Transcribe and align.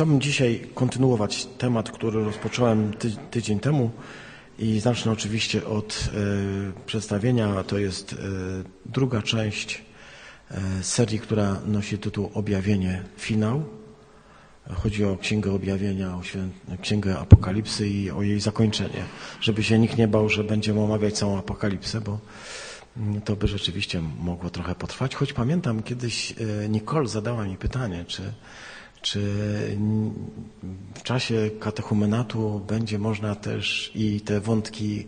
Chciałbym 0.00 0.20
dzisiaj 0.20 0.66
kontynuować 0.74 1.46
temat, 1.46 1.90
który 1.90 2.24
rozpocząłem 2.24 2.92
ty, 2.92 3.10
tydzień 3.30 3.60
temu 3.60 3.90
i 4.58 4.80
zacznę 4.80 5.12
oczywiście 5.12 5.66
od 5.66 6.08
e, 6.08 6.86
przedstawienia. 6.86 7.64
To 7.64 7.78
jest 7.78 8.12
e, 8.12 8.16
druga 8.86 9.22
część 9.22 9.84
e, 10.50 10.82
serii, 10.82 11.18
która 11.18 11.60
nosi 11.66 11.98
tytuł 11.98 12.30
Objawienie 12.34 13.04
Finał. 13.16 13.64
Chodzi 14.70 15.04
o 15.04 15.16
Księgę 15.16 15.52
Objawienia, 15.52 16.16
o. 16.16 16.22
Księgę 16.82 17.18
Apokalipsy 17.18 17.88
i 17.88 18.10
o 18.10 18.22
jej 18.22 18.40
zakończenie. 18.40 19.04
Żeby 19.40 19.62
się 19.62 19.78
nikt 19.78 19.98
nie 19.98 20.08
bał, 20.08 20.28
że 20.28 20.44
będziemy 20.44 20.80
omawiać 20.80 21.14
całą 21.14 21.38
Apokalipsę, 21.38 22.00
bo 22.00 22.18
mm, 22.96 23.20
to 23.20 23.36
by 23.36 23.48
rzeczywiście 23.48 24.02
mogło 24.20 24.50
trochę 24.50 24.74
potrwać. 24.74 25.14
Choć 25.14 25.32
pamiętam, 25.32 25.82
kiedyś 25.82 26.34
Nicole 26.68 27.08
zadała 27.08 27.44
mi 27.44 27.56
pytanie, 27.56 28.04
czy 28.08 28.22
czy 29.02 29.20
w 30.94 31.02
czasie 31.02 31.50
katechumenatu 31.60 32.60
będzie 32.68 32.98
można 32.98 33.34
też 33.34 33.90
i 33.94 34.20
te 34.20 34.40
wątki 34.40 35.06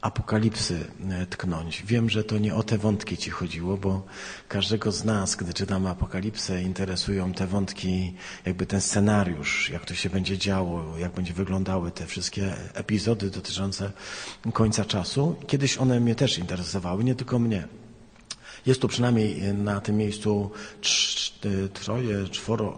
apokalipsy 0.00 0.86
e, 1.10 1.26
tknąć? 1.26 1.82
Wiem, 1.86 2.10
że 2.10 2.24
to 2.24 2.38
nie 2.38 2.54
o 2.54 2.62
te 2.62 2.78
wątki 2.78 3.16
ci 3.16 3.30
chodziło, 3.30 3.76
bo 3.76 4.06
każdego 4.48 4.92
z 4.92 5.04
nas, 5.04 5.36
gdy 5.36 5.54
czytamy 5.54 5.88
apokalipsę, 5.88 6.62
interesują 6.62 7.32
te 7.32 7.46
wątki, 7.46 8.14
jakby 8.46 8.66
ten 8.66 8.80
scenariusz, 8.80 9.70
jak 9.70 9.84
to 9.84 9.94
się 9.94 10.10
będzie 10.10 10.38
działo, 10.38 10.98
jak 10.98 11.12
będzie 11.12 11.32
wyglądały 11.32 11.90
te 11.90 12.06
wszystkie 12.06 12.54
epizody 12.74 13.30
dotyczące 13.30 13.92
końca 14.52 14.84
czasu. 14.84 15.36
Kiedyś 15.46 15.78
one 15.78 16.00
mnie 16.00 16.14
też 16.14 16.38
interesowały, 16.38 17.04
nie 17.04 17.14
tylko 17.14 17.38
mnie. 17.38 17.68
Jest 18.66 18.80
tu 18.80 18.88
przynajmniej 18.88 19.54
na 19.54 19.80
tym 19.80 19.96
miejscu 19.96 20.50
troje, 21.72 22.28
czworo 22.28 22.76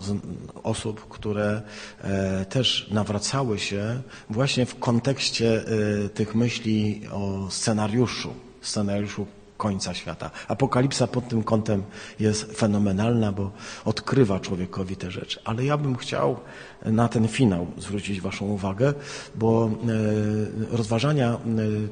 osób, 0.62 1.08
które 1.08 1.62
e, 2.00 2.44
też 2.44 2.88
nawracały 2.90 3.58
się 3.58 4.02
właśnie 4.30 4.66
w 4.66 4.78
kontekście 4.78 5.64
e, 6.04 6.08
tych 6.08 6.34
myśli 6.34 7.02
o 7.12 7.50
scenariuszu, 7.50 8.34
scenariuszu 8.60 9.26
końca 9.62 9.94
świata. 9.94 10.30
Apokalipsa 10.48 11.06
pod 11.06 11.28
tym 11.28 11.42
kątem 11.42 11.82
jest 12.20 12.58
fenomenalna, 12.58 13.32
bo 13.32 13.50
odkrywa 13.84 14.40
człowiekowi 14.40 14.96
te 14.96 15.10
rzeczy. 15.10 15.40
Ale 15.44 15.64
ja 15.64 15.76
bym 15.76 15.96
chciał 15.96 16.40
na 16.84 17.08
ten 17.08 17.28
finał 17.28 17.66
zwrócić 17.78 18.20
Waszą 18.20 18.46
uwagę, 18.46 18.94
bo 19.34 19.70
e, 19.70 20.76
rozważania 20.76 21.28
e, 21.32 21.38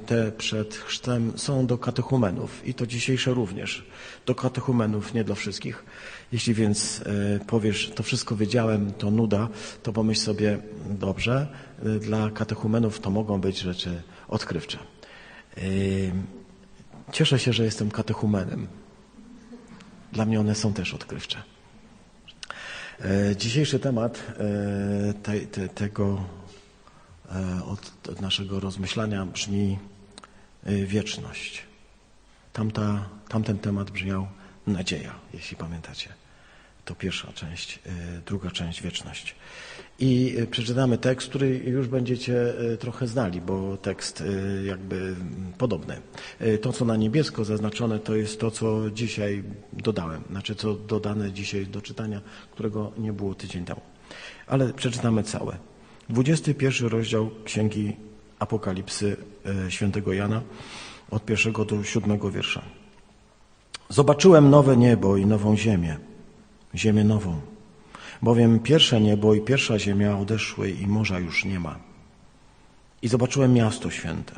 te 0.06 0.32
przed 0.32 0.74
chrztem 0.74 1.32
są 1.36 1.66
do 1.66 1.78
katechumenów 1.78 2.66
i 2.66 2.74
to 2.74 2.86
dzisiejsze 2.86 3.30
również. 3.34 3.86
Do 4.26 4.34
katechumenów, 4.34 5.14
nie 5.14 5.24
dla 5.24 5.34
wszystkich. 5.34 5.84
Jeśli 6.32 6.54
więc 6.54 7.02
e, 7.06 7.44
powiesz, 7.46 7.92
to 7.94 8.02
wszystko 8.02 8.36
wiedziałem, 8.36 8.92
to 8.92 9.10
nuda, 9.10 9.48
to 9.82 9.92
pomyśl 9.92 10.20
sobie, 10.20 10.58
dobrze, 10.90 11.48
dla 12.00 12.30
katechumenów 12.30 13.00
to 13.00 13.10
mogą 13.10 13.40
być 13.40 13.58
rzeczy 13.58 14.02
odkrywcze. 14.28 14.78
Cieszę 17.12 17.38
się, 17.38 17.52
że 17.52 17.64
jestem 17.64 17.90
katechumenem. 17.90 18.66
Dla 20.12 20.24
mnie 20.24 20.40
one 20.40 20.54
są 20.54 20.72
też 20.72 20.94
odkrywcze. 20.94 21.42
E, 23.00 23.36
dzisiejszy 23.36 23.78
temat 23.78 24.22
e, 24.28 25.14
te, 25.14 25.40
te, 25.40 25.68
tego 25.68 26.24
e, 27.32 27.64
od, 27.64 28.08
od, 28.08 28.20
naszego 28.20 28.60
rozmyślania 28.60 29.26
brzmi 29.26 29.78
wieczność. 30.86 31.62
Tamta, 32.52 33.08
tamten 33.28 33.58
temat 33.58 33.90
brzmiał 33.90 34.26
nadzieja, 34.66 35.14
jeśli 35.34 35.56
pamiętacie. 35.56 36.08
To 36.90 36.94
pierwsza 36.94 37.32
część, 37.32 37.78
druga 38.26 38.50
część 38.50 38.82
wieczność. 38.82 39.34
I 39.98 40.36
e, 40.38 40.46
przeczytamy 40.46 40.98
tekst, 40.98 41.28
który 41.28 41.48
już 41.48 41.88
będziecie 41.88 42.58
e, 42.72 42.76
trochę 42.76 43.06
znali, 43.06 43.40
bo 43.40 43.76
tekst 43.76 44.24
jakby 44.64 45.14
podobny. 45.58 46.00
To, 46.62 46.72
co 46.72 46.84
na 46.84 46.96
niebiesko 46.96 47.44
zaznaczone, 47.44 47.98
to 47.98 48.16
jest 48.16 48.40
to, 48.40 48.50
co 48.50 48.90
dzisiaj 48.90 49.42
dodałem, 49.72 50.22
znaczy 50.30 50.54
co 50.54 50.74
dodane 50.74 51.32
dzisiaj 51.32 51.66
do 51.66 51.82
czytania, 51.82 52.20
którego 52.52 52.92
nie 52.98 53.12
było 53.12 53.34
tydzień 53.34 53.64
temu. 53.64 53.80
Ale 54.46 54.72
przeczytamy 54.72 55.22
całe. 55.22 55.56
21 56.08 56.88
rozdział 56.88 57.30
Księgi 57.44 57.96
Apokalipsy 58.38 59.16
świętego 59.68 60.12
Jana 60.12 60.42
od 61.10 61.24
pierwszego 61.24 61.64
do 61.64 61.84
siódmego 61.84 62.30
wiersza. 62.30 62.62
Zobaczyłem 63.88 64.50
nowe 64.50 64.76
niebo 64.76 65.16
i 65.16 65.26
nową 65.26 65.56
ziemię, 65.56 66.09
ziemię 66.74 67.04
nową 67.04 67.40
bowiem 68.22 68.60
pierwsze 68.60 69.00
niebo 69.00 69.34
i 69.34 69.40
pierwsza 69.40 69.78
ziemia 69.78 70.18
odeszły 70.18 70.70
i 70.70 70.86
morza 70.86 71.18
już 71.18 71.44
nie 71.44 71.60
ma. 71.60 71.78
I 73.02 73.08
zobaczyłem 73.08 73.52
miasto 73.52 73.90
święte, 73.90 74.34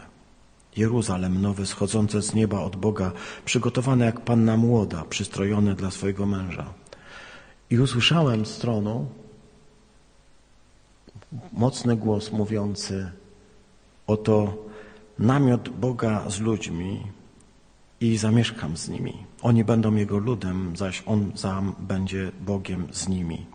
Jeruzalem 0.77 1.43
nowe, 1.43 1.67
schodzące 1.67 2.23
z 2.23 2.35
nieba 2.35 2.61
od 2.61 2.77
Boga, 2.77 3.13
przygotowane 3.45 4.05
jak 4.05 4.21
panna 4.21 4.57
młoda, 4.57 5.05
przystrojone 5.09 5.75
dla 5.75 5.91
swojego 5.91 6.27
męża. 6.27 6.73
I 7.71 7.79
usłyszałem 7.79 8.47
z 8.47 8.59
tronu 8.59 9.07
mocny 11.53 11.97
głos 11.97 12.33
mówiący, 12.33 13.11
oto 14.07 14.57
namiot 15.19 15.69
Boga 15.69 16.31
z 16.31 16.41
ludźmi 16.41 17.07
i 18.01 18.17
zamieszkam 18.17 18.77
z 18.77 18.89
nimi. 18.89 19.32
Oni 19.43 19.65
będą 19.65 19.95
Jego 19.95 20.19
ludem, 20.19 20.77
zaś 20.77 21.03
On 21.07 21.33
sam 21.35 21.75
będzie 21.79 22.33
Bogiem 22.41 22.89
z 22.93 23.09
nimi 23.09 23.47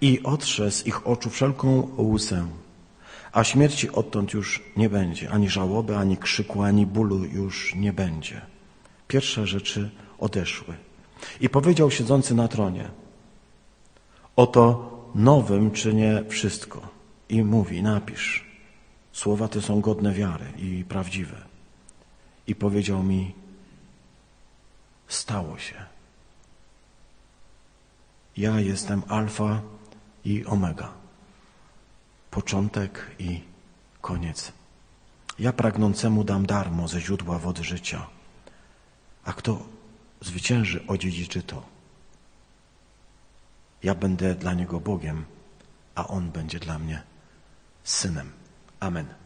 i 0.00 0.22
otrze 0.22 0.70
z 0.70 0.86
ich 0.86 1.06
oczu 1.06 1.30
wszelką 1.30 1.88
łusę, 1.96 2.46
a 3.32 3.44
śmierci 3.44 3.90
odtąd 3.90 4.32
już 4.32 4.62
nie 4.76 4.88
będzie, 4.88 5.30
ani 5.30 5.48
żałoby, 5.48 5.96
ani 5.96 6.16
krzyku, 6.16 6.62
ani 6.62 6.86
bólu 6.86 7.24
już 7.24 7.74
nie 7.74 7.92
będzie. 7.92 8.40
Pierwsze 9.08 9.46
rzeczy 9.46 9.90
odeszły. 10.18 10.74
I 11.40 11.48
powiedział 11.48 11.90
siedzący 11.90 12.34
na 12.34 12.48
tronie, 12.48 12.90
oto 14.36 14.90
nowym 15.14 15.70
czynię 15.70 16.22
wszystko. 16.28 16.80
I 17.28 17.42
mówi, 17.42 17.82
napisz, 17.82 18.44
słowa 19.12 19.48
te 19.48 19.62
są 19.62 19.80
godne 19.80 20.12
wiary 20.12 20.46
i 20.58 20.84
prawdziwe. 20.88 21.36
I 22.46 22.54
powiedział 22.54 23.02
mi, 23.02 23.34
stało 25.08 25.58
się. 25.58 25.84
Ja 28.36 28.60
jestem 28.60 29.02
Alfa 29.08 29.62
i 30.24 30.44
Omega. 30.44 30.92
Początek 32.30 33.10
i 33.18 33.40
koniec. 34.00 34.52
Ja 35.38 35.52
pragnącemu 35.52 36.24
dam 36.24 36.46
darmo 36.46 36.88
ze 36.88 37.00
źródła 37.00 37.38
wody 37.38 37.64
życia. 37.64 38.06
A 39.24 39.32
kto 39.32 39.66
zwycięży, 40.20 40.86
odziedziczy 40.86 41.42
to. 41.42 41.62
Ja 43.82 43.94
będę 43.94 44.34
dla 44.34 44.54
niego 44.54 44.80
Bogiem, 44.80 45.24
a 45.94 46.08
on 46.08 46.30
będzie 46.30 46.58
dla 46.58 46.78
mnie 46.78 47.02
synem. 47.84 48.32
Amen. 48.80 49.23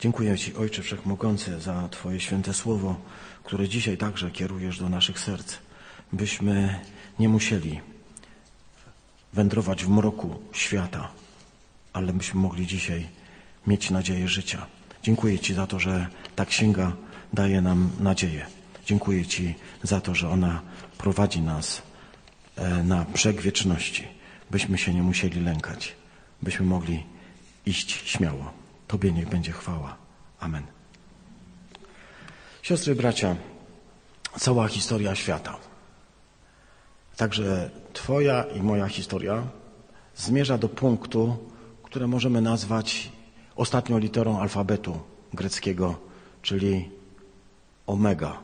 Dziękuję 0.00 0.38
Ci, 0.38 0.54
Ojcze 0.54 0.82
Wszechmogący, 0.82 1.60
za 1.60 1.88
Twoje 1.88 2.20
święte 2.20 2.54
słowo, 2.54 3.00
które 3.44 3.68
dzisiaj 3.68 3.96
także 3.96 4.30
kierujesz 4.30 4.78
do 4.78 4.88
naszych 4.88 5.18
serc, 5.18 5.54
byśmy 6.12 6.80
nie 7.18 7.28
musieli 7.28 7.80
wędrować 9.32 9.84
w 9.84 9.88
mroku 9.88 10.40
świata, 10.52 11.08
ale 11.92 12.12
byśmy 12.12 12.40
mogli 12.40 12.66
dzisiaj 12.66 13.08
mieć 13.66 13.90
nadzieję 13.90 14.28
życia. 14.28 14.66
Dziękuję 15.02 15.38
Ci 15.38 15.54
za 15.54 15.66
to, 15.66 15.78
że 15.78 16.06
ta 16.36 16.46
księga 16.46 16.92
daje 17.32 17.60
nam 17.60 17.90
nadzieję. 17.98 18.46
Dziękuję 18.86 19.26
Ci 19.26 19.54
za 19.82 20.00
to, 20.00 20.14
że 20.14 20.28
ona 20.28 20.62
prowadzi 20.98 21.40
nas 21.40 21.82
e, 22.56 22.82
na 22.82 23.04
brzeg 23.04 23.40
wieczności, 23.40 24.08
byśmy 24.50 24.78
się 24.78 24.94
nie 24.94 25.02
musieli 25.02 25.40
lękać, 25.40 25.94
byśmy 26.42 26.66
mogli 26.66 27.04
iść 27.66 27.90
śmiało. 28.10 28.59
Tobie 28.90 29.12
niech 29.12 29.28
będzie 29.28 29.52
chwała. 29.52 29.96
Amen. 30.40 30.62
Siostry 32.62 32.94
bracia, 32.94 33.36
cała 34.38 34.68
historia 34.68 35.14
świata 35.14 35.56
Także 37.16 37.70
Twoja 37.92 38.42
i 38.42 38.62
moja 38.62 38.88
historia 38.88 39.42
zmierza 40.16 40.58
do 40.58 40.68
punktu, 40.68 41.36
które 41.82 42.06
możemy 42.06 42.40
nazwać 42.40 43.12
ostatnią 43.56 43.98
literą 43.98 44.40
alfabetu 44.40 45.00
greckiego, 45.34 45.98
czyli 46.42 46.90
omega. 47.86 48.38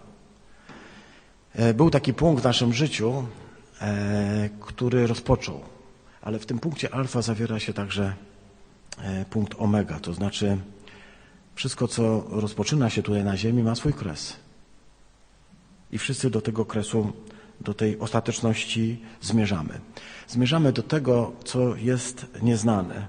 E, 1.55 1.75
był 1.75 1.91
taki 1.91 2.15
punkt 2.15 2.43
w 2.43 2.45
naszym 2.45 2.73
życiu, 2.73 3.25
e, 3.81 4.49
który 4.61 5.07
rozpoczął, 5.07 5.61
ale 6.23 6.39
w 6.39 6.47
tym 6.47 6.59
punkcie 6.59 6.95
alfa 6.95 7.23
zawiera 7.23 7.59
się 7.59 7.73
także 7.73 8.15
punkt 9.31 9.55
omega, 9.59 10.01
to 10.01 10.15
znaczy 10.15 10.59
wszystko, 11.55 11.89
co 11.89 12.25
rozpoczyna 12.31 12.91
się 12.91 13.03
tutaj 13.03 13.25
na 13.25 13.37
Ziemi, 13.37 13.63
ma 13.63 13.75
swój 13.75 13.93
kres. 13.93 14.37
I 15.93 15.99
wszyscy 15.99 16.31
do 16.31 16.41
tego 16.41 16.65
kresu 16.65 17.13
do 17.61 17.75
tej 17.75 17.99
ostateczności 17.99 19.01
zmierzamy. 19.21 19.81
Zmierzamy 20.29 20.73
do 20.73 20.83
tego, 20.83 21.33
co 21.45 21.77
jest 21.77 22.27
nieznane, 22.43 23.09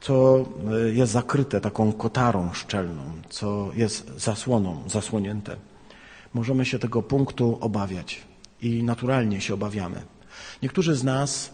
co 0.00 0.44
e, 0.86 0.90
jest 0.90 1.12
zakryte 1.12 1.60
taką 1.60 1.92
kotarą 1.92 2.52
szczelną, 2.52 3.02
co 3.28 3.70
jest 3.74 4.12
zasłoną, 4.16 4.82
zasłonięte. 4.86 5.56
Możemy 6.34 6.64
się 6.64 6.78
tego 6.78 7.02
punktu 7.02 7.58
obawiać 7.60 8.22
i 8.62 8.82
naturalnie 8.82 9.40
się 9.40 9.54
obawiamy. 9.54 10.02
Niektórzy 10.62 10.94
z 10.94 11.04
nas, 11.04 11.50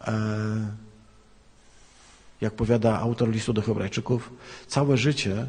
e, 0.00 0.12
jak 2.44 2.54
powiada 2.54 3.00
autor 3.00 3.30
listu 3.30 3.52
do 3.52 3.62
Hebrajczyków, 3.62 4.32
całe 4.66 4.96
życie 4.96 5.46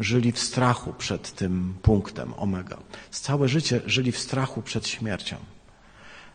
żyli 0.00 0.32
w 0.32 0.38
strachu 0.38 0.92
przed 0.98 1.32
tym 1.32 1.74
punktem 1.82 2.34
omega. 2.36 2.78
Całe 3.10 3.48
życie 3.48 3.80
żyli 3.86 4.12
w 4.12 4.18
strachu 4.18 4.62
przed 4.62 4.88
śmiercią. 4.88 5.36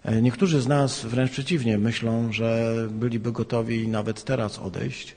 E, 0.04 0.22
niektórzy 0.22 0.62
z 0.62 0.68
nas 0.68 1.06
wręcz 1.06 1.32
przeciwnie 1.32 1.78
myślą, 1.78 2.34
że 2.34 2.76
byliby 2.92 3.32
gotowi 3.32 3.88
nawet 3.88 4.24
teraz 4.24 4.60
odejść. 4.60 5.16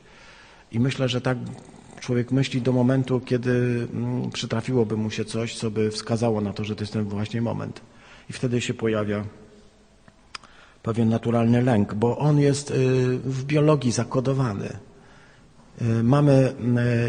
I 0.73 0.81
myślę, 0.81 1.09
że 1.09 1.21
tak 1.21 1.39
człowiek 2.01 2.33
myśli 2.33 2.63
do 2.63 2.73
momentu, 2.73 3.21
kiedy 3.21 3.87
mm, 3.95 4.31
przytrafiłoby 4.31 4.97
mu 4.97 5.11
się 5.11 5.25
coś, 5.25 5.57
co 5.57 5.71
by 5.71 5.91
wskazało 5.91 6.41
na 6.41 6.53
to, 6.53 6.65
że 6.65 6.77
to 6.77 6.83
jest 6.83 6.93
ten 6.93 7.05
właśnie 7.05 7.43
moment. 7.43 7.81
I 8.31 8.33
wtedy 8.33 8.61
się 8.61 8.75
pojawia 8.75 9.25
pewien 10.83 11.09
naturalny 11.09 11.63
lęk, 11.63 11.95
bo 11.95 12.19
on 12.19 12.41
jest 12.41 12.71
y, 12.71 12.75
w 13.19 13.45
biologii 13.45 13.93
zakodowany. 13.93 14.77
Y, 15.83 16.03
mamy 16.03 16.53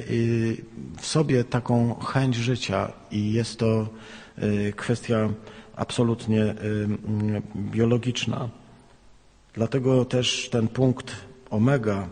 y, 0.09 0.65
w 0.97 1.05
sobie 1.05 1.43
taką 1.43 1.95
chęć 1.95 2.35
życia 2.35 2.91
i 3.11 3.33
jest 3.33 3.59
to 3.59 3.87
kwestia 4.75 5.29
absolutnie 5.75 6.55
biologiczna. 7.55 8.49
Dlatego 9.53 10.05
też 10.05 10.49
ten 10.51 10.67
punkt 10.67 11.15
omega 11.49 12.09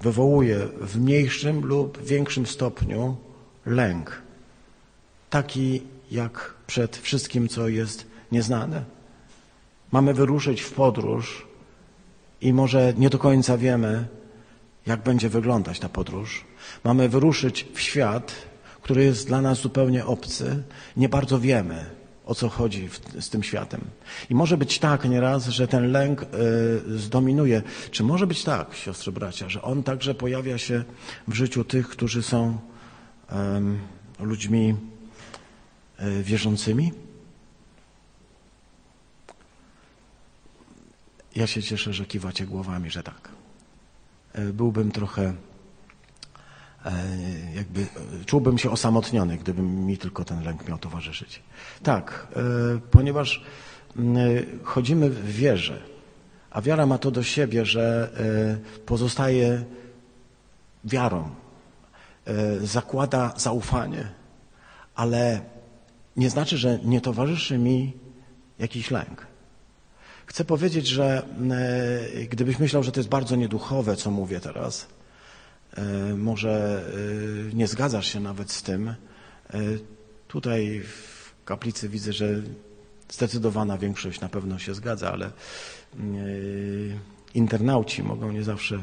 wywołuje 0.00 0.58
w 0.80 1.00
mniejszym 1.00 1.66
lub 1.66 2.02
większym 2.04 2.46
stopniu 2.46 3.16
lęk. 3.66 4.22
Taki 5.30 5.82
jak 6.10 6.54
przed 6.66 6.96
wszystkim, 6.96 7.48
co 7.48 7.68
jest 7.68 8.06
nieznane. 8.32 8.95
Mamy 9.92 10.14
wyruszyć 10.14 10.60
w 10.60 10.72
podróż 10.72 11.46
i 12.40 12.52
może 12.52 12.94
nie 12.96 13.10
do 13.10 13.18
końca 13.18 13.58
wiemy, 13.58 14.08
jak 14.86 15.02
będzie 15.02 15.28
wyglądać 15.28 15.80
ta 15.80 15.88
podróż. 15.88 16.44
Mamy 16.84 17.08
wyruszyć 17.08 17.66
w 17.74 17.80
świat, 17.80 18.32
który 18.82 19.04
jest 19.04 19.26
dla 19.26 19.42
nas 19.42 19.60
zupełnie 19.60 20.06
obcy. 20.06 20.62
Nie 20.96 21.08
bardzo 21.08 21.40
wiemy, 21.40 21.84
o 22.26 22.34
co 22.34 22.48
chodzi 22.48 22.88
w, 22.88 23.00
z 23.20 23.30
tym 23.30 23.42
światem. 23.42 23.80
I 24.30 24.34
może 24.34 24.56
być 24.56 24.78
tak 24.78 25.04
nieraz, 25.04 25.48
że 25.48 25.68
ten 25.68 25.92
lęk 25.92 26.22
y, 26.22 26.26
zdominuje. 26.98 27.62
Czy 27.90 28.02
może 28.02 28.26
być 28.26 28.44
tak, 28.44 28.74
siostry 28.74 29.12
bracia, 29.12 29.48
że 29.48 29.62
on 29.62 29.82
także 29.82 30.14
pojawia 30.14 30.58
się 30.58 30.84
w 31.28 31.34
życiu 31.34 31.64
tych, 31.64 31.88
którzy 31.88 32.22
są 32.22 32.58
y, 34.20 34.24
ludźmi 34.24 34.74
y, 36.00 36.22
wierzącymi? 36.22 36.92
Ja 41.36 41.46
się 41.46 41.62
cieszę, 41.62 41.92
że 41.92 42.04
kiwacie 42.04 42.46
głowami, 42.46 42.90
że 42.90 43.02
tak. 43.02 43.28
E, 44.32 44.44
byłbym 44.44 44.90
trochę, 44.90 45.34
e, 46.84 46.92
jakby, 47.54 47.86
czułbym 48.26 48.58
się 48.58 48.70
osamotniony, 48.70 49.36
gdyby 49.36 49.62
mi 49.62 49.98
tylko 49.98 50.24
ten 50.24 50.44
lęk 50.44 50.68
miał 50.68 50.78
towarzyszyć. 50.78 51.42
Tak, 51.82 52.26
e, 52.36 52.40
ponieważ 52.90 53.44
chodzimy 54.62 55.10
w 55.10 55.26
wierze, 55.26 55.82
a 56.50 56.62
wiara 56.62 56.86
ma 56.86 56.98
to 56.98 57.10
do 57.10 57.22
siebie, 57.22 57.64
że 57.64 58.10
pozostaje 58.86 59.64
wiarą, 60.84 61.30
zakłada 62.62 63.34
zaufanie, 63.36 64.08
ale 64.94 65.40
nie 66.16 66.30
znaczy, 66.30 66.56
że 66.56 66.78
nie 66.84 67.00
towarzyszy 67.00 67.58
mi 67.58 67.92
jakiś 68.58 68.90
lęk. 68.90 69.26
Chcę 70.36 70.44
powiedzieć, 70.44 70.86
że 70.86 71.22
e, 72.20 72.26
gdybyś 72.26 72.58
myślał, 72.58 72.82
że 72.82 72.92
to 72.92 73.00
jest 73.00 73.08
bardzo 73.08 73.36
nieduchowe, 73.36 73.96
co 73.96 74.10
mówię 74.10 74.40
teraz, 74.40 74.86
e, 75.76 75.82
może 76.14 76.84
e, 77.50 77.54
nie 77.54 77.66
zgadzasz 77.66 78.12
się 78.12 78.20
nawet 78.20 78.52
z 78.52 78.62
tym. 78.62 78.94
Tutaj 80.28 80.80
w 80.80 81.34
kaplicy 81.44 81.88
widzę, 81.88 82.12
że 82.12 82.42
zdecydowana 83.08 83.78
większość 83.78 84.20
na 84.20 84.28
pewno 84.28 84.58
się 84.58 84.74
zgadza, 84.74 85.12
ale 85.12 85.30
internauci 87.34 88.02
mogą 88.02 88.32
nie 88.32 88.42
zawsze 88.44 88.82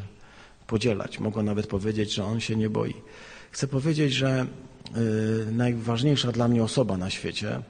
podzielać, 0.67 1.19
mogą 1.19 1.43
nawet 1.43 1.67
powiedzieć, 1.67 2.13
że 2.13 2.25
on 2.25 2.39
się 2.39 2.55
nie 2.55 2.69
boi. 2.69 2.93
Chcę 3.51 3.67
powiedzieć, 3.67 4.13
że 4.13 4.47
najważniejsza 5.51 6.31
dla 6.31 6.47
mnie 6.47 6.63
osoba 6.63 6.97
na 6.97 7.09
świecie, 7.09 7.61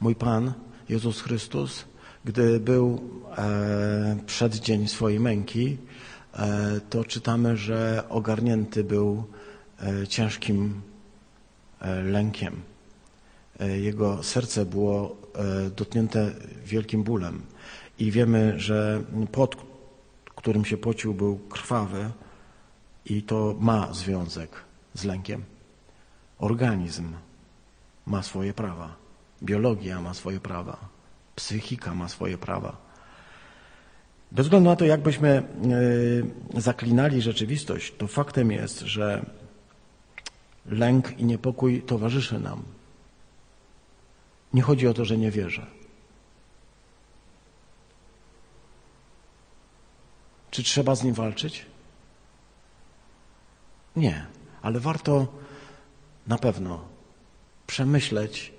mój 0.00 0.14
Pan, 0.14 0.52
Jezus 0.88 1.20
Chrystus, 1.20 1.91
gdy 2.24 2.60
był 2.60 3.00
e, 3.38 4.16
przeddzień 4.26 4.88
swojej 4.88 5.20
męki, 5.20 5.78
e, 6.34 6.80
to 6.90 7.04
czytamy, 7.04 7.56
że 7.56 8.04
ogarnięty 8.08 8.84
był 8.84 9.24
e, 9.80 10.06
ciężkim 10.06 10.80
lękiem. 12.04 12.62
Jego 13.60 14.22
serce 14.22 14.66
było 14.66 15.16
dotknięte 15.76 16.30
wielkim 16.64 17.02
bólem. 17.02 17.42
I 17.98 18.10
wiemy, 18.10 18.60
że 18.60 19.02
pot, 19.32 19.56
którym 20.36 20.64
się 20.64 20.76
pocił, 20.76 21.14
był 21.14 21.38
krwawy 21.38 22.10
i 23.04 23.22
to 23.22 23.56
ma 23.60 23.92
związek 23.92 24.50
z 24.94 25.04
lękiem. 25.04 25.44
Organizm 26.38 27.12
ma 28.06 28.22
swoje 28.22 28.54
prawa, 28.54 28.96
biologia 29.42 30.00
ma 30.00 30.14
swoje 30.14 30.40
prawa. 30.40 30.91
Psychika 31.36 31.94
ma 31.94 32.08
swoje 32.08 32.38
prawa. 32.38 32.76
Bez 34.32 34.46
względu 34.46 34.70
na 34.70 34.76
to, 34.76 34.84
jakbyśmy 34.84 35.28
e, 36.56 36.60
zaklinali 36.60 37.22
rzeczywistość, 37.22 37.94
to 37.98 38.06
faktem 38.06 38.50
jest, 38.50 38.80
że 38.80 39.26
lęk 40.66 41.18
i 41.18 41.24
niepokój 41.24 41.82
towarzyszy 41.82 42.38
nam. 42.38 42.62
Nie 44.52 44.62
chodzi 44.62 44.88
o 44.88 44.94
to, 44.94 45.04
że 45.04 45.18
nie 45.18 45.30
wierzę. 45.30 45.66
Czy 50.50 50.62
trzeba 50.62 50.94
z 50.94 51.02
nim 51.04 51.14
walczyć? 51.14 51.66
Nie, 53.96 54.26
ale 54.62 54.80
warto 54.80 55.26
na 56.26 56.38
pewno 56.38 56.84
przemyśleć, 57.66 58.52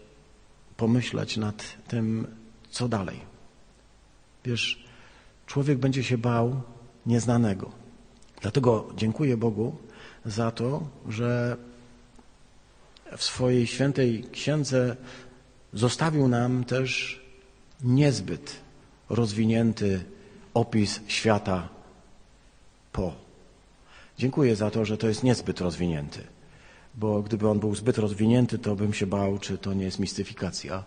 pomyśleć 0.77 1.37
nad 1.37 1.77
tym, 1.87 2.27
co 2.73 2.87
dalej? 2.89 3.19
Wiesz, 4.45 4.83
człowiek 5.45 5.77
będzie 5.77 6.03
się 6.03 6.17
bał 6.17 6.61
nieznanego. 7.05 7.71
Dlatego 8.41 8.89
dziękuję 8.97 9.37
Bogu 9.37 9.75
za 10.25 10.51
to, 10.51 10.87
że 11.09 11.57
w 13.17 13.23
swojej 13.23 13.67
świętej 13.67 14.23
księdze 14.31 14.95
zostawił 15.73 16.27
nam 16.27 16.63
też 16.63 17.21
niezbyt 17.83 18.55
rozwinięty 19.09 20.03
opis 20.53 20.99
świata 21.07 21.69
po. 22.91 23.13
Dziękuję 24.17 24.55
za 24.55 24.71
to, 24.71 24.85
że 24.85 24.97
to 24.97 25.07
jest 25.07 25.23
niezbyt 25.23 25.61
rozwinięty, 25.61 26.21
bo 26.95 27.21
gdyby 27.21 27.49
on 27.49 27.59
był 27.59 27.75
zbyt 27.75 27.97
rozwinięty, 27.97 28.57
to 28.57 28.75
bym 28.75 28.93
się 28.93 29.07
bał, 29.07 29.39
czy 29.39 29.57
to 29.57 29.73
nie 29.73 29.85
jest 29.85 29.99
mistyfikacja, 29.99 30.83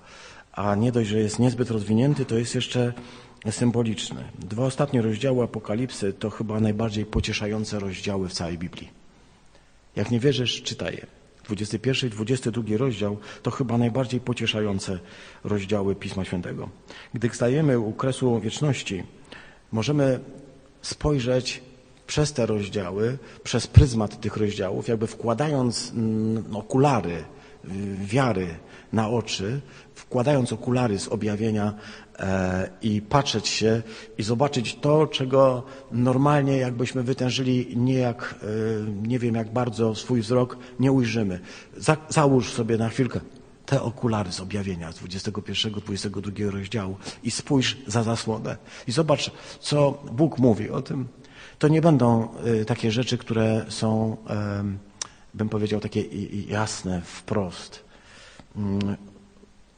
a 0.56 0.74
nie 0.74 0.92
dość, 0.92 1.08
że 1.10 1.18
jest 1.18 1.38
niezbyt 1.38 1.70
rozwinięty, 1.70 2.24
to 2.24 2.38
jest 2.38 2.54
jeszcze 2.54 2.92
symboliczny. 3.50 4.24
Dwa 4.38 4.64
ostatnie 4.64 5.02
rozdziały 5.02 5.44
Apokalipsy 5.44 6.12
to 6.12 6.30
chyba 6.30 6.60
najbardziej 6.60 7.06
pocieszające 7.06 7.80
rozdziały 7.80 8.28
w 8.28 8.32
całej 8.32 8.58
Biblii. 8.58 8.90
Jak 9.96 10.10
nie 10.10 10.20
wierzysz, 10.20 10.62
czytaj 10.62 10.94
je. 10.94 11.06
21 11.44 12.10
i 12.10 12.12
22 12.12 12.76
rozdział 12.76 13.16
to 13.42 13.50
chyba 13.50 13.78
najbardziej 13.78 14.20
pocieszające 14.20 14.98
rozdziały 15.44 15.94
Pisma 15.94 16.24
Świętego. 16.24 16.68
Gdy 17.14 17.30
stajemy 17.32 17.78
u 17.78 17.92
kresu 17.92 18.40
wieczności, 18.40 19.02
możemy 19.72 20.20
spojrzeć 20.82 21.62
przez 22.06 22.32
te 22.32 22.46
rozdziały, 22.46 23.18
przez 23.44 23.66
pryzmat 23.66 24.20
tych 24.20 24.36
rozdziałów, 24.36 24.88
jakby 24.88 25.06
wkładając 25.06 25.92
mm, 25.94 26.56
okulary 26.56 27.24
wiary 28.04 28.46
na 28.96 29.08
oczy, 29.08 29.60
wkładając 29.94 30.52
okulary 30.52 30.98
z 30.98 31.08
objawienia 31.08 31.74
e, 32.18 32.68
i 32.82 33.02
patrzeć 33.02 33.48
się 33.48 33.82
i 34.18 34.22
zobaczyć 34.22 34.74
to, 34.74 35.06
czego 35.06 35.62
normalnie 35.92 36.56
jakbyśmy 36.56 37.02
wytężyli 37.02 37.76
nie 37.76 37.94
jak, 37.94 38.34
e, 38.42 38.46
nie 39.08 39.18
wiem 39.18 39.34
jak 39.34 39.52
bardzo 39.52 39.94
swój 39.94 40.20
wzrok, 40.20 40.58
nie 40.80 40.92
ujrzymy. 40.92 41.40
Za, 41.76 41.96
załóż 42.08 42.52
sobie 42.52 42.76
na 42.76 42.88
chwilkę 42.88 43.20
te 43.66 43.82
okulary 43.82 44.32
z 44.32 44.40
objawienia 44.40 44.92
z 44.92 45.00
21-22 45.00 46.50
rozdziału 46.50 46.96
i 47.22 47.30
spójrz 47.30 47.76
za 47.86 48.02
zasłonę 48.02 48.56
i 48.88 48.92
zobacz, 48.92 49.30
co 49.60 50.02
Bóg 50.12 50.38
mówi 50.38 50.70
o 50.70 50.82
tym. 50.82 51.08
To 51.58 51.68
nie 51.68 51.80
będą 51.80 52.28
y, 52.46 52.64
takie 52.64 52.90
rzeczy, 52.90 53.18
które 53.18 53.66
są, 53.68 54.16
bym 55.34 55.48
powiedział, 55.48 55.80
takie 55.80 56.02
jasne, 56.48 57.02
wprost. 57.04 57.85
Mm, 58.56 58.96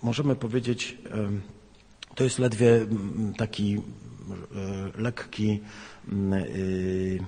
możemy 0.02 0.36
powiedzieć, 0.36 0.98
to 2.14 2.24
jest 2.24 2.38
ledwie 2.38 2.86
taki 3.36 3.76
e, 3.76 3.80
lekki, 5.00 5.60
y, 6.32 7.20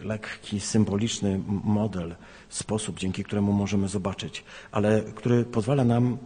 lekki, 0.00 0.60
symboliczny 0.60 1.40
model, 1.64 2.14
sposób, 2.48 2.98
dzięki 2.98 3.24
któremu 3.24 3.52
możemy 3.52 3.88
zobaczyć, 3.88 4.44
ale 4.72 5.02
który 5.02 5.44
pozwala 5.44 5.84
nam 5.84 6.18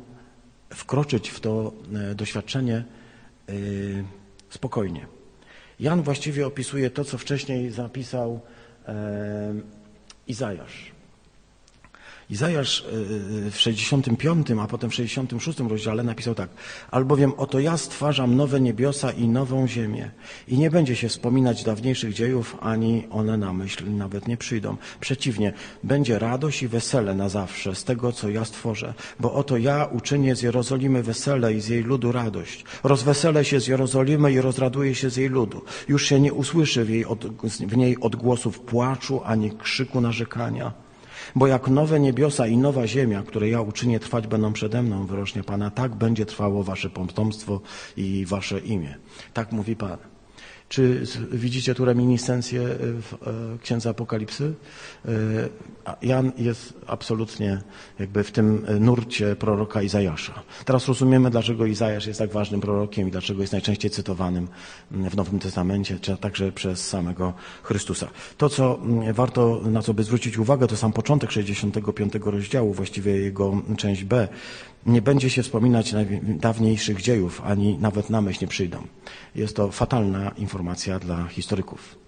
wkroczyć 0.70 1.28
w 1.28 1.40
to 1.40 1.72
e, 1.94 2.14
doświadczenie 2.14 2.84
spokojnie. 4.50 5.06
Jan 5.80 6.02
właściwie 6.02 6.46
opisuje 6.46 6.90
to, 6.90 7.04
co 7.04 7.18
wcześniej 7.18 7.70
zapisał 7.70 8.40
e, 8.88 9.54
Izajasz. 10.26 10.99
Izajasz 12.30 12.80
y, 12.80 13.46
y, 13.46 13.50
w 13.50 13.60
65, 13.60 14.46
a 14.60 14.66
potem 14.66 14.90
w 14.90 14.94
66 14.94 15.58
rozdziale 15.60 16.02
napisał 16.02 16.34
tak. 16.34 16.50
Albowiem 16.90 17.32
oto 17.36 17.60
ja 17.60 17.76
stwarzam 17.76 18.36
nowe 18.36 18.60
niebiosa 18.60 19.10
i 19.10 19.28
nową 19.28 19.68
ziemię 19.68 20.10
i 20.48 20.58
nie 20.58 20.70
będzie 20.70 20.96
się 20.96 21.08
wspominać 21.08 21.64
dawniejszych 21.64 22.14
dziejów, 22.14 22.56
ani 22.60 23.06
one 23.10 23.36
na 23.36 23.52
myśl 23.52 23.96
nawet 23.96 24.28
nie 24.28 24.36
przyjdą. 24.36 24.76
Przeciwnie, 25.00 25.52
będzie 25.84 26.18
radość 26.18 26.62
i 26.62 26.68
wesele 26.68 27.14
na 27.14 27.28
zawsze 27.28 27.74
z 27.74 27.84
tego, 27.84 28.12
co 28.12 28.28
ja 28.28 28.44
stworzę. 28.44 28.94
Bo 29.20 29.32
oto 29.34 29.56
ja 29.56 29.84
uczynię 29.84 30.36
z 30.36 30.42
Jerozolimy 30.42 31.02
wesele 31.02 31.54
i 31.54 31.60
z 31.60 31.68
jej 31.68 31.82
ludu 31.82 32.12
radość. 32.12 32.64
Rozweselę 32.84 33.44
się 33.44 33.60
z 33.60 33.66
Jerozolimy 33.66 34.32
i 34.32 34.40
rozraduję 34.40 34.94
się 34.94 35.10
z 35.10 35.16
jej 35.16 35.28
ludu. 35.28 35.62
Już 35.88 36.06
się 36.06 36.20
nie 36.20 36.32
usłyszy 36.32 36.84
w, 36.84 36.90
jej 36.90 37.04
od, 37.04 37.26
w 37.66 37.76
niej 37.76 38.00
odgłosów 38.00 38.60
płaczu, 38.60 39.20
ani 39.24 39.50
krzyku 39.50 40.00
narzekania. 40.00 40.89
Bo 41.34 41.46
jak 41.46 41.68
nowe 41.68 42.00
niebiosa 42.00 42.46
i 42.46 42.56
nowa 42.56 42.86
ziemia, 42.86 43.22
które 43.22 43.48
ja 43.48 43.60
uczynię 43.60 44.00
trwać 44.00 44.26
będą 44.26 44.52
przede 44.52 44.82
mną, 44.82 45.06
wyrocznie 45.06 45.42
Pana, 45.42 45.70
tak 45.70 45.94
będzie 45.94 46.26
trwało 46.26 46.64
wasze 46.64 46.90
potomstwo 46.90 47.60
i 47.96 48.26
wasze 48.26 48.60
imię. 48.60 48.94
Tak 49.34 49.52
mówi 49.52 49.76
Pan. 49.76 49.98
Czy 50.70 51.02
widzicie 51.32 51.74
tu 51.74 51.84
reminiscencję 51.84 52.60
e, 52.62 52.66
w 52.78 53.14
e, 53.14 53.58
Księdze 53.62 53.90
Apokalipsy? 53.90 54.54
E, 55.04 55.10
Jan 56.02 56.32
jest 56.38 56.74
absolutnie 56.86 57.60
jakby 57.98 58.24
w 58.24 58.32
tym 58.32 58.66
nurcie 58.80 59.36
proroka 59.36 59.82
Izajasza. 59.82 60.42
Teraz 60.64 60.88
rozumiemy, 60.88 61.30
dlaczego 61.30 61.66
Izajasz 61.66 62.06
jest 62.06 62.18
tak 62.18 62.32
ważnym 62.32 62.60
prorokiem 62.60 63.08
i 63.08 63.10
dlaczego 63.10 63.40
jest 63.40 63.52
najczęściej 63.52 63.90
cytowanym 63.90 64.48
w 64.90 65.16
Nowym 65.16 65.38
Testamencie, 65.38 65.98
czy 65.98 66.16
także 66.16 66.52
przez 66.52 66.88
samego 66.88 67.32
Chrystusa. 67.62 68.08
To, 68.36 68.48
co 68.48 68.78
warto, 69.12 69.60
na 69.64 69.82
co 69.82 69.94
by 69.94 70.04
zwrócić 70.04 70.38
uwagę, 70.38 70.66
to 70.66 70.76
sam 70.76 70.92
początek 70.92 71.30
65 71.30 72.12
rozdziału, 72.24 72.74
właściwie 72.74 73.16
jego 73.16 73.62
część 73.76 74.04
B, 74.04 74.28
nie 74.86 75.02
będzie 75.02 75.30
się 75.30 75.42
wspominać 75.42 75.94
dawniejszych 76.22 77.02
dziejów, 77.02 77.42
ani 77.44 77.78
nawet 77.78 78.10
na 78.10 78.20
myśl 78.20 78.38
nie 78.40 78.48
przyjdą. 78.48 78.82
Jest 79.34 79.56
to 79.56 79.70
fatalna 79.70 80.30
informacja 80.30 80.59
dla 81.00 81.24
historyków. 81.28 81.98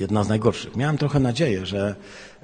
Jedna 0.00 0.24
z 0.24 0.28
najgorszych. 0.28 0.76
Miałem 0.76 0.98
trochę 0.98 1.20
nadzieję, 1.20 1.66
że 1.66 1.94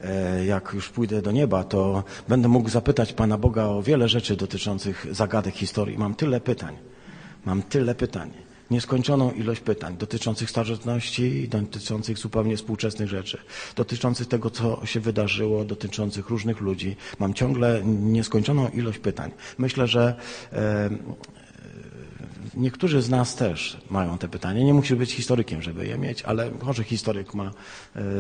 e, 0.05 0.45
jak 0.45 0.73
już 0.75 0.89
pójdę 0.89 1.23
do 1.23 1.33
nieba, 1.33 1.65
to 1.65 2.05
będę 2.29 2.49
mógł 2.49 2.69
zapytać 2.69 3.13
Pana 3.13 3.39
Boga 3.39 3.65
o 3.65 3.83
wiele 3.83 4.09
rzeczy 4.09 4.37
dotyczących 4.37 5.07
zagadek 5.11 5.55
historii. 5.55 5.99
Mam 5.99 6.15
tyle 6.15 6.41
pytań. 6.41 6.77
Mam 7.45 7.63
tyle 7.63 7.95
pytań 7.95 8.31
nieskończoną 8.71 9.33
ilość 9.33 9.61
pytań 9.61 9.97
dotyczących 9.97 10.51
starożytności 10.51 11.49
dotyczących 11.49 12.19
zupełnie 12.19 12.57
współczesnych 12.57 13.09
rzeczy, 13.09 13.39
dotyczących 13.77 14.29
tego, 14.29 14.51
co 14.51 14.87
się 14.87 15.01
wydarzyło, 15.01 15.65
dotyczących 15.65 16.29
różnych 16.29 16.61
ludzi. 16.61 16.97
Mam 17.19 17.35
ciągle 17.35 17.83
nieskończoną 17.85 18.69
ilość 18.69 18.99
pytań. 18.99 19.31
Myślę, 19.59 19.87
że 19.87 20.17
e, 20.53 20.91
niektórzy 22.57 23.03
z 23.03 23.11
nas 23.11 23.37
też 23.37 23.77
mają 23.91 24.19
te 24.19 24.29
pytania. 24.29 24.65
Nie 24.65 24.75
musi 24.75 24.97
być 24.97 25.13
historykiem, 25.13 25.63
żeby 25.63 25.87
je 25.87 25.99
mieć, 25.99 26.23
ale 26.23 26.51
może 26.63 26.85
historyk 26.85 27.35
ma 27.35 27.45
e, 27.45 27.51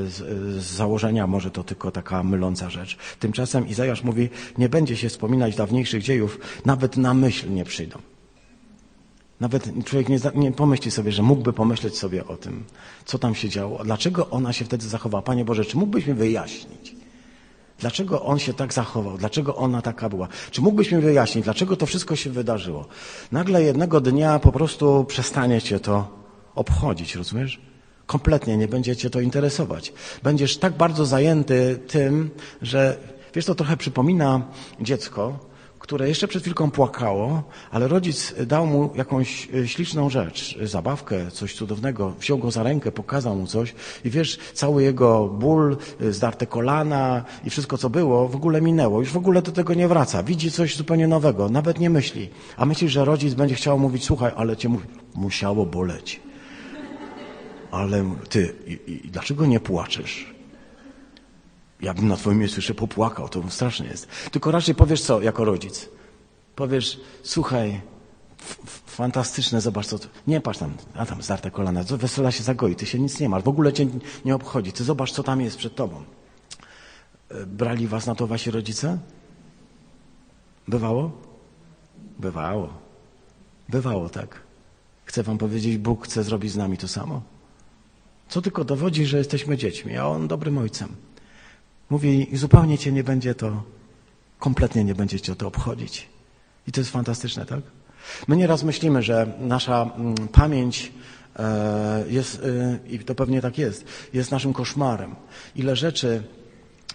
z, 0.06 0.16
z 0.62 0.64
założenia, 0.64 1.26
może 1.26 1.50
to 1.50 1.64
tylko 1.64 1.90
taka 1.90 2.22
myląca 2.22 2.70
rzecz. 2.70 2.96
Tymczasem 3.20 3.68
Izajasz 3.68 4.02
mówi, 4.02 4.28
nie 4.58 4.68
będzie 4.68 4.96
się 4.96 5.08
wspominać 5.08 5.56
dawniejszych 5.56 6.02
dziejów, 6.02 6.38
nawet 6.64 6.96
na 6.96 7.14
myśl 7.14 7.52
nie 7.52 7.64
przyjdą. 7.64 7.98
Nawet 9.40 9.84
człowiek 9.84 10.08
nie, 10.08 10.18
nie, 10.34 10.52
pomyśli 10.52 10.90
sobie, 10.90 11.12
że 11.12 11.22
mógłby 11.22 11.52
pomyśleć 11.52 11.98
sobie 11.98 12.26
o 12.26 12.36
tym, 12.36 12.64
co 13.04 13.18
tam 13.18 13.34
się 13.34 13.48
działo, 13.48 13.84
dlaczego 13.84 14.30
ona 14.30 14.52
się 14.52 14.64
wtedy 14.64 14.88
zachowała. 14.88 15.22
Panie 15.22 15.44
Boże, 15.44 15.64
czy 15.64 15.76
mógłbyś 15.76 16.06
mi 16.06 16.14
wyjaśnić? 16.14 17.03
Dlaczego 17.78 18.22
on 18.22 18.38
się 18.38 18.54
tak 18.54 18.72
zachował? 18.72 19.18
Dlaczego 19.18 19.56
ona 19.56 19.82
taka 19.82 20.08
była? 20.08 20.28
Czy 20.50 20.60
mógłbyś 20.60 20.92
mi 20.92 21.00
wyjaśnić, 21.00 21.44
dlaczego 21.44 21.76
to 21.76 21.86
wszystko 21.86 22.16
się 22.16 22.30
wydarzyło? 22.30 22.86
Nagle 23.32 23.62
jednego 23.62 24.00
dnia 24.00 24.38
po 24.38 24.52
prostu 24.52 25.04
przestanie 25.04 25.62
cię 25.62 25.80
to 25.80 26.08
obchodzić, 26.54 27.14
rozumiesz? 27.14 27.60
Kompletnie 28.06 28.56
nie 28.56 28.68
będzie 28.68 28.96
cię 28.96 29.10
to 29.10 29.20
interesować. 29.20 29.92
Będziesz 30.22 30.56
tak 30.56 30.72
bardzo 30.76 31.06
zajęty 31.06 31.80
tym, 31.88 32.30
że 32.62 32.96
wiesz, 33.34 33.44
to 33.44 33.54
trochę 33.54 33.76
przypomina 33.76 34.40
dziecko, 34.80 35.38
które 35.84 36.08
jeszcze 36.08 36.28
przed 36.28 36.42
chwilką 36.42 36.70
płakało, 36.70 37.42
ale 37.70 37.88
rodzic 37.88 38.34
dał 38.46 38.66
mu 38.66 38.90
jakąś 38.94 39.48
e, 39.54 39.68
śliczną 39.68 40.10
rzecz, 40.10 40.58
zabawkę, 40.62 41.30
coś 41.30 41.54
cudownego, 41.54 42.12
wziął 42.20 42.38
go 42.38 42.50
za 42.50 42.62
rękę, 42.62 42.92
pokazał 42.92 43.36
mu 43.36 43.46
coś 43.46 43.74
i 44.04 44.10
wiesz, 44.10 44.38
cały 44.54 44.82
jego 44.82 45.28
ból, 45.28 45.76
e, 46.00 46.12
zdarte 46.12 46.46
kolana 46.46 47.24
i 47.44 47.50
wszystko 47.50 47.78
co 47.78 47.90
było 47.90 48.28
w 48.28 48.36
ogóle 48.36 48.60
minęło, 48.60 49.00
już 49.00 49.12
w 49.12 49.16
ogóle 49.16 49.42
do 49.42 49.52
tego 49.52 49.74
nie 49.74 49.88
wraca, 49.88 50.22
widzi 50.22 50.50
coś 50.50 50.76
zupełnie 50.76 51.08
nowego, 51.08 51.48
nawet 51.48 51.78
nie 51.78 51.90
myśli, 51.90 52.28
a 52.56 52.66
myśli, 52.66 52.88
że 52.88 53.04
rodzic 53.04 53.34
będzie 53.34 53.54
chciał 53.54 53.78
mówić, 53.78 54.04
słuchaj, 54.04 54.32
ale 54.36 54.56
cię 54.56 54.68
musiało 55.14 55.66
boleć. 55.66 56.20
Ale 57.70 58.14
ty, 58.28 58.54
i, 58.66 58.80
i, 58.86 59.10
dlaczego 59.10 59.46
nie 59.46 59.60
płaczesz? 59.60 60.33
Ja 61.84 61.94
bym 61.94 62.08
na 62.08 62.16
twoim 62.16 62.38
miejscu 62.38 62.58
jeszcze 62.58 62.74
popłakał, 62.74 63.28
to 63.28 63.50
strasznie 63.50 63.86
jest. 63.86 64.08
Tylko 64.30 64.50
raczej 64.50 64.74
powiesz 64.74 65.02
co, 65.02 65.22
jako 65.22 65.44
rodzic? 65.44 65.88
Powiesz, 66.56 67.00
słuchaj, 67.22 67.80
fantastyczne, 68.86 69.60
zobacz 69.60 69.86
co. 69.86 69.98
Nie 70.26 70.40
patrz 70.40 70.58
tam, 70.58 70.74
a 70.94 71.06
tam 71.06 71.22
zdarte 71.22 71.50
kolana, 71.50 71.84
wesela 71.84 72.30
się 72.30 72.42
zagoi, 72.42 72.76
ty 72.76 72.86
się 72.86 72.98
nic 72.98 73.20
nie 73.20 73.28
masz, 73.28 73.42
w 73.42 73.48
ogóle 73.48 73.72
cię 73.72 73.86
nie 74.24 74.34
obchodzi, 74.34 74.72
ty 74.72 74.84
zobacz 74.84 75.12
co 75.12 75.22
tam 75.22 75.40
jest 75.40 75.56
przed 75.56 75.74
tobą. 75.74 76.04
E, 77.30 77.46
brali 77.46 77.86
was 77.88 78.06
na 78.06 78.14
to 78.14 78.26
wasi 78.26 78.50
rodzice? 78.50 78.98
Bywało? 80.68 81.10
Bywało. 82.18 82.68
Bywało, 83.68 84.08
tak. 84.08 84.40
Chcę 85.04 85.22
wam 85.22 85.38
powiedzieć, 85.38 85.78
Bóg 85.78 86.04
chce 86.04 86.24
zrobić 86.24 86.52
z 86.52 86.56
nami 86.56 86.78
to 86.78 86.88
samo. 86.88 87.22
Co 88.28 88.42
tylko 88.42 88.64
dowodzi, 88.64 89.06
że 89.06 89.18
jesteśmy 89.18 89.56
dziećmi, 89.56 89.96
a 89.96 90.06
On 90.06 90.28
dobrym 90.28 90.58
ojcem. 90.58 90.88
Mówi, 91.90 92.26
zupełnie 92.32 92.78
cię 92.78 92.92
nie 92.92 93.04
będzie 93.04 93.34
to, 93.34 93.62
kompletnie 94.38 94.84
nie 94.84 94.94
będzie 94.94 95.20
cię 95.20 95.36
to 95.36 95.46
obchodzić. 95.46 96.08
I 96.68 96.72
to 96.72 96.80
jest 96.80 96.90
fantastyczne, 96.90 97.46
tak? 97.46 97.60
My 98.28 98.36
nieraz 98.36 98.62
myślimy, 98.62 99.02
że 99.02 99.26
nasza 99.40 99.90
mm, 99.96 100.14
pamięć 100.28 100.92
e, 101.36 102.04
jest, 102.08 102.42
e, 102.44 102.78
i 102.88 102.98
to 102.98 103.14
pewnie 103.14 103.40
tak 103.40 103.58
jest, 103.58 103.84
jest 104.12 104.30
naszym 104.30 104.52
koszmarem. 104.52 105.14
Ile 105.56 105.76
rzeczy 105.76 106.22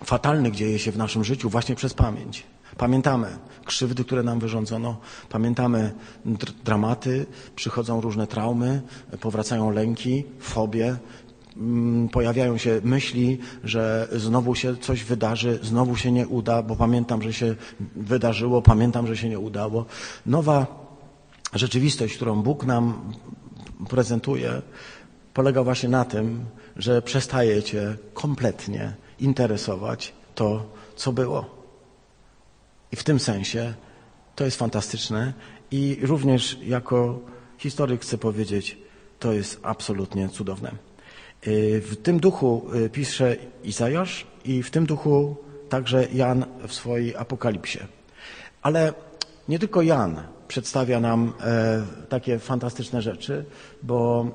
fatalnych 0.03 0.55
dzieje 0.55 0.79
się 0.79 0.91
w 0.91 0.98
naszym 0.98 1.24
życiu 1.24 1.50
właśnie 1.50 1.75
przez 1.75 1.93
pamięć. 1.93 2.43
Pamiętamy 2.77 3.27
krzywdy, 3.65 4.03
które 4.03 4.24
nam 4.24 4.39
wyrządzono, 4.39 4.98
pamiętamy 5.29 5.93
dramaty, 6.65 7.25
przychodzą 7.55 8.01
różne 8.01 8.27
traumy, 8.27 8.81
powracają 9.19 9.69
lęki, 9.69 10.24
fobie, 10.39 10.98
pojawiają 12.11 12.57
się 12.57 12.81
myśli, 12.83 13.37
że 13.63 14.07
znowu 14.11 14.55
się 14.55 14.77
coś 14.77 15.03
wydarzy, 15.03 15.59
znowu 15.61 15.95
się 15.95 16.11
nie 16.11 16.27
uda, 16.27 16.63
bo 16.63 16.75
pamiętam, 16.75 17.21
że 17.21 17.33
się 17.33 17.55
wydarzyło, 17.95 18.61
pamiętam, 18.61 19.07
że 19.07 19.17
się 19.17 19.29
nie 19.29 19.39
udało. 19.39 19.85
Nowa 20.25 20.67
rzeczywistość, 21.53 22.15
którą 22.15 22.41
Bóg 22.41 22.65
nam 22.65 23.13
prezentuje, 23.89 24.61
polega 25.33 25.63
właśnie 25.63 25.89
na 25.89 26.05
tym, 26.05 26.45
że 26.75 27.01
przestaje 27.01 27.63
cię 27.63 27.97
kompletnie 28.13 28.93
interesować 29.19 30.13
to, 30.35 30.65
co 30.95 31.11
było. 31.13 31.45
I 32.91 32.95
w 32.95 33.03
tym 33.03 33.19
sensie 33.19 33.73
to 34.35 34.45
jest 34.45 34.57
fantastyczne 34.57 35.33
i 35.71 35.99
również 36.01 36.57
jako 36.63 37.19
historyk 37.57 38.01
chcę 38.01 38.17
powiedzieć, 38.17 38.77
to 39.19 39.33
jest 39.33 39.59
absolutnie 39.63 40.29
cudowne. 40.29 40.88
Y, 41.48 41.81
w 41.81 41.96
tym 41.96 42.19
duchu 42.19 42.69
y, 42.75 42.89
pisze 42.89 43.36
Izajasz 43.63 44.27
i 44.46 44.63
w 44.63 44.72
tym 44.72 44.86
duchu 44.86 45.36
także 45.69 46.08
Jan 46.13 46.46
w 46.67 46.74
swojej 46.74 47.15
apokalipsie. 47.15 47.79
Ale 48.62 48.93
nie 49.50 49.60
tylko 49.60 49.81
Jan 49.81 50.24
przedstawia 50.48 51.00
nam 51.00 51.34
e, 51.41 51.86
takie 52.10 52.39
fantastyczne 52.39 53.01
rzeczy, 53.01 53.46
bo 53.84 54.25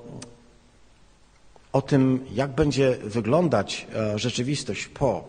o 1.72 1.82
tym, 1.82 2.24
jak 2.32 2.54
będzie 2.54 2.96
wyglądać 3.04 3.86
e, 3.94 4.18
rzeczywistość 4.18 4.88
po 4.88 5.28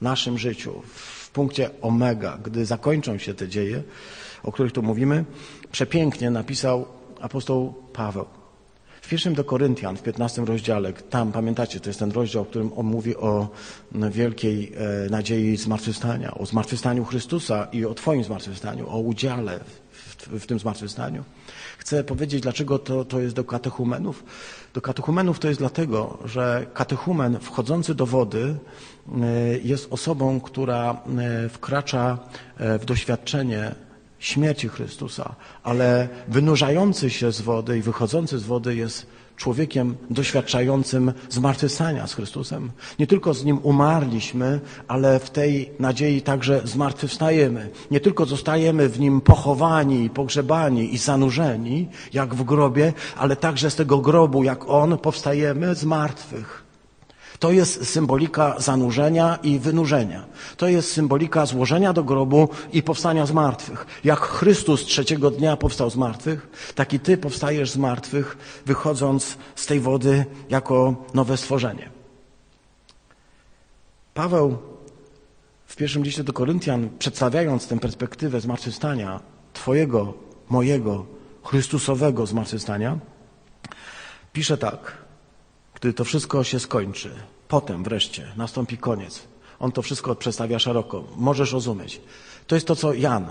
naszym 0.00 0.38
życiu, 0.38 0.82
w 0.94 1.30
punkcie 1.30 1.70
omega, 1.82 2.38
gdy 2.44 2.66
zakończą 2.66 3.18
się 3.18 3.34
te 3.34 3.48
dzieje, 3.48 3.82
o 4.42 4.52
których 4.52 4.72
tu 4.72 4.82
mówimy, 4.82 5.24
przepięknie 5.72 6.30
napisał 6.30 6.86
apostoł 7.20 7.74
Paweł. 7.92 8.43
W 9.04 9.08
pierwszym 9.08 9.34
do 9.34 9.44
Koryntian, 9.44 9.96
w 9.96 10.02
15 10.02 10.44
rozdziale, 10.44 10.92
tam 10.92 11.32
pamiętacie, 11.32 11.80
to 11.80 11.90
jest 11.90 11.98
ten 11.98 12.10
rozdział, 12.10 12.44
w 12.44 12.48
którym 12.48 12.70
on 12.76 12.86
mówi 12.86 13.16
o 13.16 13.48
wielkiej 13.92 14.72
e, 15.06 15.10
nadziei 15.10 15.56
zmartwychwstania, 15.56 16.34
o 16.34 16.46
zmartwychwstaniu 16.46 17.04
Chrystusa 17.04 17.68
i 17.72 17.84
o 17.84 17.94
Twoim 17.94 18.24
zmartwychwstaniu, 18.24 18.90
o 18.90 18.98
udziale 18.98 19.60
w, 19.90 20.40
w 20.40 20.46
tym 20.46 20.58
zmartwychwstaniu. 20.58 21.24
Chcę 21.78 22.04
powiedzieć, 22.04 22.42
dlaczego 22.42 22.78
to, 22.78 23.04
to 23.04 23.20
jest 23.20 23.34
do 23.34 23.44
katechumenów. 23.44 24.24
Do 24.74 24.80
katechumenów 24.80 25.38
to 25.38 25.48
jest 25.48 25.60
dlatego, 25.60 26.18
że 26.24 26.66
katechumen 26.74 27.38
wchodzący 27.40 27.94
do 27.94 28.06
wody 28.06 28.56
e, 29.22 29.58
jest 29.58 29.92
osobą, 29.92 30.40
która 30.40 30.96
e, 31.18 31.48
wkracza 31.48 32.18
w 32.58 32.84
doświadczenie 32.84 33.74
śmierci 34.24 34.68
Chrystusa, 34.68 35.34
ale 35.62 36.08
wynurzający 36.28 37.10
się 37.10 37.32
z 37.32 37.40
wody 37.40 37.78
i 37.78 37.82
wychodzący 37.82 38.38
z 38.38 38.42
wody 38.42 38.74
jest 38.74 39.06
człowiekiem 39.36 39.96
doświadczającym 40.10 41.12
zmartwychwstania 41.30 42.06
z 42.06 42.14
Chrystusem. 42.14 42.70
Nie 42.98 43.06
tylko 43.06 43.34
z 43.34 43.44
Nim 43.44 43.58
umarliśmy, 43.62 44.60
ale 44.88 45.20
w 45.20 45.30
tej 45.30 45.70
nadziei 45.78 46.22
także 46.22 46.60
zmartwychwstajemy. 46.64 47.70
Nie 47.90 48.00
tylko 48.00 48.26
zostajemy 48.26 48.88
w 48.88 49.00
Nim 49.00 49.20
pochowani, 49.20 50.10
pogrzebani 50.10 50.94
i 50.94 50.98
zanurzeni, 50.98 51.88
jak 52.12 52.34
w 52.34 52.44
grobie, 52.44 52.92
ale 53.16 53.36
także 53.36 53.70
z 53.70 53.76
tego 53.76 53.98
grobu, 53.98 54.44
jak 54.44 54.68
On, 54.68 54.98
powstajemy 54.98 55.74
z 55.74 55.84
martwych. 55.84 56.63
To 57.38 57.52
jest 57.52 57.90
symbolika 57.90 58.54
zanurzenia 58.58 59.38
i 59.42 59.58
wynurzenia. 59.58 60.24
To 60.56 60.68
jest 60.68 60.92
symbolika 60.92 61.46
złożenia 61.46 61.92
do 61.92 62.04
grobu 62.04 62.48
i 62.72 62.82
powstania 62.82 63.26
z 63.26 63.32
martwych. 63.32 63.86
Jak 64.04 64.20
Chrystus 64.20 64.84
trzeciego 64.84 65.30
dnia 65.30 65.56
powstał 65.56 65.90
z 65.90 65.96
martwych, 65.96 66.48
tak 66.74 66.92
i 66.92 67.00
Ty 67.00 67.16
powstajesz 67.16 67.70
z 67.70 67.76
martwych, 67.76 68.36
wychodząc 68.66 69.38
z 69.54 69.66
tej 69.66 69.80
wody 69.80 70.24
jako 70.50 70.94
nowe 71.14 71.36
stworzenie. 71.36 71.90
Paweł 74.14 74.58
w 75.66 75.76
pierwszym 75.76 76.04
liście 76.04 76.24
do 76.24 76.32
Koryntian, 76.32 76.88
przedstawiając 76.98 77.66
tę 77.66 77.78
perspektywę 77.78 78.40
zmartwychwstania, 78.40 79.20
Twojego, 79.52 80.14
mojego, 80.48 81.06
Chrystusowego 81.44 82.26
zmartwychwstania, 82.26 82.98
pisze 84.32 84.58
tak. 84.58 85.03
Gdy 85.84 85.92
to 85.92 86.04
wszystko 86.04 86.44
się 86.44 86.60
skończy, 86.60 87.10
potem 87.48 87.84
wreszcie 87.84 88.32
nastąpi 88.36 88.78
koniec. 88.78 89.22
On 89.60 89.72
to 89.72 89.82
wszystko 89.82 90.14
przedstawia 90.14 90.58
szeroko. 90.58 91.04
Możesz 91.16 91.52
rozumieć. 91.52 92.00
To 92.46 92.54
jest 92.54 92.66
to, 92.66 92.76
co 92.76 92.94
Jan. 92.94 93.26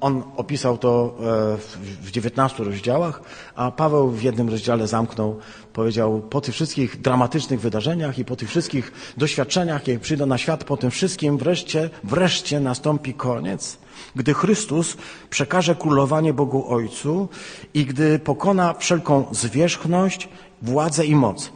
On 0.00 0.22
opisał 0.36 0.78
to 0.78 1.14
e, 1.20 1.56
w 2.02 2.10
19 2.10 2.64
rozdziałach, 2.64 3.22
a 3.54 3.70
Paweł 3.70 4.10
w 4.10 4.22
jednym 4.22 4.48
rozdziale 4.48 4.86
zamknął, 4.86 5.38
powiedział, 5.72 6.20
po 6.30 6.40
tych 6.40 6.54
wszystkich 6.54 7.00
dramatycznych 7.00 7.60
wydarzeniach 7.60 8.18
i 8.18 8.24
po 8.24 8.36
tych 8.36 8.48
wszystkich 8.48 8.92
doświadczeniach, 9.16 9.88
jakie 9.88 10.00
przyjdą 10.00 10.26
na 10.26 10.38
świat, 10.38 10.64
po 10.64 10.76
tym 10.76 10.90
wszystkim 10.90 11.38
wreszcie, 11.38 11.90
wreszcie 12.04 12.60
nastąpi 12.60 13.14
koniec, 13.14 13.78
gdy 14.16 14.34
Chrystus 14.34 14.96
przekaże 15.30 15.74
królowanie 15.74 16.32
Bogu 16.32 16.74
Ojcu 16.74 17.28
i 17.74 17.86
gdy 17.86 18.18
pokona 18.18 18.74
wszelką 18.74 19.26
zwierzchność, 19.30 20.28
władzę 20.62 21.06
i 21.06 21.14
moc 21.14 21.52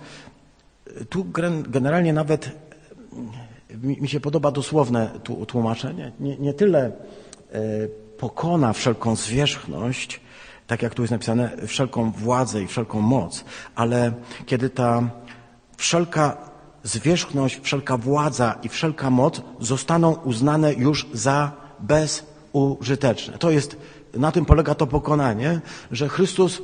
tu 1.08 1.26
generalnie 1.68 2.12
nawet 2.12 2.50
mi 3.82 4.08
się 4.08 4.20
podoba 4.20 4.50
dosłowne 4.50 5.10
tłumaczenie. 5.46 6.12
Nie, 6.20 6.36
nie 6.38 6.54
tyle 6.54 6.86
e, 6.86 6.92
pokona 8.18 8.72
wszelką 8.72 9.16
zwierzchność, 9.16 10.20
tak 10.66 10.82
jak 10.82 10.94
tu 10.94 11.02
jest 11.02 11.10
napisane, 11.10 11.50
wszelką 11.66 12.10
władzę 12.10 12.62
i 12.62 12.66
wszelką 12.66 13.00
moc, 13.00 13.44
ale 13.74 14.12
kiedy 14.46 14.70
ta 14.70 15.10
wszelka 15.76 16.36
zwierzchność, 16.82 17.60
wszelka 17.62 17.96
władza 17.96 18.58
i 18.62 18.68
wszelka 18.68 19.10
moc 19.10 19.42
zostaną 19.60 20.12
uznane 20.12 20.74
już 20.74 21.06
za 21.12 21.52
bezużyteczne. 21.80 23.38
To 23.38 23.50
jest, 23.50 23.76
na 24.14 24.32
tym 24.32 24.44
polega 24.44 24.74
to 24.74 24.86
pokonanie, 24.86 25.60
że 25.90 26.08
Chrystus 26.08 26.62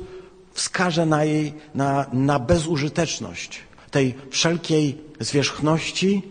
wskaże 0.53 1.05
na 1.05 1.23
jej, 1.23 1.53
na, 1.75 2.05
na 2.13 2.39
bezużyteczność 2.39 3.63
tej 3.93 4.15
wszelkiej 4.29 4.97
zwierzchności, 5.19 6.21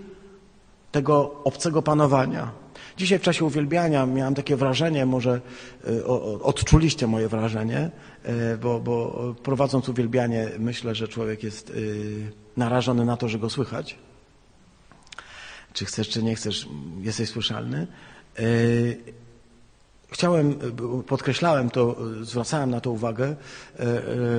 tego 0.92 1.34
obcego 1.44 1.82
panowania. 1.82 2.50
Dzisiaj 2.96 3.18
w 3.18 3.22
czasie 3.22 3.44
uwielbiania 3.44 4.06
miałem 4.06 4.34
takie 4.34 4.56
wrażenie, 4.56 5.06
może 5.06 5.40
e, 5.86 6.04
odczuliście 6.42 7.06
moje 7.06 7.28
wrażenie, 7.28 7.90
e, 8.22 8.56
bo, 8.56 8.80
bo 8.80 8.94
prowadząc 9.42 9.88
uwielbianie 9.88 10.48
myślę, 10.58 10.94
że 10.94 11.08
człowiek 11.08 11.42
jest 11.42 11.70
e, 11.70 11.74
narażony 12.56 13.04
na 13.04 13.16
to, 13.16 13.28
że 13.28 13.38
go 13.38 13.50
słychać. 13.50 13.98
Czy 15.72 15.84
chcesz, 15.84 16.08
czy 16.08 16.22
nie 16.22 16.34
chcesz, 16.34 16.68
jesteś 17.00 17.28
słyszalny. 17.28 17.86
Chciałem, 20.10 20.58
podkreślałem 21.06 21.70
to, 21.70 21.96
zwracałem 22.22 22.70
na 22.70 22.80
to 22.80 22.90
uwagę, 22.90 23.36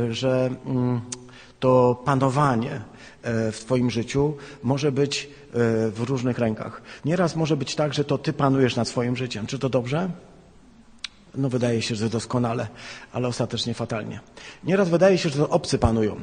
że 0.10 0.50
mm, 0.66 1.02
to 1.64 2.02
panowanie 2.06 2.82
E, 3.24 3.52
w 3.52 3.60
Twoim 3.60 3.90
życiu 3.90 4.34
może 4.64 4.92
być 4.92 5.24
e, 5.24 5.30
w 5.90 6.02
różnych 6.08 6.40
rękach. 6.40 6.82
Nieraz 7.06 7.36
może 7.36 7.58
być 7.58 7.76
tak, 7.76 7.94
że 7.94 8.04
to 8.04 8.18
Ty 8.18 8.34
panujesz 8.34 8.76
nad 8.76 8.88
swoim 8.88 9.16
życiem. 9.16 9.48
Czy 9.48 9.60
to 9.60 9.70
dobrze? 9.70 10.10
No 11.36 11.50
wydaje 11.50 11.82
się, 11.82 11.96
że 11.96 12.10
doskonale, 12.10 12.68
ale 13.14 13.28
ostatecznie 13.28 13.74
fatalnie. 13.74 14.20
Nieraz 14.64 14.90
wydaje 14.90 15.18
się, 15.18 15.30
że 15.30 15.38
to 15.38 15.50
obcy 15.50 15.80
panują. 15.80 16.22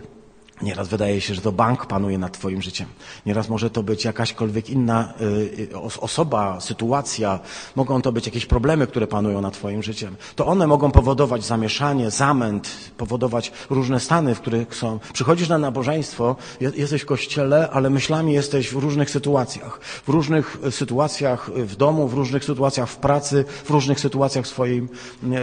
Nieraz 0.62 0.88
wydaje 0.88 1.20
się, 1.20 1.34
że 1.34 1.40
to 1.40 1.52
bank 1.52 1.86
panuje 1.86 2.18
nad 2.18 2.32
Twoim 2.32 2.62
życiem. 2.62 2.86
Nieraz 3.26 3.48
może 3.48 3.70
to 3.70 3.82
być 3.82 4.04
jakaśkolwiek 4.04 4.70
inna 4.70 5.14
y, 5.20 6.00
osoba, 6.00 6.60
sytuacja. 6.60 7.40
Mogą 7.76 8.02
to 8.02 8.12
być 8.12 8.26
jakieś 8.26 8.46
problemy, 8.46 8.86
które 8.86 9.06
panują 9.06 9.40
nad 9.40 9.54
Twoim 9.54 9.82
życiem. 9.82 10.16
To 10.36 10.46
one 10.46 10.66
mogą 10.66 10.90
powodować 10.90 11.44
zamieszanie, 11.44 12.10
zamęt, 12.10 12.70
powodować 12.96 13.52
różne 13.70 14.00
stany, 14.00 14.34
w 14.34 14.40
których 14.40 14.74
są. 14.74 14.98
Przychodzisz 15.12 15.48
na 15.48 15.58
nabożeństwo, 15.58 16.36
jesteś 16.60 17.02
w 17.02 17.06
kościele, 17.06 17.70
ale 17.72 17.90
myślami 17.90 18.32
jesteś 18.32 18.70
w 18.70 18.76
różnych 18.76 19.10
sytuacjach. 19.10 19.80
W 19.82 20.08
różnych 20.08 20.58
sytuacjach 20.70 21.50
w 21.50 21.76
domu, 21.76 22.08
w 22.08 22.14
różnych 22.14 22.44
sytuacjach 22.44 22.88
w 22.88 22.96
pracy, 22.96 23.44
w 23.64 23.70
różnych 23.70 24.00
sytuacjach 24.00 24.44
w 24.44 24.48
swoim, 24.48 24.88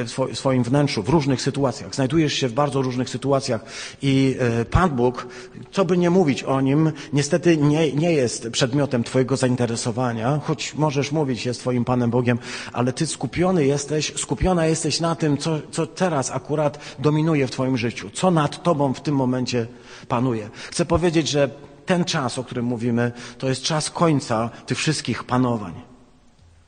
w 0.06 0.38
swoim 0.38 0.64
wnętrzu, 0.64 1.04
w 1.04 1.10
różnych 1.10 1.42
sytuacjach. 1.42 1.96
Znajdujesz 1.96 2.34
się 2.34 2.48
w 2.48 2.54
bardzo 2.54 2.82
różnych 2.82 3.10
sytuacjach 3.10 3.66
i 4.02 4.36
y, 4.62 4.66
Pan 4.66 4.90
Bóg 4.90 5.07
Bóg, 5.08 5.28
co 5.72 5.86
by 5.86 5.98
nie 5.98 6.10
mówić 6.10 6.44
o 6.44 6.62
nim, 6.62 6.92
niestety 7.14 7.58
nie, 7.58 7.94
nie 7.94 8.14
jest 8.14 8.50
przedmiotem 8.52 9.04
Twojego 9.04 9.38
zainteresowania, 9.38 10.40
choć 10.44 10.76
możesz 10.76 11.12
mówić, 11.12 11.46
jest 11.46 11.60
Twoim 11.60 11.86
Panem 11.86 12.10
Bogiem, 12.10 12.40
ale 12.74 12.94
Ty 12.94 13.08
skupiony 13.08 13.66
jesteś, 13.66 14.14
skupiona 14.16 14.66
jesteś 14.66 15.00
na 15.00 15.16
tym, 15.16 15.38
co, 15.38 15.60
co 15.72 15.88
teraz 15.88 16.32
akurat 16.32 16.80
dominuje 17.00 17.48
w 17.48 17.52
Twoim 17.52 17.78
życiu, 17.78 18.10
co 18.10 18.32
nad 18.32 18.64
Tobą 18.64 18.94
w 18.94 19.02
tym 19.02 19.16
momencie 19.16 19.68
panuje. 20.08 20.50
Chcę 20.72 20.86
powiedzieć, 20.86 21.30
że 21.30 21.50
ten 21.86 22.06
czas, 22.06 22.38
o 22.38 22.44
którym 22.44 22.66
mówimy, 22.66 23.12
to 23.38 23.50
jest 23.50 23.62
czas 23.64 23.90
końca 23.90 24.50
tych 24.66 24.78
wszystkich 24.78 25.24
panowań. 25.24 25.87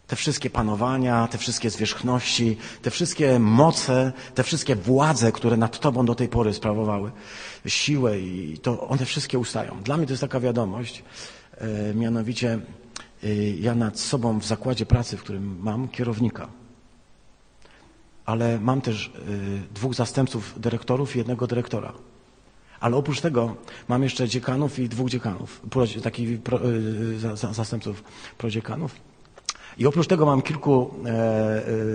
Te 0.10 0.16
wszystkie 0.16 0.50
panowania, 0.50 1.28
te 1.28 1.38
wszystkie 1.38 1.70
zwierzchności, 1.70 2.58
te 2.82 2.92
wszystkie 2.92 3.40
moce, 3.40 4.14
te 4.36 4.44
wszystkie 4.44 4.76
władze, 4.76 5.32
które 5.32 5.58
nad 5.58 5.80
Tobą 5.80 6.06
do 6.06 6.16
tej 6.16 6.28
pory 6.28 6.54
sprawowały 6.54 7.12
siłę 7.66 8.20
i 8.20 8.58
to 8.62 8.88
one 8.88 9.06
wszystkie 9.06 9.40
ustają. 9.40 9.82
Dla 9.84 9.98
mnie 9.98 10.06
to 10.06 10.14
jest 10.14 10.22
taka 10.22 10.40
wiadomość, 10.40 11.04
e, 11.58 11.94
mianowicie 11.94 12.60
e, 13.24 13.36
ja 13.50 13.76
nad 13.76 14.00
sobą 14.00 14.40
w 14.40 14.46
zakładzie 14.46 14.86
pracy, 14.86 15.18
w 15.18 15.22
którym 15.24 15.58
mam 15.62 15.88
kierownika, 15.88 16.48
ale 18.26 18.60
mam 18.60 18.82
też 18.82 19.08
e, 19.08 19.74
dwóch 19.74 19.94
zastępców 19.94 20.54
dyrektorów 20.58 21.16
i 21.16 21.18
jednego 21.18 21.48
dyrektora. 21.48 21.94
Ale 22.80 22.96
oprócz 22.96 23.22
tego 23.22 23.56
mam 23.88 24.04
jeszcze 24.04 24.28
dziekanów 24.28 24.80
i 24.80 24.90
dwóch 24.90 25.10
dziekanów, 25.10 25.62
takich 26.04 26.40
zastępców 27.52 28.04
prodziekanów. 28.38 29.09
I 29.78 29.86
oprócz 29.86 30.08
tego 30.08 30.26
mam 30.26 30.42
kilku 30.42 30.94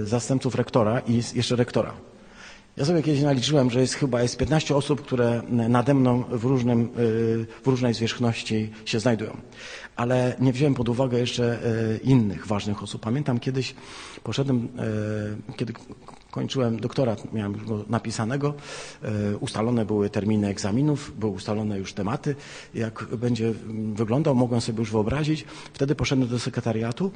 zastępców 0.03 0.55
rektora 0.55 1.01
i 1.01 1.23
jeszcze 1.35 1.57
rektora. 1.57 1.93
Ja 2.77 2.85
sobie 2.85 3.03
kiedyś 3.03 3.23
naliczyłem, 3.23 3.71
że 3.71 3.81
jest 3.81 3.95
chyba 3.95 4.23
jest 4.23 4.37
15 4.37 4.77
osób, 4.77 5.03
które 5.03 5.43
nade 5.49 5.95
mną 5.95 6.25
w, 6.31 6.45
różnym, 6.45 6.83
y, 6.83 7.47
w 7.63 7.67
różnej 7.67 7.95
zwierzchności 7.95 8.71
się 8.85 9.01
znajdują. 9.01 9.37
Ale 9.97 10.37
nie 10.41 10.53
wziąłem 10.53 10.75
pod 10.75 10.89
uwagę 10.89 11.19
jeszcze 11.19 11.59
innych 12.03 12.47
ważnych 12.47 12.83
osób. 12.83 13.03
Pamiętam 13.03 13.41
kiedyś 13.41 13.75
poszedłem, 14.23 14.69
kiedy 15.57 15.73
kończyłem 16.35 16.81
doktorat, 16.81 17.33
miałem 17.33 17.53
już 17.53 17.65
go 17.65 17.85
napisanego, 17.89 18.55
ustalone 19.41 19.85
były 19.85 20.11
terminy 20.11 20.47
egzaminów, 20.49 21.13
były 21.19 21.33
ustalone 21.33 21.79
już 21.79 21.93
tematy, 21.93 22.35
jak 22.75 23.05
będzie 23.17 23.55
wyglądał, 23.95 24.35
mogłem 24.35 24.61
sobie 24.61 24.79
już 24.79 24.91
wyobrazić. 24.91 25.45
Wtedy 25.73 25.95
poszedłem 25.95 26.29
do 26.29 26.39
sekretariatu, 26.39 27.11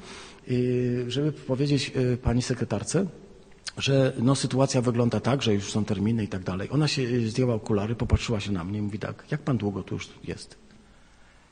żeby 1.09 1.33
powiedzieć 1.33 1.93
pani 2.23 2.43
sekretarce, 2.43 3.07
że 3.79 4.13
no, 4.19 4.35
sytuacja 4.35 4.81
wygląda 4.81 5.21
tak, 5.21 5.43
że 5.43 5.55
już 5.55 5.73
są 5.73 5.85
terminy 5.85 6.25
i 6.25 6.29
tak 6.29 6.43
dalej. 6.45 6.69
Ona 6.73 6.89
się 6.89 7.03
zdjęła 7.29 7.55
okulary, 7.55 7.95
popatrzyła 7.95 8.41
się 8.41 8.53
na 8.53 8.65
mnie 8.65 8.79
i 8.79 8.83
mówi 8.83 8.99
tak, 8.99 9.25
jak 9.31 9.41
pan 9.43 9.57
długo 9.59 9.83
tu 9.83 9.95
już 9.95 10.09
jest? 10.25 10.68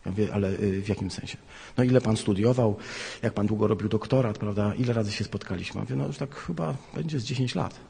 Ja 0.06 0.10
mówię, 0.10 0.28
ale 0.34 0.50
y, 0.50 0.82
w 0.82 0.88
jakim 0.88 1.10
sensie? 1.10 1.36
No 1.76 1.84
ile 1.84 2.00
pan 2.00 2.16
studiował, 2.16 2.76
jak 3.22 3.32
pan 3.32 3.46
długo 3.46 3.66
robił 3.66 3.88
doktorat, 3.88 4.38
prawda? 4.38 4.74
Ile 4.74 4.92
razy 4.92 5.12
się 5.12 5.24
spotkaliśmy? 5.24 5.78
Ja 5.78 5.82
mówię, 5.82 5.96
no 5.96 6.06
już 6.06 6.18
tak 6.18 6.34
chyba 6.34 6.74
będzie 6.94 7.20
z 7.20 7.24
10 7.24 7.54
lat. 7.54 7.80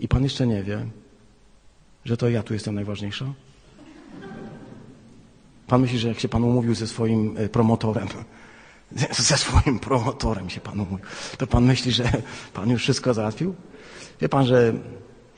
I 0.00 0.08
pan 0.08 0.22
jeszcze 0.22 0.46
nie 0.46 0.62
wie, 0.62 0.86
że 2.04 2.16
to 2.16 2.28
ja 2.28 2.42
tu 2.42 2.54
jestem 2.54 2.74
najważniejsza? 2.74 3.32
Pan 5.66 5.80
myśli, 5.80 5.98
że 5.98 6.08
jak 6.08 6.20
się 6.20 6.28
pan 6.28 6.44
umówił 6.44 6.74
ze 6.74 6.86
swoim 6.86 7.36
y, 7.36 7.48
promotorem, 7.48 8.08
ze 9.30 9.36
swoim 9.36 9.78
promotorem 9.78 10.50
się 10.50 10.60
panu 10.60 10.86
mówi. 10.90 11.02
To 11.38 11.46
pan 11.46 11.64
myśli, 11.64 11.92
że 11.92 12.04
pan 12.54 12.70
już 12.70 12.82
wszystko 12.82 13.14
załatwił? 13.14 13.54
Wie 14.20 14.28
pan, 14.28 14.46
że 14.46 14.72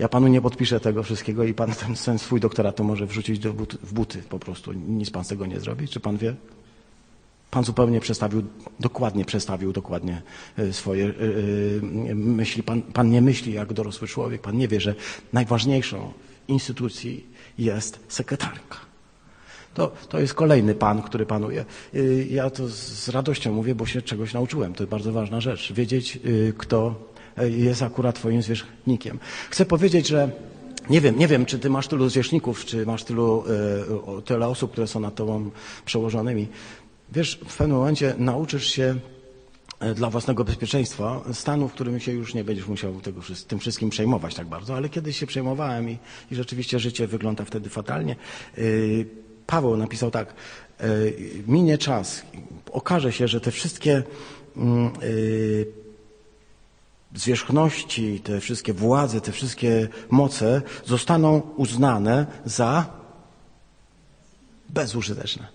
ja 0.01 0.09
panu 0.09 0.29
nie 0.29 0.41
podpiszę 0.41 0.81
tego 0.81 1.03
wszystkiego 1.03 1.45
i 1.45 1.55
pan 1.55 1.73
ten, 1.73 1.95
ten 1.95 2.19
swój 2.19 2.41
doktorat 2.41 2.77
to 2.77 2.85
może 2.85 3.07
wrzucić 3.07 3.39
do 3.39 3.53
w 3.83 3.93
buty 3.93 4.23
po 4.23 4.39
prostu. 4.39 4.73
Nic 4.73 5.11
pan 5.11 5.25
z 5.25 5.29
tego 5.29 5.47
nie 5.47 5.61
zrobi. 5.61 5.89
Czy 5.89 6.01
pan 6.01 6.17
wie? 6.17 6.35
Pan 7.51 7.65
zupełnie 7.65 8.01
przestawił, 8.01 8.43
dokładnie 8.81 9.25
przestawił 9.25 9.73
dokładnie 9.73 10.23
e, 10.59 10.73
swoje 10.73 11.05
yy, 11.05 12.15
myśli. 12.15 12.63
Pan, 12.63 12.83
pan 12.83 13.11
nie 13.11 13.23
myśli 13.23 13.53
jak 13.53 13.73
dorosły 13.73 14.09
człowiek. 14.09 14.41
Pan 14.41 14.57
nie 14.57 14.69
wie, 14.69 14.81
że 14.81 14.95
najważniejszą 15.33 16.13
instytucji 16.49 17.27
jest 17.59 18.01
sekretarka. 18.09 18.77
To, 19.75 19.93
to 20.09 20.21
jest 20.21 20.35
kolejny 20.35 20.75
pan, 20.75 21.03
który 21.03 21.27
panuje. 21.27 21.65
Ja 22.31 22.51
to 22.51 22.69
z 22.69 23.09
radością 23.09 23.53
mówię, 23.53 23.75
bo 23.75 23.87
się 23.87 24.03
czegoś 24.03 24.35
nauczyłem. 24.35 24.75
To 24.75 24.83
jest 24.83 24.91
bardzo 24.91 25.13
ważna 25.13 25.41
rzecz. 25.41 25.73
Wiedzieć, 25.73 26.19
kto 26.59 27.10
jest 27.37 27.83
akurat 27.83 28.15
twoim 28.15 28.43
zwierzchnikiem. 28.43 29.19
Chcę 29.51 29.65
powiedzieć, 29.65 30.09
że 30.09 30.31
nie 30.91 31.01
wiem, 31.01 31.19
nie 31.19 31.29
wiem, 31.29 31.47
czy 31.47 31.59
ty 31.59 31.71
masz 31.71 31.89
tylu 31.89 32.09
zwierzchników, 32.09 32.65
czy 32.65 32.87
masz 32.87 33.05
tylu, 33.05 33.45
tyle 34.25 34.49
osób, 34.49 34.73
które 34.73 34.87
są 34.87 35.01
nad 35.01 35.15
tobą 35.15 35.51
przełożonymi. 35.85 36.49
Wiesz, 37.13 37.41
w 37.49 37.57
pewnym 37.57 37.77
momencie 37.77 38.15
nauczysz 38.19 38.67
się 38.67 38.97
dla 39.95 40.11
własnego 40.11 40.45
bezpieczeństwa 40.45 41.21
stanu, 41.33 41.69
w 41.69 41.73
którym 41.73 42.01
się 42.01 42.13
już 42.13 42.35
nie 42.35 42.45
będziesz 42.45 42.67
musiał 42.67 43.01
tego, 43.01 43.21
tym 43.49 43.59
wszystkim 43.59 43.91
przejmować 43.91 44.35
tak 44.35 44.47
bardzo, 44.47 44.77
ale 44.77 44.89
kiedyś 44.89 45.19
się 45.19 45.27
przejmowałem 45.27 45.91
i, 45.91 45.99
i 46.31 46.35
rzeczywiście 46.35 46.79
życie 46.79 47.07
wygląda 47.07 47.45
wtedy 47.45 47.69
fatalnie. 47.69 48.17
Paweł 49.47 49.77
napisał 49.77 50.11
tak, 50.11 50.35
e, 50.81 50.87
minie 51.47 51.79
czas, 51.79 52.23
okaże 52.73 53.13
się, 53.13 53.29
że 53.29 53.41
te 53.41 53.51
wszystkie 53.51 54.03
mm, 54.57 54.87
e, 54.87 54.91
zwierzchności, 57.15 58.21
te 58.21 58.41
wszystkie 58.41 58.73
władze, 58.73 59.21
te 59.21 59.33
wszystkie 59.33 59.89
moce 60.11 60.63
zostaną 60.87 61.41
uznane 61.57 62.27
za 62.45 62.87
bezużyteczne. 64.69 65.47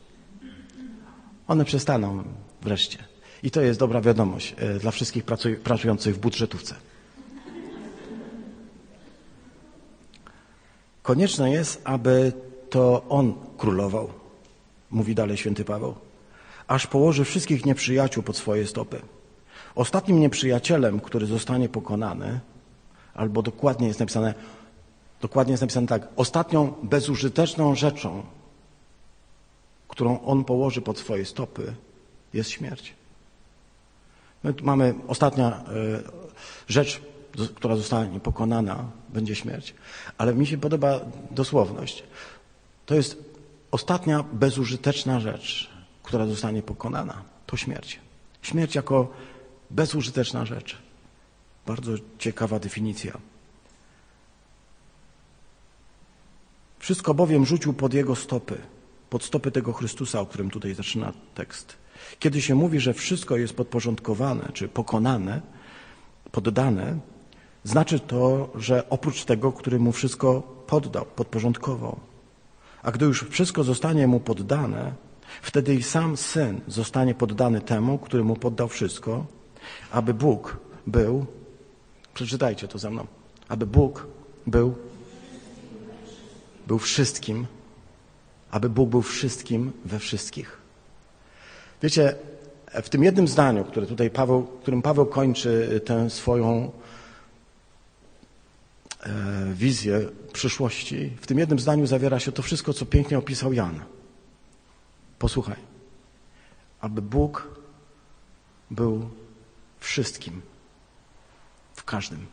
One 1.48 1.66
przestaną 1.66 2.24
wreszcie. 2.62 2.98
I 3.44 3.52
to 3.52 3.62
jest 3.62 3.80
dobra 3.80 4.02
wiadomość 4.02 4.56
e, 4.58 4.80
dla 4.80 4.92
wszystkich 4.92 5.24
pracujących 5.64 6.16
w 6.16 6.20
budżetówce. 6.20 6.76
Konieczne 11.04 11.52
jest, 11.52 11.82
aby 11.84 12.34
to 12.70 13.06
On 13.10 13.34
królował, 13.58 14.10
mówi 14.92 15.16
dalej 15.16 15.38
święty 15.38 15.66
Paweł, 15.66 15.96
aż 16.68 16.88
położy 16.88 17.26
wszystkich 17.26 17.66
nieprzyjaciół 17.66 18.24
pod 18.24 18.38
swoje 18.38 18.68
stopy. 18.68 19.02
Ostatnim 19.76 20.20
nieprzyjacielem, 20.20 21.00
który 21.00 21.26
zostanie 21.26 21.70
pokonany, 21.70 22.40
albo 23.14 23.42
dokładnie 23.42 23.88
jest 23.88 24.00
napisane, 24.00 24.34
dokładnie 25.22 25.52
jest 25.52 25.62
napisane 25.62 25.88
tak, 25.88 26.08
ostatnią 26.16 26.74
bezużyteczną 26.84 27.76
rzeczą, 27.76 28.24
którą 29.88 30.22
On 30.22 30.44
położy 30.44 30.82
pod 30.82 30.98
swoje 30.98 31.26
stopy, 31.26 31.74
jest 32.34 32.50
śmierć. 32.50 32.94
My 34.44 34.54
mamy 34.62 34.94
ostatnia 35.08 35.64
y, 35.70 36.04
rzecz, 36.68 37.02
która 37.56 37.76
zostanie 37.76 38.20
pokonana, 38.20 38.86
będzie 39.10 39.36
śmierć. 39.36 39.74
Ale 40.18 40.34
mi 40.36 40.48
się 40.48 40.58
podoba 40.58 41.00
dosłowność. 41.32 42.04
To 42.86 42.96
jest 42.96 43.18
ostatnia 43.72 44.24
bezużyteczna 44.34 45.20
rzecz, 45.20 45.70
która 46.04 46.26
zostanie 46.26 46.62
pokonana. 46.62 47.22
To 47.46 47.58
śmierć. 47.58 48.00
Śmierć 48.42 48.76
jako 48.76 49.08
bezużyteczna 49.72 50.46
rzecz. 50.46 50.78
Bardzo 51.66 51.92
ciekawa 52.20 52.60
definicja. 52.60 53.18
Wszystko 56.80 57.14
bowiem 57.14 57.46
rzucił 57.46 57.74
pod 57.74 57.94
jego 57.94 58.16
stopy, 58.16 58.58
pod 59.10 59.24
stopy 59.24 59.52
tego 59.52 59.74
Chrystusa, 59.74 60.22
o 60.22 60.26
którym 60.26 60.50
tutaj 60.50 60.74
zaczyna 60.74 61.14
tekst. 61.36 61.78
Kiedy 62.20 62.42
się 62.42 62.56
mówi, 62.56 62.80
że 62.80 62.94
wszystko 62.94 63.38
jest 63.38 63.54
podporządkowane 63.54 64.50
czy 64.54 64.68
pokonane, 64.68 65.42
poddane, 66.32 67.00
znaczy 67.64 68.00
to, 68.00 68.50
że 68.56 68.90
oprócz 68.90 69.26
tego, 69.26 69.52
który 69.52 69.80
mu 69.80 69.92
wszystko 69.92 70.42
poddał, 70.68 71.06
podporządkował, 71.06 72.00
a 72.84 72.92
gdy 72.92 73.06
już 73.06 73.26
wszystko 73.30 73.64
zostanie 73.64 74.08
mu 74.08 74.20
poddane, 74.20 74.94
wtedy 75.42 75.76
i 75.76 75.84
sam 75.84 76.18
syn 76.18 76.62
zostanie 76.68 77.16
poddany 77.16 77.62
temu, 77.62 77.98
który 77.98 78.24
mu 78.24 78.36
poddał 78.36 78.68
wszystko, 78.68 79.26
aby 79.92 80.14
Bóg 80.14 80.58
był, 80.88 81.26
przeczytajcie 82.14 82.68
to 82.68 82.78
ze 82.78 82.90
mną, 82.90 83.08
aby 83.48 83.66
Bóg 83.66 84.08
był, 84.48 84.76
był 86.68 86.80
wszystkim, 86.80 87.46
aby 88.52 88.70
Bóg 88.70 88.90
był 88.90 89.02
wszystkim 89.02 89.72
we 89.86 90.00
wszystkich. 90.00 90.58
Wiecie, 91.82 92.16
w 92.84 92.90
tym 92.90 93.04
jednym 93.04 93.28
zdaniu, 93.28 93.66
które 93.66 93.86
tutaj 93.86 94.10
Paweł, 94.10 94.48
którym 94.62 94.82
Paweł 94.82 95.06
kończy 95.06 95.82
tę 95.86 96.10
swoją 96.10 96.72
E, 99.06 99.54
wizję 99.54 100.10
przyszłości, 100.34 101.12
w 101.22 101.28
tym 101.28 101.40
jednym 101.40 101.60
zdaniu 101.60 101.88
zawiera 101.88 102.20
się 102.20 102.32
to 102.32 102.42
wszystko, 102.42 102.74
co 102.74 102.86
pięknie 102.86 103.18
opisał 103.18 103.54
Jan. 103.54 103.80
Posłuchaj. 105.20 105.56
Aby 106.82 107.02
Bóg 107.02 107.48
był 108.72 109.10
wszystkim, 109.86 110.42
w 111.74 111.84
każdym. 111.84 112.26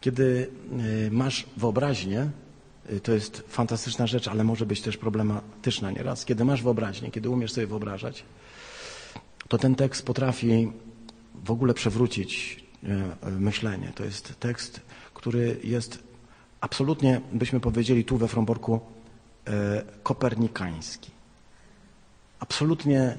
Kiedy 0.00 0.50
e, 1.06 1.10
masz 1.10 1.46
wyobraźnię, 1.56 2.30
e, 2.88 3.00
to 3.00 3.12
jest 3.12 3.44
fantastyczna 3.48 4.06
rzecz, 4.06 4.28
ale 4.28 4.44
może 4.44 4.66
być 4.66 4.80
też 4.80 4.96
problematyczna 4.96 5.90
nieraz. 5.90 6.24
Kiedy 6.24 6.44
masz 6.44 6.62
wyobraźnię, 6.62 7.10
kiedy 7.10 7.30
umiesz 7.30 7.52
sobie 7.52 7.66
wyobrażać, 7.66 8.24
to 9.48 9.58
ten 9.58 9.74
tekst 9.74 10.06
potrafi 10.06 10.72
w 11.44 11.50
ogóle 11.50 11.74
przewrócić 11.74 12.64
e, 13.22 13.30
myślenie. 13.30 13.92
To 13.94 14.04
jest 14.04 14.40
tekst, 14.40 14.80
który 15.14 15.60
jest 15.64 16.02
absolutnie, 16.60 17.20
byśmy 17.32 17.60
powiedzieli 17.60 18.04
tu 18.04 18.16
we 18.16 18.28
Fromborku, 18.28 18.80
kopernikański. 20.02 21.15
Absolutnie 22.40 23.18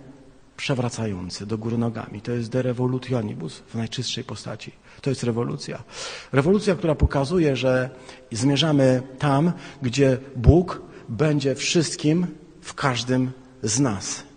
przewracający 0.58 1.46
do 1.46 1.58
góry 1.58 1.78
nogami. 1.78 2.22
To 2.22 2.32
jest 2.32 2.50
de 2.50 2.62
revolutionibus 2.62 3.64
w 3.68 3.76
najczystszej 3.76 4.24
postaci. 4.24 4.72
To 5.02 5.10
jest 5.10 5.24
rewolucja. 5.24 5.84
Rewolucja, 6.32 6.76
która 6.76 6.96
pokazuje, 6.96 7.56
że 7.56 7.90
zmierzamy 8.32 9.02
tam, 9.20 9.52
gdzie 9.82 10.18
Bóg 10.36 10.82
będzie 11.10 11.56
wszystkim 11.56 12.28
w 12.62 12.74
każdym 12.74 13.32
z 13.64 13.80
nas 13.80 14.28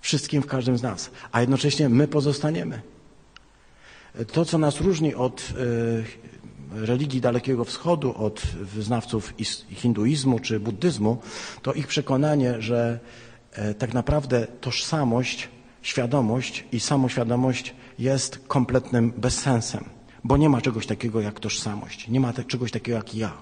wszystkim 0.00 0.42
w 0.42 0.46
każdym 0.46 0.78
z 0.78 0.82
nas, 0.82 1.10
a 1.32 1.40
jednocześnie 1.40 1.88
my 1.88 2.08
pozostaniemy. 2.08 2.80
To, 4.32 4.44
co 4.44 4.58
nas 4.58 4.80
różni 4.80 5.14
od 5.14 5.40
e, 5.40 6.37
religii 6.72 7.20
Dalekiego 7.20 7.64
Wschodu, 7.64 8.14
od 8.16 8.40
wyznawców 8.60 9.34
hinduizmu 9.70 10.38
czy 10.38 10.60
buddyzmu, 10.60 11.18
to 11.62 11.72
ich 11.72 11.86
przekonanie, 11.86 12.62
że 12.62 12.98
e, 13.52 13.74
tak 13.74 13.94
naprawdę 13.94 14.46
tożsamość 14.60 15.48
świadomość 15.82 16.64
i 16.72 16.80
samoświadomość 16.80 17.74
jest 17.98 18.38
kompletnym 18.48 19.12
bezsensem, 19.16 19.84
bo 20.24 20.36
nie 20.36 20.48
ma 20.48 20.60
czegoś 20.60 20.86
takiego 20.86 21.20
jak 21.20 21.40
tożsamość, 21.40 22.08
nie 22.08 22.20
ma 22.20 22.32
czegoś 22.32 22.70
takiego 22.70 22.96
jak 22.96 23.14
ja. 23.14 23.32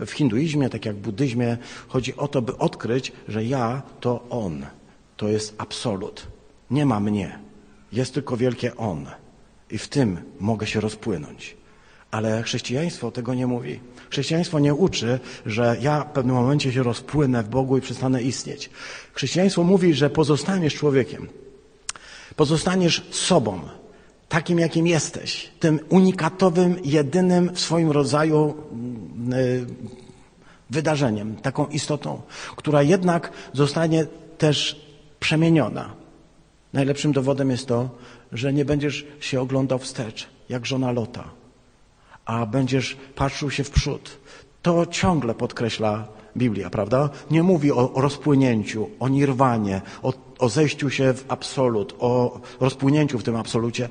W 0.00 0.10
hinduizmie, 0.10 0.70
tak 0.70 0.84
jak 0.84 0.96
w 0.96 1.00
buddyzmie, 1.00 1.58
chodzi 1.88 2.16
o 2.16 2.28
to, 2.28 2.42
by 2.42 2.58
odkryć, 2.58 3.12
że 3.28 3.44
ja 3.44 3.82
to 4.00 4.26
on. 4.30 4.66
To 5.16 5.28
jest 5.28 5.54
absolut. 5.58 6.26
Nie 6.70 6.86
ma 6.86 7.00
mnie. 7.00 7.38
Jest 7.92 8.14
tylko 8.14 8.36
wielkie 8.36 8.76
on. 8.76 9.06
I 9.70 9.78
w 9.78 9.88
tym 9.88 10.18
mogę 10.40 10.66
się 10.66 10.80
rozpłynąć. 10.80 11.56
Ale 12.14 12.42
chrześcijaństwo 12.42 13.10
tego 13.10 13.34
nie 13.34 13.46
mówi. 13.46 13.80
Chrześcijaństwo 14.10 14.58
nie 14.58 14.74
uczy, 14.74 15.20
że 15.46 15.76
ja 15.80 16.00
w 16.00 16.12
pewnym 16.12 16.36
momencie 16.36 16.72
się 16.72 16.82
rozpłynę 16.82 17.42
w 17.42 17.48
Bogu 17.48 17.78
i 17.78 17.80
przestanę 17.80 18.22
istnieć. 18.22 18.70
Chrześcijaństwo 19.12 19.62
mówi, 19.62 19.94
że 19.94 20.10
pozostaniesz 20.10 20.74
człowiekiem. 20.74 21.28
Pozostaniesz 22.36 23.06
sobą, 23.10 23.60
takim 24.28 24.58
jakim 24.58 24.86
jesteś, 24.86 25.50
tym 25.60 25.80
unikatowym, 25.88 26.76
jedynym 26.84 27.54
w 27.54 27.60
swoim 27.60 27.90
rodzaju 27.90 28.54
mm, 28.72 29.32
y, 29.32 29.66
wydarzeniem, 30.70 31.36
taką 31.36 31.66
istotą, 31.66 32.22
która 32.56 32.82
jednak 32.82 33.32
zostanie 33.52 34.06
też 34.38 34.86
przemieniona. 35.20 35.94
Najlepszym 36.72 37.12
dowodem 37.12 37.50
jest 37.50 37.66
to, 37.66 37.90
że 38.32 38.52
nie 38.52 38.64
będziesz 38.64 39.06
się 39.20 39.40
oglądał 39.40 39.78
wstecz, 39.78 40.28
jak 40.48 40.66
żona 40.66 40.92
Lota, 40.92 41.43
a 42.24 42.46
będziesz 42.46 42.96
patrzył 43.14 43.50
się 43.50 43.64
w 43.64 43.70
przód. 43.70 44.16
To 44.62 44.86
ciągle 44.86 45.34
podkreśla 45.34 46.08
Biblia, 46.36 46.70
prawda? 46.70 47.10
Nie 47.30 47.42
mówi 47.42 47.72
o 47.72 47.92
rozpłynięciu, 47.94 48.90
o 49.00 49.08
nirwanie, 49.08 49.82
o, 50.02 50.12
o 50.38 50.48
zejściu 50.48 50.90
się 50.90 51.14
w 51.14 51.24
absolut, 51.28 51.94
o 51.98 52.40
rozpłynięciu 52.60 53.18
w 53.18 53.22
tym 53.22 53.36
absolucie. 53.36 53.88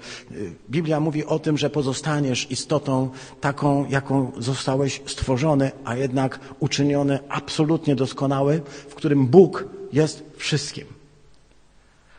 Biblia 0.70 1.00
mówi 1.00 1.26
o 1.26 1.40
tym, 1.40 1.58
że 1.58 1.70
pozostaniesz 1.70 2.52
istotą 2.52 3.10
taką, 3.42 3.90
jaką 3.90 4.32
zostałeś 4.38 5.02
stworzony, 5.06 5.72
a 5.86 5.96
jednak 5.96 6.40
uczyniony 6.60 7.20
absolutnie 7.30 7.96
doskonały, 7.96 8.62
w 8.90 8.96
którym 8.96 9.28
Bóg 9.28 9.66
jest 9.94 10.24
wszystkim. 10.38 10.86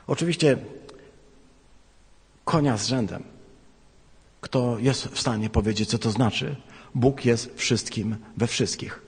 Oczywiście 0.07 0.57
konia 2.45 2.77
z 2.77 2.87
rzędem. 2.87 3.34
Kto 4.45 4.79
jest 4.79 5.09
w 5.09 5.21
stanie 5.21 5.51
powiedzieć, 5.51 5.89
co 5.89 5.99
to 5.99 6.11
znaczy? 6.11 6.57
Bóg 6.95 7.25
jest 7.25 7.51
wszystkim 7.57 8.17
we 8.37 8.47
wszystkich. 8.47 9.03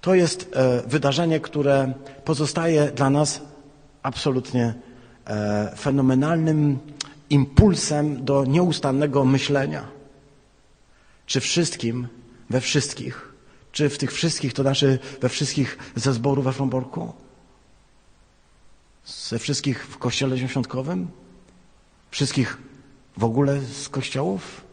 To 0.00 0.14
jest 0.14 0.50
e, 0.52 0.82
wydarzenie, 0.86 1.40
które 1.40 1.92
pozostaje 2.24 2.90
dla 2.90 3.10
nas 3.10 3.40
absolutnie 4.02 4.74
e, 5.26 5.74
fenomenalnym 5.78 6.78
impulsem 7.30 8.24
do 8.24 8.44
nieustannego 8.44 9.24
myślenia. 9.24 9.88
Czy 11.26 11.40
wszystkim, 11.40 12.08
we 12.50 12.60
wszystkich? 12.60 13.32
Czy 13.72 13.88
w 13.88 13.98
tych 13.98 14.12
wszystkich, 14.12 14.52
to 14.52 14.62
znaczy 14.62 14.98
we 15.20 15.28
wszystkich 15.28 15.78
ze 15.96 16.12
zboru 16.12 16.42
we 16.42 16.52
Fromborku? 16.52 17.12
Ze 19.04 19.38
wszystkich 19.38 19.86
w 19.86 19.98
kościele 19.98 20.38
świątkowym? 20.38 21.08
Wszystkich 22.10 22.58
w 23.16 23.24
ogóle 23.24 23.60
z 23.60 23.88
kościołów? 23.88 24.67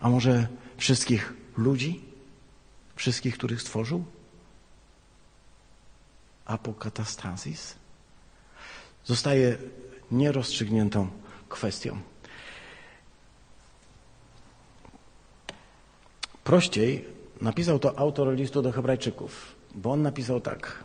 A 0.00 0.08
może 0.08 0.48
wszystkich 0.76 1.32
ludzi? 1.56 2.04
Wszystkich, 2.96 3.34
których 3.34 3.62
stworzył? 3.62 4.04
Apokatastasis? 6.44 7.74
Zostaje 9.04 9.58
nierozstrzygniętą 10.10 11.08
kwestią. 11.48 11.98
Prościej 16.44 17.04
napisał 17.40 17.78
to 17.78 17.98
autor 17.98 18.34
listu 18.34 18.62
do 18.62 18.72
Hebrajczyków, 18.72 19.54
bo 19.74 19.92
on 19.92 20.02
napisał 20.02 20.40
tak. 20.40 20.84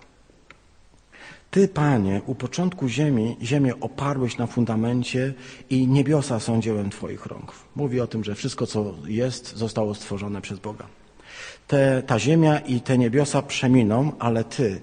Ty, 1.52 1.68
Panie, 1.68 2.22
u 2.26 2.36
początku 2.36 2.88
ziemi, 2.88 3.38
ziemię 3.44 3.74
oparłeś 3.80 4.38
na 4.38 4.48
fundamencie 4.48 5.34
i 5.70 5.88
niebiosa 5.88 6.40
są 6.40 6.62
dziełem 6.62 6.90
Twoich 6.90 7.26
rąk. 7.26 7.54
Mówi 7.76 8.02
o 8.02 8.08
tym, 8.08 8.24
że 8.24 8.36
wszystko, 8.36 8.68
co 8.68 8.94
jest, 9.06 9.56
zostało 9.58 9.96
stworzone 9.96 10.42
przez 10.42 10.60
Boga. 10.60 10.86
Te, 11.68 12.04
ta 12.04 12.20
ziemia 12.20 12.60
i 12.60 12.82
te 12.82 12.98
niebiosa 12.98 13.42
przeminą, 13.42 14.12
ale 14.20 14.44
Ty 14.44 14.82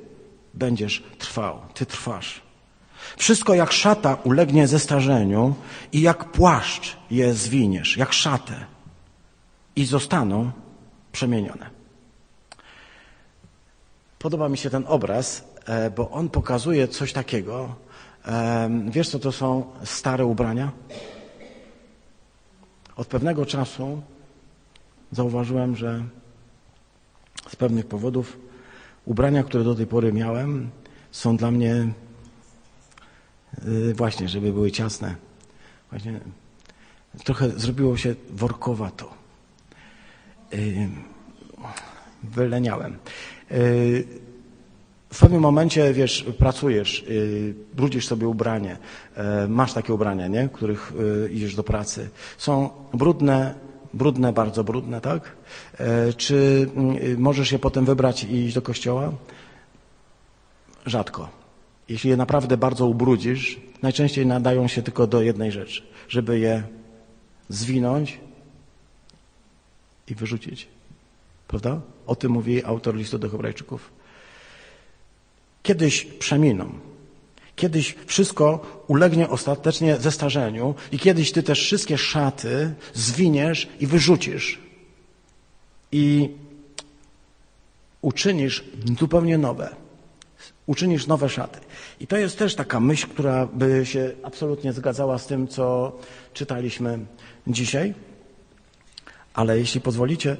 będziesz 0.55 1.03
trwał. 1.19 1.61
Ty 1.75 1.87
trwasz. 1.87 2.43
Wszystko 3.17 3.55
jak 3.55 3.73
szata 3.73 4.15
ulegnie 4.25 4.67
zestarzeniu 4.67 5.55
i 5.93 6.01
jak 6.01 6.33
płaszcz 6.33 6.97
je 7.11 7.35
zwiniesz, 7.35 7.97
jak 7.97 8.13
szatę 8.13 8.55
i 9.77 9.85
zostaną 9.85 10.51
przemienione. 11.13 11.71
Podoba 14.19 14.49
mi 14.49 14.59
się 14.59 14.71
ten 14.71 14.85
obraz, 14.87 15.45
bo 15.97 16.11
on 16.11 16.29
pokazuje 16.29 16.89
coś 16.89 17.13
takiego. 17.13 17.75
E, 18.27 18.71
wiesz, 18.91 19.09
co 19.09 19.19
to 19.19 19.33
są 19.33 19.65
stare 19.85 20.27
ubrania? 20.27 20.73
Od 22.97 23.07
pewnego 23.07 23.47
czasu 23.47 24.03
zauważyłem, 25.13 25.77
że 25.77 26.05
z 27.49 27.57
pewnych 27.57 27.87
powodów 27.87 28.39
ubrania, 29.05 29.43
które 29.43 29.65
do 29.65 29.75
tej 29.75 29.87
pory 29.87 30.13
miałem, 30.13 30.71
są 31.11 31.37
dla 31.37 31.51
mnie 31.51 31.75
e, 31.75 31.95
właśnie, 33.95 34.29
żeby 34.29 34.53
były 34.53 34.71
ciasne. 34.71 35.15
Właśnie 35.91 36.21
trochę 37.25 37.49
zrobiło 37.49 37.97
się 37.97 38.15
workowato. 38.31 39.15
Wyleniałem 42.23 42.99
w 45.11 45.21
pewnym 45.21 45.41
momencie, 45.41 45.93
wiesz, 45.93 46.27
pracujesz, 46.39 47.05
yy, 47.09 47.55
brudzisz 47.75 48.07
sobie 48.07 48.29
ubranie, 48.29 48.77
yy, 49.17 49.49
masz 49.49 49.73
takie 49.73 49.95
ubrania, 49.95 50.27
nie? 50.27 50.49
których 50.49 50.93
yy, 50.99 51.31
idziesz 51.33 51.55
do 51.55 51.63
pracy. 51.63 52.09
Są 52.39 52.71
brudne, 52.95 53.55
brudne, 53.95 54.33
bardzo 54.33 54.65
brudne, 54.65 55.01
tak? 55.01 55.37
Yy, 55.81 56.15
czy 56.15 56.71
yy, 57.03 57.19
możesz 57.19 57.53
je 57.53 57.59
potem 57.59 57.85
wybrać 57.85 58.25
i 58.25 58.35
iść 58.35 58.55
do 58.55 58.63
kościoła? 58.63 59.13
Rzadko. 60.87 61.29
Jeśli 61.89 62.11
je 62.11 62.17
naprawdę 62.17 62.57
bardzo 62.57 62.87
ubrudzisz, 62.87 63.61
najczęściej 63.83 64.27
nadają 64.27 64.69
się 64.69 64.83
tylko 64.83 65.07
do 65.07 65.23
jednej 65.23 65.53
rzeczy, 65.53 65.83
żeby 66.09 66.39
je 66.39 66.63
zwinąć 67.49 68.21
i 70.09 70.15
wyrzucić. 70.15 70.69
Prawda? 71.49 71.81
O 72.07 72.17
tym 72.17 72.33
mówi 72.33 72.65
autor 72.65 72.97
listu 72.97 73.19
do 73.19 73.29
Hebrajczyków 73.29 73.98
kiedyś 75.63 76.05
przeminą. 76.05 76.73
Kiedyś 77.57 77.95
wszystko 78.07 78.67
ulegnie 78.87 79.29
ostatecznie 79.29 79.97
zestarzeniu 79.97 80.75
i 80.93 80.99
kiedyś 80.99 81.33
ty 81.33 81.43
też 81.43 81.61
wszystkie 81.61 81.99
szaty 81.99 82.75
zwiniesz 82.95 83.69
i 83.81 83.87
wyrzucisz. 83.87 84.59
I 85.93 86.29
uczynisz 88.03 88.65
zupełnie 88.99 89.39
nowe. 89.39 89.77
Uczynisz 90.67 91.07
nowe 91.07 91.29
szaty. 91.29 91.61
I 92.01 92.07
to 92.07 92.17
jest 92.17 92.39
też 92.39 92.55
taka 92.55 92.81
myśl, 92.81 93.07
która 93.09 93.47
by 93.47 93.87
się 93.87 94.13
absolutnie 94.23 94.73
zgadzała 94.73 95.19
z 95.19 95.27
tym, 95.27 95.49
co 95.49 95.93
czytaliśmy 96.33 96.99
dzisiaj. 97.47 97.95
Ale 99.35 99.59
jeśli 99.59 99.81
pozwolicie, 99.81 100.37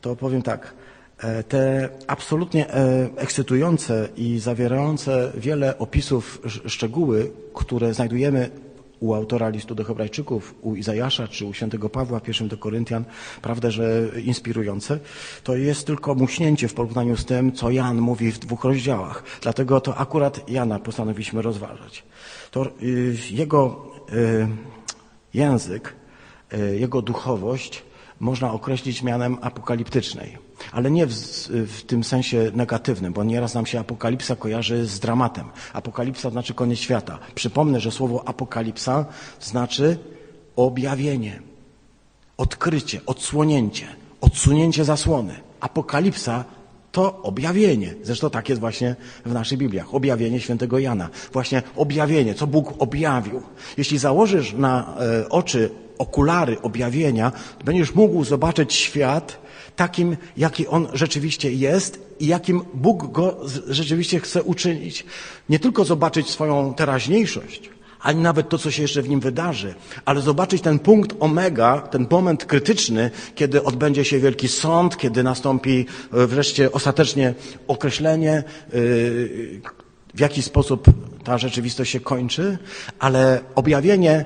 to 0.00 0.16
powiem 0.16 0.42
tak. 0.42 0.74
E, 1.18 1.42
te 1.42 1.88
absolutnie 2.06 2.70
e, 2.70 3.08
ekscytujące 3.16 4.08
i 4.16 4.38
zawierające 4.38 5.32
wiele 5.36 5.78
opisów 5.78 6.40
szczegóły, 6.66 7.32
które 7.54 7.94
znajdujemy 7.94 8.50
u 9.00 9.14
autora 9.14 9.48
listu 9.48 9.74
do 9.74 9.84
Hebrajczyków, 9.84 10.54
u 10.62 10.74
Izajasza 10.74 11.28
czy 11.28 11.44
u 11.44 11.54
świętego 11.54 11.88
Pawła, 11.88 12.20
pierwszym 12.20 12.48
do 12.48 12.58
Koryntian, 12.58 13.04
prawda, 13.42 13.70
że 13.70 14.08
inspirujące, 14.24 14.98
to 15.44 15.56
jest 15.56 15.86
tylko 15.86 16.14
muśnięcie 16.14 16.68
w 16.68 16.74
porównaniu 16.74 17.16
z 17.16 17.24
tym, 17.24 17.52
co 17.52 17.70
Jan 17.70 18.00
mówi 18.00 18.32
w 18.32 18.38
dwóch 18.38 18.64
rozdziałach. 18.64 19.22
Dlatego 19.42 19.80
to 19.80 19.96
akurat 19.96 20.50
Jana 20.50 20.78
postanowiliśmy 20.78 21.42
rozważać. 21.42 22.02
To 22.50 22.66
y, 22.82 23.16
jego 23.30 23.86
y, 24.12 24.48
język, 25.34 25.94
y, 26.52 26.78
jego 26.78 27.02
duchowość 27.02 27.82
można 28.20 28.52
określić 28.52 29.02
mianem 29.02 29.38
apokaliptycznej. 29.40 30.45
Ale 30.72 30.90
nie 30.90 31.06
w, 31.06 31.12
w, 31.48 31.82
tym 31.82 32.04
sensie 32.04 32.50
negatywnym, 32.54 33.12
bo 33.12 33.24
nieraz 33.24 33.54
nam 33.54 33.66
się 33.66 33.80
apokalipsa 33.80 34.36
kojarzy 34.36 34.86
z 34.86 35.00
dramatem. 35.00 35.44
Apokalipsa 35.72 36.30
znaczy 36.30 36.54
koniec 36.54 36.78
świata. 36.78 37.18
Przypomnę, 37.34 37.80
że 37.80 37.90
słowo 37.90 38.28
apokalipsa 38.28 39.04
znaczy 39.40 39.98
objawienie, 40.56 41.42
odkrycie, 42.36 43.00
odsłonięcie, 43.06 43.86
odsunięcie 44.20 44.84
zasłony. 44.84 45.34
Apokalipsa 45.60 46.44
to 46.92 47.22
objawienie. 47.22 47.94
Zresztą 48.02 48.30
tak 48.30 48.48
jest 48.48 48.60
właśnie 48.60 48.96
w 49.24 49.32
naszych 49.32 49.58
Bibliach. 49.58 49.94
Objawienie 49.94 50.40
świętego 50.40 50.78
Jana. 50.78 51.08
Właśnie 51.32 51.62
objawienie, 51.76 52.34
co 52.34 52.46
Bóg 52.46 52.74
objawił. 52.78 53.42
Jeśli 53.76 53.98
założysz 53.98 54.52
na 54.52 54.96
e, 55.00 55.28
oczy 55.28 55.70
okulary 55.98 56.62
objawienia, 56.62 57.32
będziesz 57.64 57.94
mógł 57.94 58.24
zobaczyć 58.24 58.74
świat 58.74 59.38
takim, 59.76 60.16
jaki 60.36 60.66
on 60.66 60.88
rzeczywiście 60.92 61.52
jest 61.52 62.00
i 62.20 62.26
jakim 62.26 62.62
Bóg 62.74 63.12
go 63.12 63.36
rzeczywiście 63.68 64.20
chce 64.20 64.42
uczynić. 64.42 65.04
Nie 65.48 65.58
tylko 65.58 65.84
zobaczyć 65.84 66.30
swoją 66.30 66.74
teraźniejszość, 66.74 67.70
ani 68.00 68.20
nawet 68.22 68.48
to, 68.48 68.58
co 68.58 68.70
się 68.70 68.82
jeszcze 68.82 69.02
w 69.02 69.08
nim 69.08 69.20
wydarzy, 69.20 69.74
ale 70.04 70.20
zobaczyć 70.20 70.62
ten 70.62 70.78
punkt 70.78 71.16
omega, 71.20 71.80
ten 71.80 72.06
moment 72.10 72.44
krytyczny, 72.44 73.10
kiedy 73.34 73.62
odbędzie 73.62 74.04
się 74.04 74.18
wielki 74.18 74.48
sąd, 74.48 74.96
kiedy 74.96 75.22
nastąpi 75.22 75.86
e, 76.12 76.26
wreszcie 76.26 76.72
ostatecznie 76.72 77.34
określenie, 77.68 78.32
e, 78.32 78.42
w 80.14 80.20
jaki 80.20 80.42
sposób 80.42 80.86
ta 81.24 81.38
rzeczywistość 81.38 81.90
się 81.92 82.00
kończy, 82.00 82.58
ale 82.98 83.40
objawienie 83.54 84.24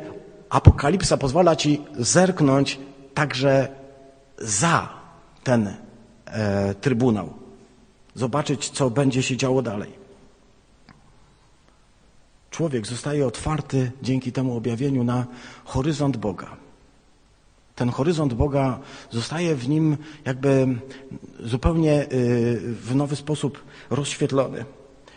Apokalipsa 0.51 1.17
pozwala 1.17 1.57
ci 1.57 1.81
zerknąć 1.99 2.79
także 3.15 3.69
za 4.39 5.00
ten 5.51 5.75
e, 6.27 6.75
trybunał, 6.75 7.29
zobaczyć, 8.15 8.71
co 8.71 8.91
będzie 8.91 9.23
się 9.23 9.37
działo 9.37 9.63
dalej. 9.63 9.91
Człowiek 12.51 12.87
zostaje 12.87 13.27
otwarty 13.27 13.93
dzięki 14.03 14.33
temu 14.33 14.57
objawieniu 14.57 15.05
na 15.05 15.27
horyzont 15.65 16.17
Boga. 16.17 16.57
Ten 17.75 17.89
horyzont 17.89 18.35
Boga 18.35 18.79
zostaje 19.11 19.55
w 19.55 19.69
nim 19.69 19.97
jakby 20.25 20.67
zupełnie 21.41 22.03
y, 22.03 22.07
w 22.61 22.95
nowy 22.95 23.17
sposób 23.17 23.65
rozświetlony. 23.91 24.65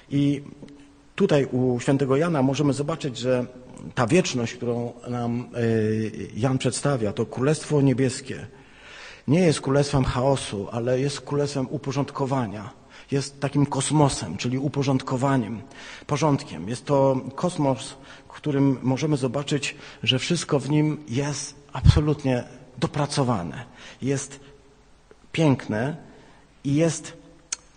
I 0.10 0.42
tutaj 1.16 1.46
u 1.46 1.80
świętego 1.80 2.18
Jana 2.18 2.42
możemy 2.42 2.74
zobaczyć, 2.74 3.18
że 3.18 3.46
ta 3.96 4.08
wieczność, 4.08 4.54
którą 4.54 4.94
nam 5.08 5.50
y, 5.58 6.30
Jan 6.36 6.58
przedstawia, 6.58 7.14
to 7.14 7.26
Królestwo 7.26 7.82
Niebieskie, 7.82 8.48
nie 9.28 9.40
jest 9.40 9.62
królestwem 9.62 10.04
chaosu, 10.04 10.68
ale 10.72 11.00
jest 11.00 11.22
królestwem 11.22 11.68
uporządkowania 11.70 12.84
jest 13.12 13.40
takim 13.40 13.66
kosmosem, 13.66 14.38
czyli 14.38 14.58
uporządkowaniem, 14.58 15.62
porządkiem. 16.08 16.70
Jest 16.70 16.86
to 16.86 17.22
kosmos, 17.36 17.96
w 18.28 18.32
którym 18.32 18.78
możemy 18.82 19.18
zobaczyć, 19.18 19.76
że 20.04 20.20
wszystko 20.20 20.60
w 20.60 20.70
nim 20.70 20.98
jest 21.10 21.56
absolutnie 21.74 22.44
dopracowane, 22.78 23.66
jest 24.02 24.40
piękne 25.32 25.98
i 26.64 26.76
jest 26.76 27.14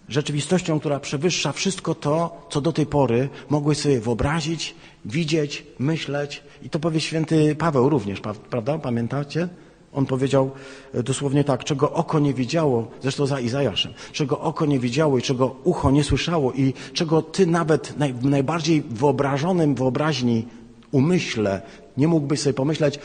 rzeczywistością, 0.09 0.81
która 0.81 1.01
przewyższa 1.01 1.53
wszystko 1.53 1.95
to, 1.95 2.47
co 2.51 2.61
do 2.61 2.73
tej 2.73 2.87
pory 2.87 3.29
mogłeś 3.49 3.79
sobie 3.79 4.01
wyobrazić, 4.01 4.75
widzieć, 5.05 5.67
myśleć. 5.79 6.43
I 6.63 6.71
to 6.71 6.79
powie 6.79 7.01
święty 7.01 7.57
Paweł 7.57 7.89
również, 7.89 8.21
prawda? 8.51 8.79
Pamiętacie? 8.79 9.49
On 9.97 10.07
powiedział 10.07 10.51
e, 10.95 11.03
dosłownie 11.03 11.45
tak, 11.45 11.65
czego 11.65 11.93
oko 11.93 12.19
nie 12.19 12.35
widziało, 12.35 12.89
zresztą 13.03 13.27
za 13.27 13.41
Izajaszem, 13.41 13.93
czego 14.13 14.41
oko 14.41 14.67
nie 14.67 14.79
widziało 14.79 15.19
i 15.19 15.23
czego 15.23 15.57
ucho 15.65 15.91
nie 15.91 16.05
słyszało 16.05 16.53
i 16.53 16.75
czego 16.93 17.23
ty 17.23 17.47
nawet 17.47 17.99
naj, 17.99 18.15
najbardziej 18.15 18.83
wyobrażonym 18.83 19.75
wyobraźni 19.75 20.47
umyśle 20.93 21.63
nie 21.97 22.09
mógłbyś 22.09 22.41
sobie 22.41 22.55
pomyśleć, 22.55 22.99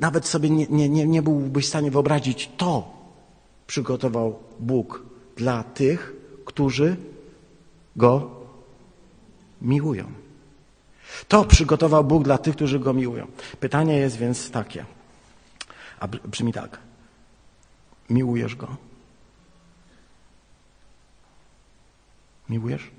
nawet 0.00 0.26
sobie 0.26 0.50
nie, 0.50 0.66
nie, 0.70 0.88
nie, 0.88 1.06
nie 1.06 1.22
byłbyś 1.22 1.64
w 1.64 1.68
stanie 1.68 1.90
wyobrazić, 1.90 2.50
to 2.56 2.92
przygotował 3.66 4.38
Bóg 4.60 5.02
dla 5.36 5.62
tych, 5.62 6.16
którzy 6.44 6.96
Go 7.96 8.30
miłują. 9.62 10.04
To 11.28 11.44
przygotował 11.44 12.04
Bóg 12.04 12.24
dla 12.24 12.38
tych, 12.38 12.56
którzy 12.56 12.78
Go 12.78 12.92
miłują. 12.92 13.26
Pytanie 13.60 13.96
jest 13.96 14.16
więc 14.16 14.50
takie. 14.50 14.84
A 16.00 16.08
brzmi 16.08 16.52
tak. 16.52 16.78
Miłujesz 18.10 18.56
go? 18.56 18.76
Miłujesz? 22.48 22.90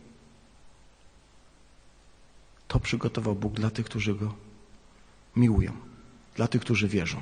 To 2.67 2.79
przygotował 2.79 3.35
Bóg 3.35 3.53
dla 3.53 3.69
tych, 3.69 3.85
którzy 3.85 4.15
go 4.15 4.33
miłują, 5.35 5.71
dla 6.35 6.47
tych, 6.47 6.61
którzy 6.61 6.87
wierzą, 6.87 7.21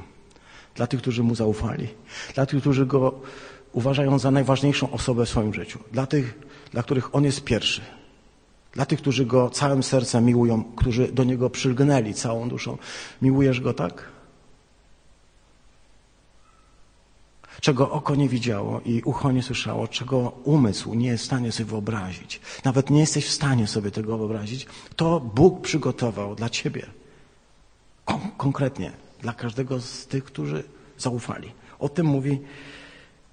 dla 0.75 0.87
tych, 0.87 1.01
którzy 1.01 1.23
mu 1.23 1.35
zaufali, 1.35 1.87
dla 2.35 2.45
tych, 2.45 2.61
którzy 2.61 2.85
go 2.85 3.19
uważają 3.71 4.19
za 4.19 4.31
najważniejszą 4.31 4.91
osobę 4.91 5.25
w 5.25 5.29
swoim 5.29 5.53
życiu, 5.53 5.79
dla 5.91 6.05
tych, 6.05 6.39
dla 6.71 6.83
których 6.83 7.15
on 7.15 7.23
jest 7.23 7.43
pierwszy, 7.43 7.81
dla 8.71 8.85
tych, 8.85 8.99
którzy 8.99 9.25
go 9.25 9.49
całym 9.49 9.83
sercem 9.83 10.25
miłują, 10.25 10.63
którzy 10.63 11.07
do 11.07 11.23
niego 11.23 11.49
przylgnęli 11.49 12.13
całą 12.13 12.49
duszą. 12.49 12.77
Miłujesz 13.21 13.61
go 13.61 13.73
tak? 13.73 14.18
Czego 17.61 17.91
oko 17.91 18.15
nie 18.15 18.29
widziało 18.29 18.81
i 18.81 19.01
ucho 19.01 19.31
nie 19.31 19.43
słyszało, 19.43 19.87
czego 19.87 20.29
umysł 20.43 20.93
nie 20.93 21.07
jest 21.07 21.23
w 21.23 21.25
stanie 21.25 21.51
sobie 21.51 21.69
wyobrazić, 21.69 22.41
nawet 22.63 22.89
nie 22.89 22.99
jesteś 22.99 23.25
w 23.25 23.31
stanie 23.31 23.67
sobie 23.67 23.91
tego 23.91 24.17
wyobrazić, 24.17 24.67
to 24.95 25.19
Bóg 25.19 25.61
przygotował 25.61 26.35
dla 26.35 26.49
ciebie. 26.49 26.85
Kon 28.05 28.19
konkretnie 28.37 28.91
dla 29.21 29.33
każdego 29.33 29.81
z 29.81 30.07
tych, 30.07 30.23
którzy 30.23 30.63
zaufali. 30.97 31.51
O 31.79 31.89
tym 31.89 32.05
mówi 32.05 32.41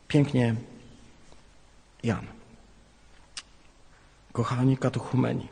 pięknie 0.09 0.55
Jan. 2.03 2.27
Kochani 4.33 4.77
katuchumeni, 4.77 5.49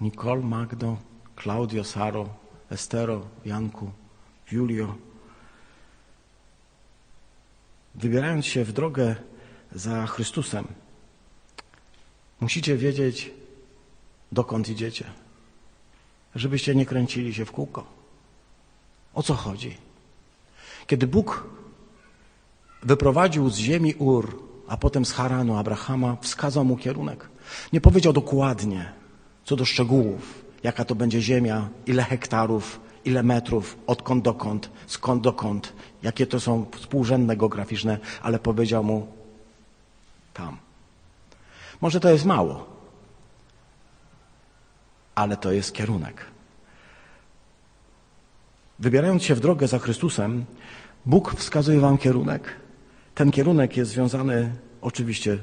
Nicole, 0.00 0.42
Magdo, 0.42 0.96
Claudio, 1.42 1.84
Saro, 1.84 2.28
Estero, 2.70 3.20
Janku, 3.44 3.90
Julio, 4.52 4.94
wybierając 7.96 8.46
się 8.46 8.64
w 8.64 8.72
drogę 8.72 9.16
za 9.72 10.06
Chrystusem, 10.06 10.66
musicie 12.40 12.76
wiedzieć, 12.76 13.30
dokąd 14.32 14.68
idziecie, 14.68 15.04
żebyście 16.34 16.74
nie 16.74 16.86
kręcili 16.86 17.34
się 17.34 17.44
w 17.44 17.52
kółko. 17.52 17.86
O 19.14 19.22
co 19.22 19.34
chodzi? 19.34 19.76
Kiedy 20.86 21.06
Bóg 21.06 21.46
wyprowadził 22.82 23.50
z 23.50 23.56
ziemi 23.56 23.94
Ur, 23.94 24.42
a 24.68 24.76
potem 24.76 25.04
z 25.04 25.12
Haranu 25.12 25.56
Abrahama, 25.56 26.16
wskazał 26.20 26.64
mu 26.64 26.76
kierunek. 26.76 27.28
Nie 27.72 27.80
powiedział 27.80 28.12
dokładnie, 28.12 28.92
co 29.44 29.56
do 29.56 29.64
szczegółów, 29.64 30.44
jaka 30.62 30.84
to 30.84 30.94
będzie 30.94 31.22
ziemia, 31.22 31.68
ile 31.86 32.02
hektarów, 32.02 32.80
ile 33.06 33.22
metrów, 33.22 33.76
odkąd 33.86 34.24
dokąd, 34.24 34.70
skąd 34.86 35.22
dokąd, 35.22 35.72
jakie 36.02 36.26
to 36.26 36.40
są 36.40 36.66
współrzędne 36.76 37.36
geograficzne, 37.36 37.98
ale 38.22 38.38
powiedział 38.38 38.84
mu 38.84 39.06
tam. 40.34 40.56
Może 41.80 42.00
to 42.00 42.10
jest 42.10 42.24
mało, 42.24 42.66
ale 45.14 45.36
to 45.36 45.52
jest 45.52 45.72
kierunek. 45.72 46.24
Wybierając 48.78 49.22
się 49.22 49.34
w 49.34 49.40
drogę 49.40 49.68
za 49.68 49.78
Chrystusem, 49.78 50.44
Bóg 51.06 51.34
wskazuje 51.34 51.80
Wam 51.80 51.98
kierunek. 51.98 52.56
Ten 53.14 53.30
kierunek 53.30 53.76
jest 53.76 53.90
związany 53.90 54.52
oczywiście 54.80 55.38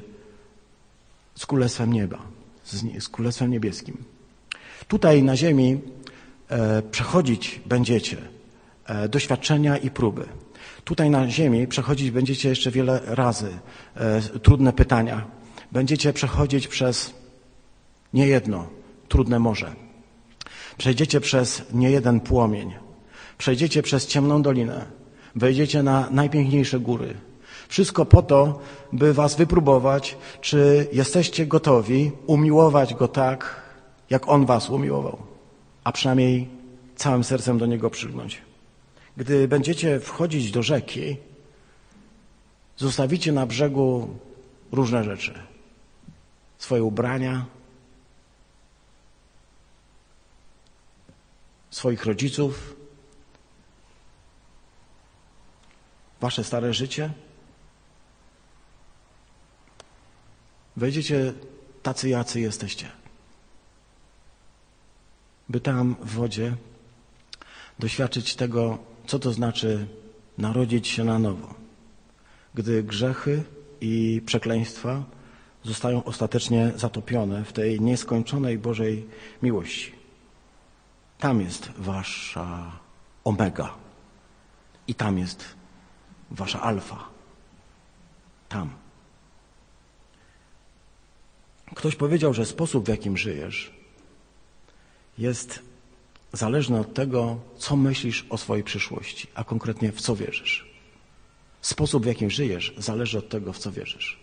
z 1.36 1.46
Królestwem 1.46 1.94
Nieba, 1.94 2.20
z, 2.64 3.10
Królestwem 3.10 3.52
Niebieskim. 3.52 4.04
Tutaj 4.88 5.24
na 5.24 5.38
ziemi 5.38 5.82
przechodzić 6.92 7.62
będziecie 7.66 8.18
e, 8.86 9.10
doświadczenia 9.10 9.78
i 9.78 9.90
próby. 9.90 10.26
Tutaj 10.84 11.10
na 11.10 11.30
ziemi 11.30 11.68
przechodzić 11.68 12.12
będziecie 12.12 12.50
jeszcze 12.50 12.72
wiele 12.72 13.02
razy 13.06 13.60
e, 13.96 14.22
trudne 14.22 14.74
pytania. 14.74 15.26
Będziecie 15.72 16.14
przechodzić 16.14 16.68
przez 16.68 17.14
niejedno 18.14 18.68
trudne 19.08 19.40
morze. 19.40 19.76
Przejdziecie 20.78 21.22
przez 21.22 21.62
niejeden 21.74 22.20
płomień. 22.20 22.74
Przejdziecie 23.38 23.82
przez 23.82 24.08
ciemną 24.08 24.42
dolinę. 24.42 24.86
Wejdziecie 25.36 25.84
na 25.84 26.08
najpiękniejsze 26.12 26.80
góry. 26.80 27.14
Wszystko 27.68 28.06
po 28.06 28.22
to, 28.22 28.60
by 28.94 29.14
was 29.14 29.36
wypróbować, 29.36 30.18
czy 30.42 30.88
jesteście 30.94 31.46
gotowi 31.46 32.12
umiłować 32.28 32.94
go 32.94 33.08
tak, 33.08 33.62
jak 34.10 34.30
on 34.30 34.46
was 34.46 34.70
umiłował, 34.70 35.18
a 35.84 35.92
przynajmniej 35.92 36.50
całym 36.96 37.24
sercem 37.24 37.58
do 37.58 37.66
Niego 37.66 37.90
przygnąć. 37.90 38.42
Gdy 39.18 39.48
będziecie 39.48 40.00
wchodzić 40.00 40.52
do 40.52 40.64
rzeki, 40.64 41.18
zostawicie 42.78 43.32
na 43.32 43.46
brzegu 43.46 44.18
różne 44.72 45.04
rzeczy. 45.04 45.34
Swoje 46.58 46.84
ubrania, 46.84 47.46
swoich 51.70 52.06
rodziców, 52.06 52.76
wasze 56.22 56.44
stare 56.44 56.74
życie. 56.74 57.12
Wejdziecie 60.78 61.34
tacy, 61.84 62.10
jacy 62.10 62.40
jesteście. 62.40 63.03
By 65.50 65.60
tam 65.60 65.96
w 66.02 66.14
wodzie 66.14 66.56
doświadczyć 67.80 68.36
tego, 68.36 68.78
co 69.08 69.20
to 69.20 69.34
znaczy 69.34 69.88
narodzić 70.38 70.88
się 70.88 71.04
na 71.04 71.20
nowo. 71.20 71.54
Gdy 72.54 72.84
grzechy 72.84 73.44
i 73.82 74.22
przekleństwa 74.26 75.04
zostają 75.64 76.04
ostatecznie 76.04 76.72
zatopione 76.76 77.46
w 77.46 77.54
tej 77.54 77.82
nieskończonej 77.82 78.58
Bożej 78.58 79.08
miłości. 79.42 79.92
Tam 81.20 81.42
jest 81.42 81.72
wasza 81.78 82.72
omega 83.24 83.74
i 84.88 84.96
tam 84.96 85.18
jest 85.18 85.46
wasza 86.32 86.62
alfa. 86.62 87.08
Tam. 88.50 88.70
Ktoś 91.76 91.96
powiedział, 91.96 92.34
że 92.34 92.46
sposób, 92.46 92.86
w 92.86 92.90
jakim 92.90 93.18
żyjesz, 93.18 93.83
jest 95.18 95.60
zależny 96.34 96.80
od 96.80 96.94
tego, 96.94 97.40
co 97.58 97.76
myślisz 97.76 98.26
o 98.30 98.38
swojej 98.38 98.64
przyszłości, 98.64 99.28
a 99.36 99.44
konkretnie 99.44 99.92
w 99.92 100.02
co 100.02 100.16
wierzysz. 100.16 100.74
Sposób, 101.62 102.04
w 102.04 102.08
jakim 102.08 102.30
żyjesz, 102.30 102.74
zależy 102.78 103.18
od 103.18 103.30
tego, 103.30 103.54
w 103.54 103.58
co 103.58 103.72
wierzysz. 103.72 104.20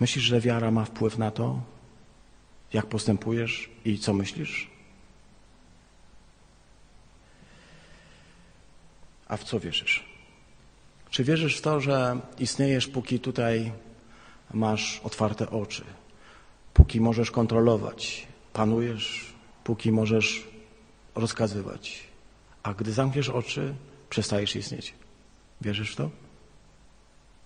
Myślisz, 0.00 0.24
że 0.24 0.40
wiara 0.40 0.70
ma 0.70 0.84
wpływ 0.84 1.18
na 1.18 1.30
to, 1.30 1.60
jak 2.72 2.86
postępujesz 2.86 3.70
i 3.84 3.98
co 3.98 4.12
myślisz? 4.12 4.70
A 9.28 9.36
w 9.36 9.44
co 9.44 9.60
wierzysz? 9.60 10.04
Czy 11.10 11.24
wierzysz 11.24 11.58
w 11.58 11.60
to, 11.60 11.80
że 11.80 12.20
istniejesz, 12.38 12.86
póki 12.86 13.20
tutaj 13.20 13.72
masz 14.54 15.00
otwarte 15.04 15.50
oczy, 15.50 15.84
póki 16.76 17.00
możesz 17.00 17.30
kontrolować, 17.30 18.26
panujesz, 18.52 19.34
póki 19.64 19.92
możesz 19.92 20.48
rozkazywać, 21.14 22.04
a 22.62 22.74
gdy 22.74 22.92
zamkniesz 22.92 23.28
oczy, 23.28 23.74
przestajesz 24.10 24.56
istnieć? 24.56 24.94
Wierzysz 25.60 25.92
w 25.92 25.96
to? 25.96 26.10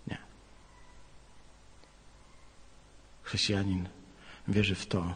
Nie. 0.07 0.19
Chrześcijanin 3.23 3.89
wierzy 4.49 4.75
w 4.75 4.87
to, 4.87 5.15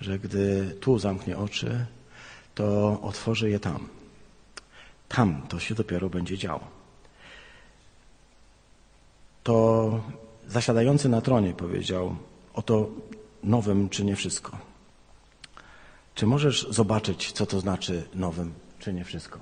że 0.00 0.18
gdy 0.18 0.76
tu 0.80 0.98
zamknie 0.98 1.38
oczy, 1.38 1.86
to 2.54 2.98
otworzy 3.02 3.50
je 3.50 3.60
tam. 3.60 3.88
Tam 5.08 5.42
to 5.48 5.60
się 5.60 5.74
dopiero 5.74 6.10
będzie 6.10 6.38
działo. 6.38 6.66
To 9.42 10.00
zasiadający 10.46 11.08
na 11.08 11.20
tronie 11.20 11.54
powiedział, 11.54 12.16
oto 12.54 12.90
nowym 13.42 13.88
czynię 13.88 14.16
wszystko. 14.16 14.58
Czy 16.14 16.26
możesz 16.26 16.66
zobaczyć, 16.70 17.32
co 17.32 17.46
to 17.46 17.60
znaczy 17.60 18.08
nowym 18.14 18.52
czynię 18.78 19.04
wszystko? 19.04 19.38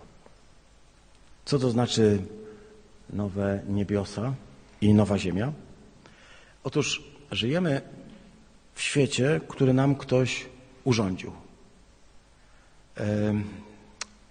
Co 1.44 1.58
to 1.58 1.70
znaczy 1.70 2.22
nowe 3.11 3.62
niebiosa 3.68 4.34
i 4.80 4.94
nowa 4.94 5.18
ziemia? 5.18 5.52
Otóż 6.64 7.02
żyjemy 7.30 7.80
w 8.74 8.82
świecie, 8.82 9.40
który 9.48 9.72
nam 9.72 9.94
ktoś 9.94 10.46
urządził. 10.84 11.32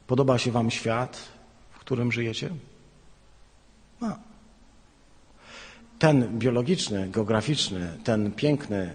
Podoba 0.07 0.37
się 0.37 0.51
Wam 0.51 0.71
świat, 0.71 1.27
w 1.71 1.79
którym 1.79 2.11
żyjecie? 2.11 2.49
No. 4.01 4.28
Ten 5.99 6.39
biologiczny, 6.39 7.09
geograficzny, 7.09 7.97
ten 8.03 8.31
piękny, 8.31 8.77
e, 8.77 8.93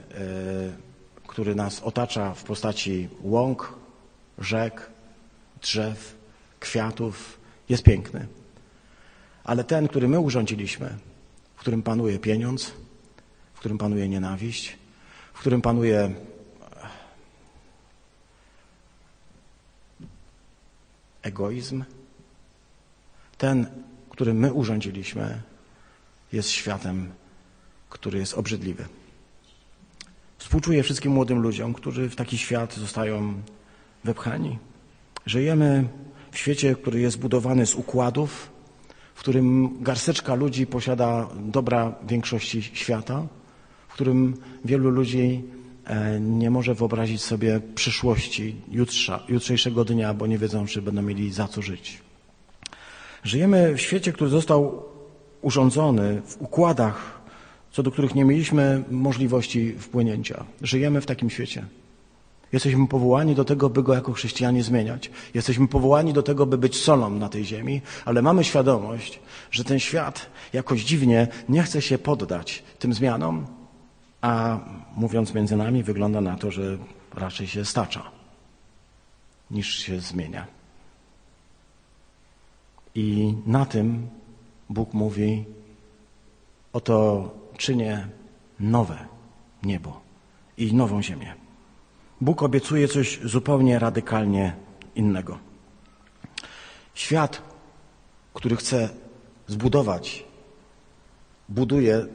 który 1.27 1.55
nas 1.55 1.81
otacza 1.83 2.35
w 2.35 2.45
postaci 2.45 3.09
łąk, 3.23 3.75
rzek, 4.39 4.91
drzew, 5.63 6.17
kwiatów, 6.61 7.41
jest 7.69 7.83
piękny. 7.83 8.27
Ale 9.45 9.65
ten, 9.65 9.89
który 9.89 10.09
my 10.09 10.21
urządziliśmy, 10.21 10.99
w 11.57 11.61
którym 11.61 11.83
panuje 11.83 12.19
pieniądz, 12.19 12.73
w 13.55 13.59
którym 13.59 13.79
panuje 13.79 14.09
nienawiść, 14.09 14.79
w 15.35 15.39
którym 15.39 15.63
panuje 15.63 16.15
egoizm, 21.23 21.85
ten, 23.39 23.67
który 24.11 24.35
my 24.35 24.53
urządziliśmy, 24.53 25.43
jest 26.35 26.51
światem, 26.51 27.13
który 27.89 28.19
jest 28.19 28.35
obrzydliwy. 28.35 28.85
Współczuję 30.39 30.83
wszystkim 30.83 31.13
młodym 31.13 31.39
ludziom, 31.39 31.75
którzy 31.75 32.09
w 32.09 32.17
taki 32.17 32.39
świat 32.39 32.75
zostają 32.75 33.35
wepchani. 34.05 34.59
Żyjemy 35.27 35.89
w 36.31 36.39
świecie, 36.39 36.75
który 36.75 37.01
jest 37.01 37.19
budowany 37.19 37.67
z 37.67 37.75
układów, 37.75 38.51
w 39.15 39.21
którym 39.21 39.77
garsteczka 39.83 40.35
ludzi 40.35 40.67
posiada 40.67 41.29
dobra 41.45 41.95
większości 42.09 42.63
świata, 42.63 43.27
w 43.89 43.93
którym 43.93 44.37
wielu 44.65 44.91
ludzi 44.91 45.43
e, 45.85 46.21
nie 46.21 46.51
może 46.51 46.75
wyobrazić 46.75 47.23
sobie 47.23 47.61
przyszłości 47.75 48.57
jutrza, 48.69 49.23
jutrzejszego 49.29 49.85
dnia, 49.85 50.15
bo 50.15 50.27
nie 50.27 50.39
wiedzą, 50.39 50.67
czy 50.67 50.83
będą 50.83 51.03
mieli 51.03 51.33
za 51.33 51.49
co 51.49 51.63
żyć. 51.63 52.03
Żyjemy 53.25 53.75
w 53.75 53.81
świecie, 53.81 54.13
który 54.13 54.31
został 54.31 54.94
urządzony 55.45 56.23
w 56.27 56.43
układach, 56.43 57.21
co 57.73 57.83
do 57.83 57.91
których 57.91 58.15
nie 58.15 58.25
mieliśmy 58.25 58.85
możliwości 58.91 59.73
wpłynięcia. 59.79 60.45
Żyjemy 60.63 61.01
w 61.01 61.07
takim 61.07 61.31
świecie. 61.31 61.65
Jesteśmy 62.53 62.89
powołani 62.89 63.35
do 63.35 63.45
tego, 63.45 63.71
by 63.71 63.83
go 63.83 63.95
jako 63.95 64.13
chrześcijanie 64.13 64.63
zmieniać. 64.63 65.11
Jesteśmy 65.35 65.69
powołani 65.69 66.13
do 66.13 66.23
tego, 66.23 66.47
by 66.47 66.59
być 66.59 66.77
solą 66.81 67.11
na 67.11 67.29
tej 67.29 67.45
ziemi, 67.45 67.81
ale 68.05 68.23
mamy 68.23 68.45
świadomość, 68.45 69.21
że 69.51 69.65
ten 69.65 69.79
świat 69.79 70.27
jakoś 70.53 70.85
dziwnie 70.85 71.29
nie 71.49 71.63
chce 71.63 71.83
się 71.83 71.99
poddać 71.99 72.63
tym 72.79 72.95
zmianom, 72.95 73.47
a 74.21 74.59
mówiąc 74.97 75.35
między 75.35 75.57
nami, 75.57 75.83
wygląda 75.83 76.21
na 76.21 76.37
to, 76.37 76.51
że 76.51 76.79
raczej 77.15 77.47
się 77.47 77.65
stacza 77.65 78.03
niż 79.51 79.79
się 79.79 80.01
zmienia. 80.01 80.47
I 82.95 83.35
na 83.47 83.67
tym 83.67 84.09
Bóg 84.69 84.95
mówi: 84.95 85.45
Oto 86.73 87.31
czynię 87.57 88.09
nowe 88.61 88.99
niebo 89.63 90.01
i 90.57 90.75
nową 90.75 91.03
ziemię. 91.03 91.35
Bóg 92.21 92.43
obiecuje 92.43 92.89
coś 92.89 93.21
zupełnie 93.25 93.79
radykalnie 93.79 94.57
innego. 94.95 95.39
Świat, 96.95 97.43
który 98.35 98.57
chce 98.57 98.89
zbudować, 99.47 100.25
buduje 101.49 102.07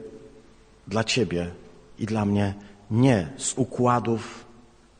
dla 0.88 1.04
Ciebie 1.04 1.50
i 1.98 2.06
dla 2.06 2.24
mnie 2.24 2.54
nie 2.90 3.28
z 3.36 3.54
układów, 3.58 4.44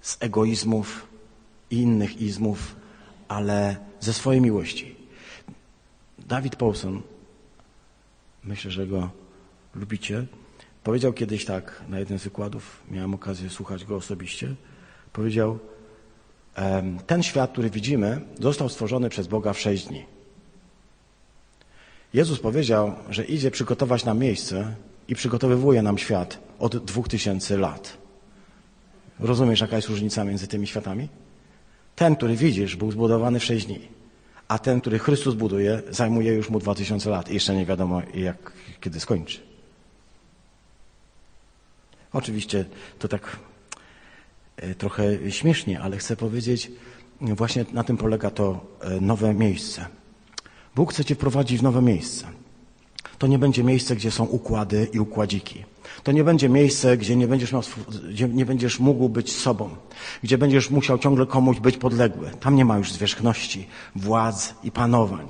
z 0.01 0.17
egoizmów 0.21 1.09
i 1.71 1.77
innych 1.77 2.21
izmów, 2.21 2.77
ale 3.29 3.77
ze 4.01 4.13
swojej 4.13 4.41
miłości. 4.41 4.97
Dawid 6.19 6.57
Paulson, 6.57 7.03
myślę, 8.45 8.71
że 8.71 8.87
go 8.87 9.11
lubicie, 9.75 10.27
powiedział 10.85 11.13
kiedyś 11.13 11.45
tak 11.45 11.83
na 11.89 11.99
jednym 11.99 12.19
z 12.19 12.25
wykładów, 12.25 12.83
miałem 12.91 13.15
okazję 13.15 13.51
słuchać 13.51 13.85
go 13.85 13.97
osobiście, 13.97 14.55
powiedział, 15.13 15.59
ten 17.07 17.23
świat, 17.23 17.53
który 17.53 17.71
widzimy, 17.71 18.21
został 18.41 18.69
stworzony 18.69 19.09
przez 19.09 19.27
Boga 19.27 19.53
w 19.53 19.59
sześć 19.59 19.87
dni. 19.87 20.05
Jezus 22.15 22.41
powiedział, 22.41 22.95
że 23.11 23.25
idzie 23.25 23.51
przygotować 23.51 24.05
nam 24.05 24.19
miejsce 24.19 24.75
i 25.09 25.15
przygotowywuje 25.15 25.83
nam 25.83 25.99
świat 25.99 26.39
od 26.59 26.77
dwóch 26.77 27.09
tysięcy 27.09 27.59
lat. 27.59 27.99
Rozumiesz, 29.21 29.61
jaka 29.61 29.77
jest 29.77 29.89
różnica 29.89 30.25
między 30.25 30.47
tymi 30.47 30.67
światami? 30.67 31.09
Ten, 31.97 32.17
który 32.17 32.37
widzisz, 32.37 32.77
był 32.77 32.93
zbudowany 32.93 33.41
w 33.41 33.45
sześć 33.45 33.67
dni, 33.67 33.81
a 34.51 34.59
ten, 34.59 34.81
który 34.81 34.99
Chrystus 34.99 35.35
buduje, 35.35 35.83
zajmuje 35.91 36.33
już 36.33 36.51
mu 36.51 36.59
dwa 36.59 36.75
tysiące 36.75 37.11
lat 37.11 37.31
i 37.31 37.35
jeszcze 37.35 37.55
nie 37.55 37.67
wiadomo, 37.67 38.03
jak, 38.15 38.53
kiedy 38.81 39.01
skończy. 39.01 39.41
Oczywiście 42.13 42.65
to 42.99 43.09
tak 43.09 43.37
e, 44.57 44.75
trochę 44.75 45.31
śmiesznie, 45.31 45.81
ale 45.81 45.99
chcę 45.99 46.17
powiedzieć, 46.17 46.71
właśnie 47.21 47.65
na 47.73 47.85
tym 47.85 47.97
polega 47.97 48.31
to 48.31 48.67
e, 48.81 49.01
nowe 49.01 49.35
miejsce. 49.35 49.87
Bóg 50.75 50.93
chce 50.93 51.05
cię 51.05 51.15
wprowadzić 51.15 51.59
w 51.59 51.63
nowe 51.63 51.83
miejsce. 51.83 52.27
To 53.19 53.27
nie 53.27 53.39
będzie 53.39 53.65
miejsce, 53.65 53.97
gdzie 53.97 54.11
są 54.11 54.25
układy 54.25 54.89
i 54.93 55.01
układziki. 55.01 55.65
To 56.03 56.13
nie 56.13 56.25
będzie 56.25 56.49
miejsce, 56.49 56.97
gdzie 56.97 57.17
nie 57.17 57.29
będziesz, 57.29 57.53
miał, 57.53 57.63
gdzie 58.11 58.29
nie 58.29 58.47
będziesz 58.47 58.81
mógł 58.81 59.09
być 59.09 59.33
sobą, 59.33 59.71
gdzie 60.23 60.39
będziesz 60.39 60.71
musiał 60.71 60.99
ciągle 60.99 61.27
komuś 61.27 61.61
być 61.61 61.77
podległy. 61.77 62.31
Tam 62.41 62.57
nie 62.57 62.65
ma 62.65 62.79
już 62.79 62.93
zwierzchności, 62.93 63.67
władz 63.97 64.55
i 64.65 64.71
panowań. 64.71 65.27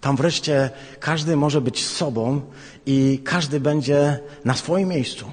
Tam 0.00 0.16
wreszcie 0.16 0.70
każdy 1.00 1.36
może 1.36 1.60
być 1.60 1.86
sobą 1.86 2.40
i 2.86 3.20
każdy 3.24 3.60
będzie 3.60 4.18
na 4.44 4.54
swoim 4.54 4.88
miejscu, 4.88 5.26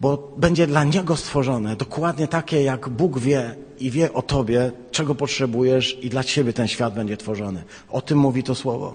bo 0.00 0.34
będzie 0.36 0.66
dla 0.66 0.84
niego 0.84 1.16
stworzone 1.16 1.76
dokładnie 1.76 2.28
takie, 2.28 2.62
jak 2.62 2.88
Bóg 2.88 3.18
wie 3.18 3.54
i 3.78 3.90
wie 3.90 4.12
o 4.12 4.22
tobie, 4.22 4.72
czego 4.90 5.14
potrzebujesz, 5.14 5.98
i 6.04 6.10
dla 6.10 6.24
ciebie 6.24 6.52
ten 6.52 6.68
świat 6.68 6.94
będzie 6.94 7.16
tworzony. 7.16 7.64
O 7.88 8.00
tym 8.00 8.18
mówi 8.18 8.42
to 8.42 8.54
słowo. 8.54 8.94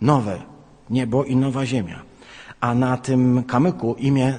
Nowe 0.00 0.51
niebo 0.92 1.24
i 1.24 1.36
nowa 1.36 1.66
ziemia. 1.66 2.02
A 2.60 2.74
na 2.74 2.96
tym 2.96 3.44
kamyku 3.44 3.94
imię 3.98 4.38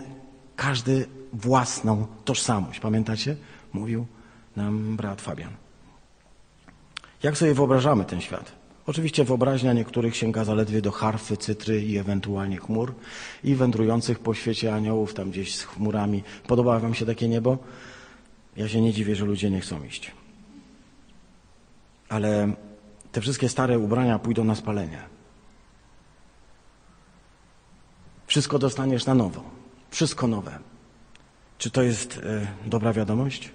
każdy 0.55 1.05
własną 1.33 2.07
tożsamość. 2.25 2.79
Pamiętacie? 2.79 3.35
Mówił 3.73 4.05
nam 4.55 4.95
brat 4.95 5.21
Fabian. 5.21 5.51
Jak 7.23 7.37
sobie 7.37 7.53
wyobrażamy 7.53 8.05
ten 8.05 8.21
świat? 8.21 8.51
Oczywiście 8.85 9.23
wyobraźnia 9.23 9.73
niektórych 9.73 10.15
sięga 10.15 10.43
zaledwie 10.43 10.81
do 10.81 10.91
harfy, 10.91 11.37
cytry 11.37 11.81
i 11.81 11.97
ewentualnie 11.97 12.57
chmur 12.57 12.93
i 13.43 13.55
wędrujących 13.55 14.19
po 14.19 14.33
świecie 14.33 14.75
aniołów 14.75 15.13
tam 15.13 15.31
gdzieś 15.31 15.55
z 15.55 15.63
chmurami. 15.63 16.23
Podoba 16.47 16.79
wam 16.79 16.93
się 16.93 17.05
takie 17.05 17.27
niebo? 17.29 17.57
Ja 18.57 18.67
się 18.67 18.81
nie 18.81 18.93
dziwię, 18.93 19.15
że 19.15 19.25
ludzie 19.25 19.49
nie 19.49 19.61
chcą 19.61 19.83
iść. 19.83 20.11
Ale 22.09 22.53
te 23.11 23.21
wszystkie 23.21 23.49
stare 23.49 23.79
ubrania 23.79 24.19
pójdą 24.19 24.43
na 24.43 24.55
spalenie. 24.55 25.12
Wszystko 28.33 28.59
dostaniesz 28.59 29.05
na 29.05 29.13
nowo. 29.13 29.43
Wszystko 29.91 30.27
nowe. 30.27 30.59
Czy 31.57 31.71
to 31.71 31.81
jest 31.81 32.17
e, 32.17 32.47
dobra 32.65 32.93
wiadomość? 32.93 33.51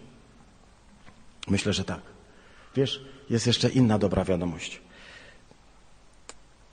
Myślę, 1.48 1.72
że 1.72 1.84
tak. 1.84 2.00
Wiesz, 2.76 3.04
jest 3.30 3.46
jeszcze 3.46 3.68
inna 3.68 3.98
dobra 3.98 4.24
wiadomość. 4.24 4.80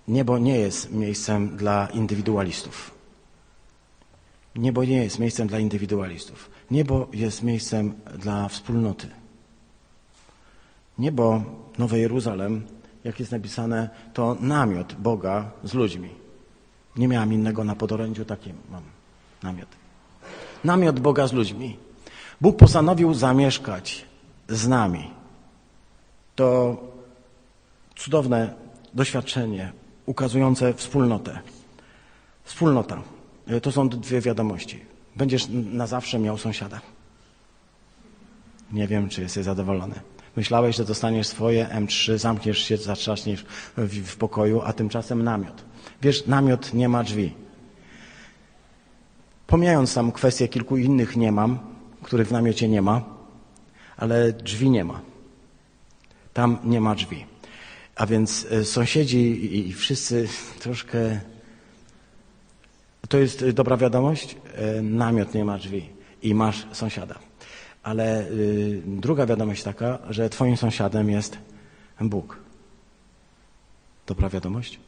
Niebo 0.08 0.38
nie 0.38 0.58
jest 0.58 0.92
miejscem 0.92 1.58
dla 1.58 1.88
indywidualistów. 1.94 2.92
Niebo 4.56 4.84
nie 4.84 5.04
jest 5.04 5.20
miejscem 5.20 5.48
dla 5.48 5.60
indywidualistów. 5.60 6.50
Niebo 6.72 7.08
jest 7.14 7.44
miejscem 7.44 7.94
dla 8.18 8.48
wspólnoty. 8.48 9.10
Niebo, 10.98 11.44
Nowe 11.78 12.00
Jeruzalem, 12.00 12.68
jak 13.04 13.20
jest 13.20 13.32
napisane, 13.32 13.90
to 14.14 14.38
namiot 14.40 14.94
Boga 14.94 15.52
z 15.64 15.74
ludźmi. 15.74 16.25
Nie 16.98 17.08
miałam 17.08 17.34
innego 17.34 17.64
na 17.64 17.76
podorędziu, 17.76 18.26
taki 18.26 18.54
mam 18.72 18.84
namiot. 19.44 19.70
Namiot 20.64 21.00
Boga 21.00 21.28
z 21.28 21.34
ludźmi. 21.34 21.78
Bóg 22.42 22.58
postanowił 22.58 23.14
zamieszkać 23.14 24.06
z 24.50 24.68
nami. 24.68 25.12
To 26.36 26.78
cudowne 27.96 28.54
doświadczenie 28.94 29.72
ukazujące 30.06 30.74
wspólnotę. 30.74 31.40
Wspólnota. 32.44 33.02
To 33.62 33.72
są 33.72 33.90
dwie 33.90 34.22
wiadomości. 34.22 34.86
Będziesz 35.16 35.48
na 35.50 35.88
zawsze 35.88 36.20
miał 36.20 36.38
sąsiada. 36.38 36.82
Nie 38.72 38.88
wiem, 38.88 39.10
czy 39.10 39.22
jesteś 39.22 39.46
zadowolony. 39.46 39.96
Myślałeś, 40.36 40.76
że 40.76 40.86
dostaniesz 40.86 41.28
swoje 41.28 41.66
M3, 41.66 42.18
zamkniesz 42.18 42.58
się, 42.58 42.78
zatrzaśniesz 42.78 43.46
w, 43.78 44.12
w 44.12 44.18
pokoju, 44.18 44.62
a 44.62 44.74
tymczasem 44.74 45.24
namiot. 45.24 45.66
Wiesz, 46.02 46.26
namiot 46.26 46.74
nie 46.74 46.90
ma 46.90 47.04
drzwi. 47.04 47.34
Pomijając 49.48 49.94
tam 49.94 50.12
kwestię 50.12 50.48
kilku 50.48 50.78
innych 50.78 51.16
nie 51.16 51.32
mam, 51.32 51.60
których 52.04 52.28
w 52.28 52.32
namiocie 52.32 52.70
nie 52.70 52.82
ma, 52.82 53.04
ale 53.98 54.34
drzwi 54.34 54.70
nie 54.70 54.86
ma. 54.86 55.02
Tam 56.34 56.58
nie 56.64 56.82
ma 56.82 56.96
drzwi. 56.96 57.26
A 57.96 58.06
więc 58.06 58.48
e, 58.52 58.66
sąsiedzi 58.66 59.58
i 59.70 59.74
wszyscy 59.74 60.28
troszkę. 60.64 61.20
To 63.10 63.18
jest 63.18 63.50
dobra 63.50 63.78
wiadomość? 63.78 64.38
E, 64.56 64.82
namiot 64.82 65.34
nie 65.34 65.46
ma 65.46 65.58
drzwi 65.58 65.90
i 66.22 66.36
masz 66.36 66.68
sąsiada. 66.72 67.16
Ale 67.84 68.26
druga 68.86 69.26
wiadomość 69.26 69.64
taka, 69.64 70.00
że 70.10 70.30
Twoim 70.30 70.58
sąsiadem 70.58 71.10
jest 71.10 71.38
Bóg. 72.02 72.40
Dobra 74.06 74.30
wiadomość? 74.30 74.80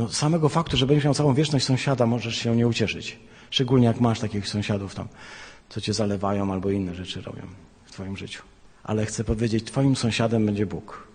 No, 0.00 0.08
samego 0.08 0.48
faktu, 0.48 0.76
że 0.76 0.86
będziesz 0.86 1.04
miał 1.04 1.14
całą 1.14 1.34
wieczność 1.34 1.66
sąsiada, 1.66 2.06
możesz 2.06 2.36
się 2.36 2.56
nie 2.56 2.68
ucieszyć. 2.68 3.18
Szczególnie 3.50 3.86
jak 3.86 4.00
masz 4.00 4.20
takich 4.20 4.48
sąsiadów 4.48 4.94
tam, 4.94 5.08
co 5.68 5.80
cię 5.80 5.92
zalewają 5.92 6.52
albo 6.52 6.70
inne 6.70 6.94
rzeczy 6.94 7.22
robią 7.22 7.42
w 7.84 7.92
Twoim 7.92 8.16
życiu. 8.16 8.42
Ale 8.84 9.06
chcę 9.06 9.24
powiedzieć, 9.24 9.64
Twoim 9.64 9.96
sąsiadem 9.96 10.46
będzie 10.46 10.66
Bóg. 10.66 11.08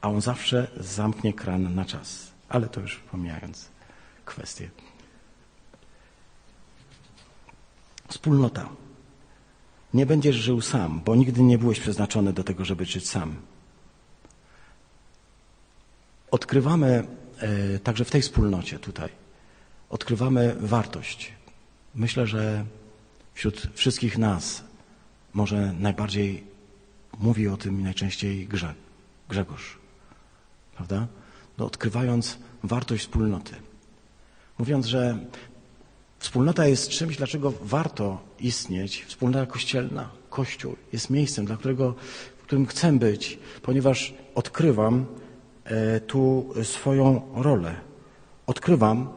A 0.00 0.08
On 0.08 0.20
zawsze 0.20 0.70
zamknie 0.76 1.32
kran 1.32 1.74
na 1.74 1.84
czas. 1.84 2.32
Ale 2.48 2.68
to 2.68 2.80
już 2.80 2.96
pomijając 2.96 3.68
kwestię. 4.24 4.70
Wspólnota. 8.08 8.68
Nie 9.94 10.06
będziesz 10.06 10.36
żył 10.36 10.60
sam, 10.60 11.00
bo 11.04 11.16
nigdy 11.16 11.42
nie 11.42 11.58
byłeś 11.58 11.80
przeznaczony 11.80 12.32
do 12.32 12.44
tego, 12.44 12.64
żeby 12.64 12.84
żyć 12.84 13.08
sam. 13.08 13.36
Odkrywamy 16.30 17.06
także 17.82 18.04
w 18.04 18.10
tej 18.10 18.22
wspólnocie 18.22 18.78
tutaj, 18.78 19.08
odkrywamy 19.90 20.56
wartość. 20.60 21.32
Myślę, 21.94 22.26
że 22.26 22.64
wśród 23.34 23.66
wszystkich 23.74 24.18
nas 24.18 24.64
może 25.32 25.72
najbardziej 25.72 26.44
mówi 27.18 27.48
o 27.48 27.56
tym 27.56 27.82
najczęściej 27.82 28.46
Grze, 28.46 28.74
Grzegorz. 29.28 29.78
Prawda? 30.76 31.06
No, 31.58 31.66
odkrywając 31.66 32.38
wartość 32.62 33.04
wspólnoty. 33.04 33.54
Mówiąc, 34.58 34.86
że 34.86 35.18
Wspólnota 36.24 36.66
jest 36.66 36.88
czymś, 36.88 37.16
dlaczego 37.16 37.52
warto 37.62 38.20
istnieć. 38.40 39.04
Wspólnota 39.04 39.46
kościelna, 39.46 40.10
Kościół 40.30 40.76
jest 40.92 41.10
miejscem, 41.10 41.44
dla 41.44 41.56
którego, 41.56 41.94
w 42.38 42.42
którym 42.42 42.66
chcę 42.66 42.92
być, 42.92 43.38
ponieważ 43.62 44.14
odkrywam 44.34 44.94
e, 44.94 45.04
tu 46.06 46.46
swoją 46.62 47.22
rolę. 47.34 47.74
Odkrywam 48.46 49.08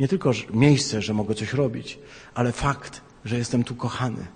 nie 0.00 0.08
tylko 0.08 0.30
miejsce, 0.52 1.02
że 1.02 1.14
mogę 1.14 1.34
coś 1.34 1.52
robić, 1.52 1.98
ale 2.34 2.52
fakt, 2.52 3.00
że 3.24 3.38
jestem 3.38 3.64
tu 3.64 3.74
kochany, 3.74 4.26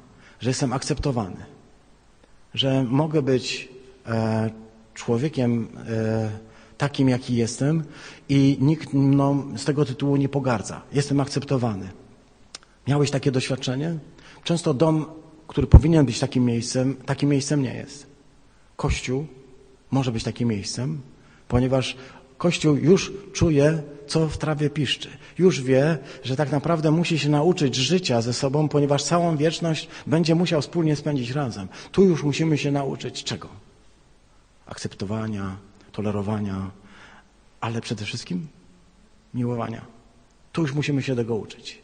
że 0.41 0.51
jestem 0.51 0.73
akceptowany, 0.73 1.45
że 2.55 2.85
mogę 2.85 3.23
być 3.23 3.69
e, 4.07 4.51
człowiekiem 4.95 5.69
e, 5.89 6.31
takim, 6.79 7.09
jaki 7.09 7.37
jestem 7.37 7.85
i 8.29 8.59
nikt 8.61 8.93
mną 8.93 9.59
z 9.59 9.65
tego 9.65 9.85
tytułu 9.85 10.17
nie 10.17 10.29
pogardza. 10.29 10.83
Jestem 10.93 11.21
akceptowany. 11.21 11.89
Miałeś 12.89 13.11
takie 13.11 13.31
doświadczenie? 13.31 13.99
Często 14.45 14.75
dom, 14.75 15.07
który 15.49 15.67
powinien 15.67 16.07
być 16.07 16.21
takim 16.21 16.45
miejscem, 16.45 16.97
takim 17.07 17.29
miejscem 17.29 17.63
nie 17.63 17.75
jest. 17.75 18.07
Kościół 18.77 19.27
może 19.91 20.13
być 20.13 20.25
takim 20.25 20.49
miejscem, 20.49 21.01
ponieważ 21.49 21.97
Kościół 22.39 22.77
już 22.77 23.13
czuje, 23.33 23.83
co 24.07 24.29
w 24.29 24.39
trawie 24.39 24.71
piszczy. 24.71 25.09
Już 25.39 25.63
wie, 25.63 25.99
że 26.25 26.37
tak 26.37 26.53
naprawdę 26.53 26.91
musi 26.91 27.19
się 27.19 27.29
nauczyć 27.29 27.75
życia 27.75 28.23
ze 28.23 28.33
sobą, 28.33 28.69
ponieważ 28.69 29.05
całą 29.05 29.37
wieczność 29.37 29.89
będzie 30.07 30.35
musiał 30.35 30.63
wspólnie 30.63 30.97
spędzić 30.97 31.31
razem. 31.31 31.69
Tu 31.93 32.05
już 32.05 32.23
musimy 32.23 32.59
się 32.59 32.71
nauczyć 32.71 33.25
czego? 33.25 33.49
Akceptowania, 34.67 35.57
tolerowania, 35.93 36.71
ale 37.61 37.81
przede 37.81 38.05
wszystkim 38.05 38.47
miłowania. 39.35 39.87
Tu 40.53 40.63
już 40.63 40.75
musimy 40.75 41.03
się 41.03 41.17
tego 41.17 41.37
uczyć. 41.37 41.79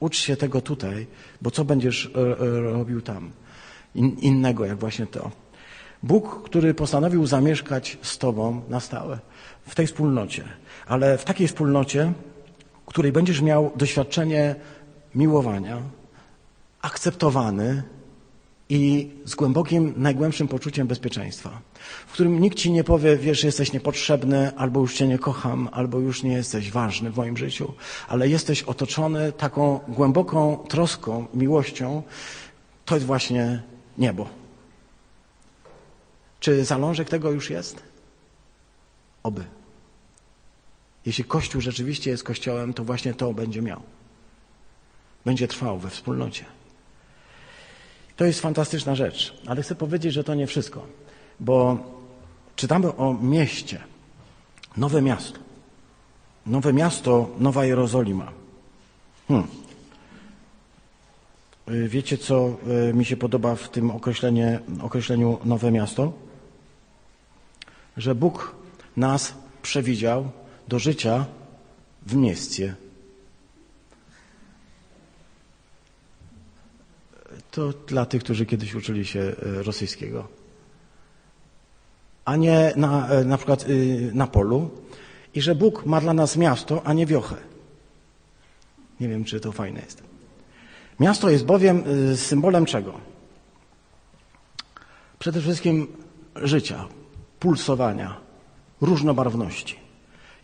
Ucz 0.00 0.16
się 0.16 0.36
tego 0.36 0.60
tutaj, 0.60 1.06
bo 1.42 1.50
co 1.50 1.64
będziesz 1.64 2.06
e, 2.06 2.40
e, 2.40 2.60
robił 2.60 3.00
tam? 3.00 3.30
In, 3.94 4.16
innego 4.18 4.64
jak 4.64 4.78
właśnie 4.78 5.06
to. 5.06 5.43
Bóg, 6.04 6.42
który 6.44 6.74
postanowił 6.74 7.26
zamieszkać 7.26 7.98
z 8.02 8.18
Tobą 8.18 8.62
na 8.68 8.80
stałe, 8.80 9.18
w 9.66 9.74
tej 9.74 9.86
wspólnocie, 9.86 10.44
ale 10.86 11.18
w 11.18 11.24
takiej 11.24 11.48
wspólnocie, 11.48 12.12
w 12.84 12.86
której 12.86 13.12
będziesz 13.12 13.40
miał 13.40 13.70
doświadczenie 13.76 14.54
miłowania, 15.14 15.82
akceptowany, 16.82 17.82
i 18.68 19.10
z 19.24 19.34
głębokim, 19.34 19.94
najgłębszym 19.96 20.48
poczuciem 20.48 20.86
bezpieczeństwa, 20.86 21.60
w 22.06 22.12
którym 22.12 22.40
nikt 22.40 22.58
ci 22.58 22.72
nie 22.72 22.84
powie, 22.84 23.16
wiesz, 23.16 23.44
jesteś 23.44 23.72
niepotrzebny, 23.72 24.56
albo 24.56 24.80
już 24.80 24.94
cię 24.94 25.06
nie 25.06 25.18
kocham, 25.18 25.68
albo 25.72 25.98
już 25.98 26.22
nie 26.22 26.32
jesteś 26.32 26.70
ważny 26.70 27.10
w 27.10 27.16
moim 27.16 27.36
życiu, 27.36 27.72
ale 28.08 28.28
jesteś 28.28 28.62
otoczony 28.62 29.32
taką 29.32 29.80
głęboką 29.88 30.56
troską, 30.68 31.26
miłością. 31.34 32.02
To 32.84 32.94
jest 32.94 33.06
właśnie 33.06 33.62
niebo. 33.98 34.43
Czy 36.44 36.64
zalążek 36.64 37.08
tego 37.08 37.30
już 37.30 37.50
jest? 37.50 37.82
Oby. 39.22 39.44
Jeśli 41.06 41.24
Kościół 41.24 41.60
rzeczywiście 41.60 42.10
jest 42.10 42.24
Kościołem, 42.24 42.74
to 42.74 42.84
właśnie 42.84 43.14
to 43.14 43.32
będzie 43.32 43.62
miał. 43.62 43.80
Będzie 45.24 45.48
trwał 45.48 45.78
we 45.78 45.90
wspólnocie. 45.90 46.44
To 48.16 48.24
jest 48.24 48.40
fantastyczna 48.40 48.94
rzecz, 48.94 49.34
ale 49.46 49.62
chcę 49.62 49.74
powiedzieć, 49.74 50.12
że 50.12 50.24
to 50.24 50.34
nie 50.34 50.46
wszystko, 50.46 50.86
bo 51.40 51.78
czytamy 52.56 52.96
o 52.96 53.14
mieście, 53.14 53.80
Nowe 54.76 55.02
miasto. 55.02 55.38
Nowe 56.46 56.72
miasto, 56.72 57.30
Nowa 57.38 57.64
Jerozolima. 57.64 58.32
Hmm. 59.28 59.46
Y, 61.68 61.88
wiecie, 61.88 62.18
co 62.18 62.56
y, 62.90 62.94
mi 62.94 63.04
się 63.04 63.16
podoba 63.16 63.54
w 63.54 63.68
tym 63.68 63.90
określeniu 64.80 65.38
nowe 65.44 65.70
miasto? 65.70 66.23
Że 67.96 68.14
Bóg 68.14 68.54
nas 68.96 69.34
przewidział 69.62 70.30
do 70.68 70.78
życia 70.78 71.26
w 72.06 72.14
mieście. 72.14 72.74
To 77.50 77.72
dla 77.72 78.06
tych, 78.06 78.24
którzy 78.24 78.46
kiedyś 78.46 78.74
uczyli 78.74 79.06
się 79.06 79.20
y, 79.20 79.62
rosyjskiego. 79.62 80.28
A 82.24 82.36
nie 82.36 82.72
na, 82.76 83.08
na 83.24 83.36
przykład 83.36 83.66
na 84.12 84.26
polu. 84.26 84.70
I 85.34 85.42
że 85.42 85.54
Bóg 85.54 85.86
ma 85.86 86.00
dla 86.00 86.14
nas 86.14 86.36
miasto, 86.36 86.82
a 86.84 86.92
nie 86.92 87.06
wiochę. 87.06 87.36
Nie 89.00 89.08
wiem, 89.08 89.24
czy 89.24 89.40
to 89.40 89.52
fajne 89.52 89.80
jest. 89.80 90.02
Miasto 91.00 91.30
jest 91.30 91.44
bowiem 91.44 91.84
y, 92.12 92.16
symbolem 92.16 92.66
czego? 92.66 93.00
Przede 95.18 95.40
wszystkim 95.40 95.86
życia, 96.36 96.88
pulsowania, 97.44 98.16
różnobarwności. 98.80 99.76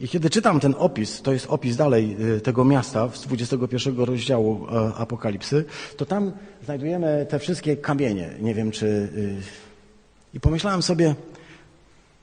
I 0.01 0.09
kiedy 0.09 0.31
czytam 0.31 0.61
ten 0.61 0.75
opis, 0.79 1.23
to 1.23 1.33
jest 1.33 1.47
opis 1.49 1.77
dalej 1.77 2.17
y, 2.37 2.41
tego 2.41 2.65
miasta 2.65 3.09
z 3.15 3.21
21 3.21 3.99
rozdziału 3.99 4.67
e, 4.67 4.95
Apokalipsy, 4.95 5.65
to 5.97 6.07
tam 6.07 6.33
znajdujemy 6.65 7.27
te 7.29 7.39
wszystkie 7.39 7.77
kamienie. 7.77 8.31
Nie 8.41 8.55
wiem, 8.55 8.71
czy. 8.71 8.87
Y, 8.87 9.43
I 10.35 10.41
pomyślałem 10.41 10.83
sobie, 10.83 11.15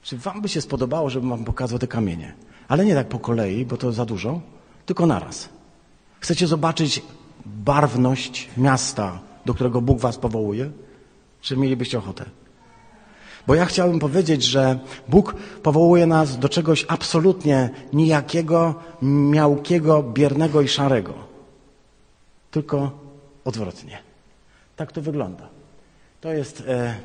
czy 0.01 0.17
Wam 0.17 0.41
by 0.41 0.49
się 0.49 0.61
spodobało, 0.61 1.09
żebym 1.09 1.29
Wam 1.29 1.45
pokazał 1.45 1.79
te 1.79 1.87
kamienie. 1.87 2.33
Ale 2.67 2.85
nie 2.85 2.95
tak 2.95 3.07
po 3.07 3.19
kolei, 3.19 3.65
bo 3.65 3.77
to 3.77 3.91
za 3.91 4.05
dużo, 4.05 4.41
tylko 4.85 5.05
naraz. 5.05 5.49
Chcecie 6.19 6.47
zobaczyć 6.47 7.01
barwność 7.45 8.49
miasta, 8.57 9.19
do 9.45 9.53
którego 9.53 9.81
Bóg 9.81 9.99
was 9.99 10.17
powołuje? 10.17 10.69
Czy 11.41 11.57
mielibyście 11.57 11.97
ochotę? 11.97 12.25
Bo 13.47 13.55
ja 13.55 13.65
chciałbym 13.65 13.99
powiedzieć, 13.99 14.43
że 14.43 14.79
Bóg 15.07 15.35
powołuje 15.63 16.05
nas 16.05 16.39
do 16.39 16.49
czegoś 16.49 16.85
absolutnie 16.87 17.69
nijakiego, 17.93 18.75
miałkiego, 19.01 20.03
biernego 20.03 20.61
i 20.61 20.67
szarego. 20.67 21.13
Tylko 22.51 22.91
odwrotnie. 23.45 23.97
Tak 24.75 24.91
to 24.91 25.01
wygląda. 25.01 25.49
To 26.21 26.33
jest. 26.33 26.63
E... 26.67 26.95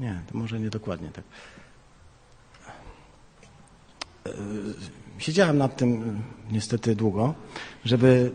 Nie, 0.00 0.20
to 0.32 0.38
może 0.38 0.60
nie 0.60 0.70
dokładnie 0.70 1.08
tak. 1.08 1.24
E... 4.26 4.30
Siedziałem 5.18 5.58
nad 5.58 5.76
tym 5.76 6.22
niestety 6.50 6.96
długo, 6.96 7.34
żeby 7.84 8.30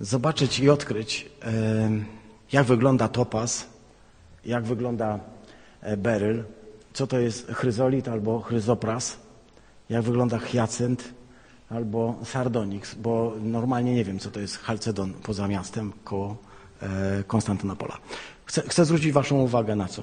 zobaczyć 0.00 0.60
i 0.60 0.70
odkryć, 0.70 1.30
jak 2.52 2.66
wygląda 2.66 3.08
topaz, 3.08 3.66
jak 4.44 4.64
wygląda 4.64 5.14
e, 5.14 5.35
beryl, 5.96 6.44
co 6.92 7.06
to 7.06 7.18
jest 7.18 7.46
chryzolit 7.52 8.08
albo 8.08 8.40
chryzopras, 8.40 9.16
jak 9.90 10.02
wygląda 10.02 10.38
hyacynt 10.38 11.04
albo 11.70 12.14
sardonyx, 12.24 12.94
bo 12.94 13.32
normalnie 13.42 13.94
nie 13.94 14.04
wiem, 14.04 14.18
co 14.18 14.30
to 14.30 14.40
jest 14.40 14.56
halcedon 14.58 15.12
poza 15.12 15.48
miastem 15.48 15.92
koło 16.04 16.36
e, 16.82 17.24
Konstantynopola. 17.26 17.98
Chcę, 18.44 18.62
chcę 18.62 18.84
zwrócić 18.84 19.12
Waszą 19.12 19.40
uwagę 19.40 19.76
na 19.76 19.88
co? 19.88 20.02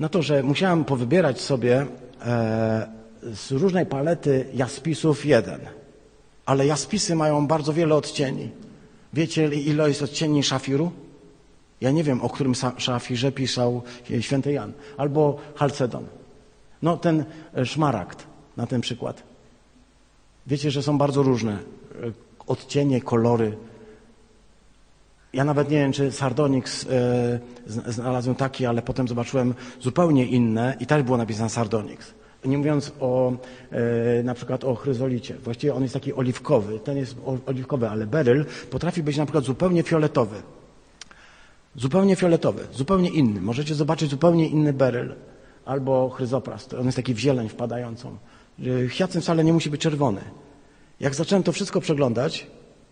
Na 0.00 0.08
to, 0.08 0.22
że 0.22 0.42
musiałem 0.42 0.84
powybierać 0.84 1.40
sobie 1.40 1.86
e, 2.22 2.88
z 3.22 3.50
różnej 3.50 3.86
palety 3.86 4.46
jaspisów 4.54 5.26
jeden– 5.26 5.60
ale 6.46 6.66
jaspisy 6.66 7.14
mają 7.14 7.46
bardzo 7.46 7.72
wiele 7.72 7.94
odcieni. 7.94 8.50
Wiecie, 9.12 9.46
ile 9.54 9.88
jest 9.88 10.02
odcieni 10.02 10.42
szafiru? 10.42 10.92
Ja 11.80 11.90
nie 11.90 12.04
wiem, 12.04 12.22
o 12.22 12.28
którym 12.28 12.52
szafirze 12.76 13.32
pisał 13.32 13.82
święty 14.20 14.52
Jan. 14.52 14.72
Albo 14.96 15.38
halcedon. 15.54 16.06
No 16.82 16.96
ten 16.96 17.24
e, 17.54 17.66
szmaragd, 17.66 18.26
na 18.56 18.66
ten 18.66 18.80
przykład. 18.80 19.22
Wiecie, 20.46 20.70
że 20.70 20.82
są 20.82 20.98
bardzo 20.98 21.22
różne 21.22 21.52
e, 21.52 21.56
odcienie, 22.46 23.00
kolory. 23.00 23.56
Ja 25.32 25.44
nawet 25.44 25.70
nie 25.70 25.76
wiem, 25.76 25.92
czy 25.92 26.12
Sardonyx 26.12 26.86
e, 26.86 27.40
znalazłem 27.66 28.36
taki, 28.36 28.66
ale 28.66 28.82
potem 28.82 29.08
zobaczyłem 29.08 29.54
zupełnie 29.80 30.26
inne 30.26 30.76
i 30.80 30.86
też 30.86 31.02
było 31.02 31.16
napisane 31.16 31.50
Sardonyx. 31.50 32.14
Nie 32.44 32.58
mówiąc 32.58 32.92
o 33.00 33.32
e, 33.70 34.22
na 34.22 34.34
przykład 34.34 34.64
o 34.64 34.74
chryzolicie. 34.74 35.34
Właściwie 35.34 35.74
on 35.74 35.82
jest 35.82 35.94
taki 35.94 36.14
oliwkowy. 36.14 36.80
Ten 36.80 36.96
jest 36.96 37.16
oliwkowy, 37.46 37.88
ale 37.88 38.06
beryl 38.06 38.44
potrafi 38.70 39.02
być 39.02 39.16
na 39.16 39.24
przykład 39.24 39.44
zupełnie 39.44 39.82
fioletowy. 39.82 40.42
Zupełnie 41.76 42.16
fioletowy, 42.16 42.66
zupełnie 42.72 43.10
inny. 43.10 43.40
Możecie 43.40 43.74
zobaczyć 43.74 44.10
zupełnie 44.10 44.48
inny 44.48 44.72
beryl 44.72 45.14
albo 45.64 46.10
chryzoprast. 46.10 46.74
On 46.74 46.86
jest 46.86 46.96
taki 46.96 47.14
w 47.14 47.18
zieleń 47.18 47.48
wpadającą. 47.48 48.16
Hyacynt 48.90 49.24
wcale 49.24 49.44
nie 49.44 49.52
musi 49.52 49.70
być 49.70 49.80
czerwony. 49.80 50.20
Jak 51.00 51.14
zacząłem 51.14 51.42
to 51.42 51.52
wszystko 51.52 51.80
przeglądać, 51.80 52.46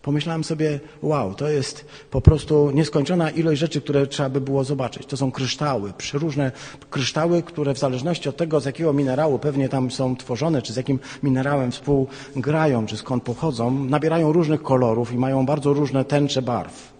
Pomyślałem 0.05 0.43
sobie, 0.43 0.79
wow, 1.01 1.35
to 1.35 1.49
jest 1.49 1.85
po 2.11 2.21
prostu 2.21 2.71
nieskończona 2.71 3.29
ilość 3.29 3.59
rzeczy, 3.59 3.81
które 3.81 4.07
trzeba 4.07 4.29
by 4.29 4.41
było 4.41 4.63
zobaczyć. 4.63 5.05
To 5.05 5.17
są 5.17 5.31
kryształy, 5.31 5.93
przeróżne 5.97 6.51
kryształy, 6.89 7.43
które 7.43 7.73
w 7.73 7.77
zależności 7.77 8.29
od 8.29 8.37
tego, 8.37 8.59
z 8.59 8.65
jakiego 8.65 8.93
minerału 8.93 9.39
pewnie 9.39 9.69
tam 9.69 9.91
są 9.91 10.15
tworzone, 10.15 10.61
czy 10.61 10.73
z 10.73 10.75
jakim 10.75 10.99
minerałem 11.23 11.71
współgrają, 11.71 12.85
czy 12.85 12.97
skąd 12.97 13.23
pochodzą, 13.23 13.71
nabierają 13.71 14.31
różnych 14.31 14.61
kolorów 14.61 15.11
i 15.11 15.17
mają 15.17 15.45
bardzo 15.45 15.73
różne 15.73 16.05
tęcze 16.05 16.41
barw. 16.41 16.94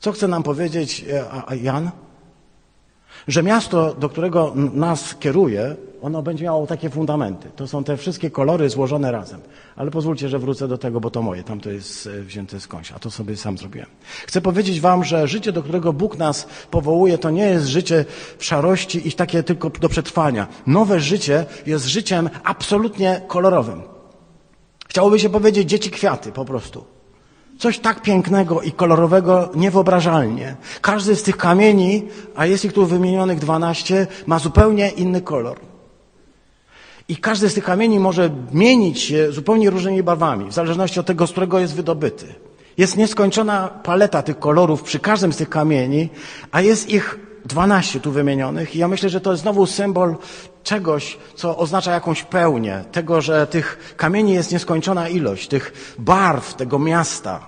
Co 0.00 0.12
chce 0.12 0.28
nam 0.28 0.42
powiedzieć 0.42 1.04
e, 1.50 1.56
Jan? 1.56 1.90
że 3.28 3.42
miasto, 3.42 3.94
do 3.94 4.08
którego 4.08 4.52
nas 4.74 5.14
kieruje, 5.14 5.76
ono 6.02 6.22
będzie 6.22 6.44
miało 6.44 6.66
takie 6.66 6.90
fundamenty. 6.90 7.50
To 7.56 7.66
są 7.66 7.84
te 7.84 7.96
wszystkie 7.96 8.30
kolory 8.30 8.70
złożone 8.70 9.12
razem. 9.12 9.40
Ale 9.76 9.90
pozwólcie, 9.90 10.28
że 10.28 10.38
wrócę 10.38 10.68
do 10.68 10.78
tego, 10.78 11.00
bo 11.00 11.10
to 11.10 11.22
moje. 11.22 11.44
Tam 11.44 11.60
to 11.60 11.70
jest 11.70 12.06
e, 12.06 12.22
wzięte 12.22 12.60
skądś, 12.60 12.92
a 12.92 12.98
to 12.98 13.10
sobie 13.10 13.36
sam 13.36 13.58
zrobiłem. 13.58 13.86
Chcę 14.26 14.40
powiedzieć 14.40 14.80
wam, 14.80 15.04
że 15.04 15.28
życie, 15.28 15.52
do 15.52 15.62
którego 15.62 15.92
Bóg 15.92 16.18
nas 16.18 16.46
powołuje, 16.70 17.18
to 17.18 17.30
nie 17.30 17.44
jest 17.44 17.66
życie 17.66 18.04
w 18.38 18.44
szarości 18.44 19.08
i 19.08 19.12
takie 19.12 19.42
tylko 19.42 19.70
do 19.70 19.88
przetrwania. 19.88 20.46
Nowe 20.66 21.00
życie 21.00 21.46
jest 21.66 21.84
życiem 21.84 22.30
absolutnie 22.44 23.20
kolorowym. 23.28 23.82
Chciałoby 24.88 25.18
się 25.18 25.28
powiedzieć 25.28 25.68
dzieci 25.68 25.90
kwiaty 25.90 26.32
po 26.32 26.44
prostu. 26.44 26.97
Coś 27.58 27.78
tak 27.78 28.02
pięknego 28.02 28.62
i 28.62 28.72
kolorowego 28.72 29.50
niewyobrażalnie. 29.54 30.56
Każdy 30.80 31.16
z 31.16 31.22
tych 31.22 31.36
kamieni, 31.36 32.04
a 32.36 32.46
jest 32.46 32.64
ich 32.64 32.72
tu 32.72 32.86
wymienionych 32.86 33.38
dwanaście, 33.38 34.06
ma 34.26 34.38
zupełnie 34.38 34.90
inny 34.90 35.20
kolor. 35.20 35.58
I 37.08 37.16
każdy 37.16 37.48
z 37.48 37.54
tych 37.54 37.64
kamieni 37.64 37.98
może 38.00 38.30
mienić 38.52 39.00
się 39.00 39.32
zupełnie 39.32 39.70
różnymi 39.70 40.02
barwami, 40.02 40.44
w 40.50 40.52
zależności 40.52 41.00
od 41.00 41.06
tego, 41.06 41.26
z 41.26 41.30
którego 41.30 41.58
jest 41.58 41.74
wydobyty. 41.74 42.26
Jest 42.78 42.96
nieskończona 42.96 43.68
paleta 43.68 44.22
tych 44.22 44.38
kolorów 44.38 44.82
przy 44.82 44.98
każdym 44.98 45.32
z 45.32 45.36
tych 45.36 45.48
kamieni, 45.48 46.08
a 46.52 46.60
jest 46.60 46.90
ich 46.90 47.18
dwanaście 47.44 48.00
tu 48.00 48.12
wymienionych. 48.12 48.76
I 48.76 48.78
ja 48.78 48.88
myślę, 48.88 49.08
że 49.08 49.20
to 49.20 49.30
jest 49.30 49.42
znowu 49.42 49.66
symbol 49.66 50.16
czegoś, 50.62 51.18
co 51.34 51.56
oznacza 51.56 51.92
jakąś 51.92 52.22
pełnię, 52.22 52.84
tego, 52.92 53.20
że 53.20 53.46
tych 53.46 53.94
kamieni 53.96 54.32
jest 54.32 54.52
nieskończona 54.52 55.08
ilość, 55.08 55.48
tych 55.48 55.94
barw 55.98 56.54
tego 56.54 56.78
miasta. 56.78 57.40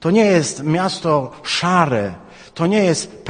To 0.00 0.10
nie 0.10 0.24
jest 0.24 0.62
miasto 0.62 1.32
szare, 1.42 2.14
to 2.54 2.66
nie 2.66 2.84
jest 2.84 3.24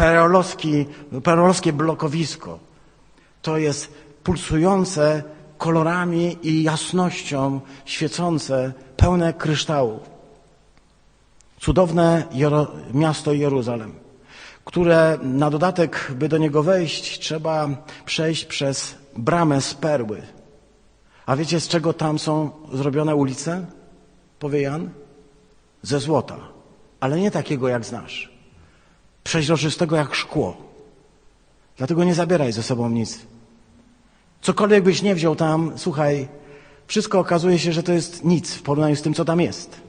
perolowskie 1.23 1.73
blokowisko. 1.73 2.59
To 3.43 3.59
jest 3.59 3.93
pulsujące 4.25 5.23
kolorami 5.59 6.39
i 6.43 6.63
jasnością, 6.63 7.61
świecące, 7.85 8.73
pełne 8.97 9.33
kryształów. 9.33 10.03
Cudowne 11.61 12.23
miasto 12.95 13.33
Jeruzalem 13.33 14.06
które 14.67 15.19
na 15.23 15.51
dodatek, 15.51 16.13
by 16.15 16.29
do 16.29 16.39
niego 16.39 16.63
wejść, 16.63 17.19
trzeba 17.19 17.69
przejść 18.05 18.45
przez 18.45 18.95
bramę 19.17 19.61
z 19.61 19.75
perły. 19.75 20.23
A 21.27 21.37
wiecie, 21.37 21.61
z 21.61 21.69
czego 21.69 21.93
tam 21.93 22.19
są 22.19 22.51
zrobione 22.73 23.17
ulice? 23.17 23.67
Powie 24.39 24.61
Jan? 24.61 24.91
Ze 25.83 26.01
złota. 26.01 26.37
Ale 27.01 27.21
nie 27.21 27.31
takiego, 27.31 27.69
jak 27.69 27.85
znasz. 27.85 28.33
Przeźroczystego 29.25 29.97
jak 29.97 30.15
szkło. 30.15 30.57
Dlatego 31.77 32.05
nie 32.05 32.15
zabieraj 32.15 32.53
ze 32.53 32.63
sobą 32.63 32.91
nic. 32.91 33.19
Cokolwiek 34.41 34.85
byś 34.85 35.03
nie 35.03 35.15
wziął 35.15 35.37
tam, 35.37 35.73
słuchaj, 35.77 36.29
wszystko 36.87 37.19
okazuje 37.19 37.59
się, 37.59 37.73
że 37.73 37.83
to 37.83 37.93
jest 37.93 38.25
nic 38.25 38.55
w 38.55 38.63
porównaniu 38.63 38.97
z 38.97 39.03
tym, 39.03 39.15
co 39.15 39.25
tam 39.25 39.41
jest. 39.41 39.86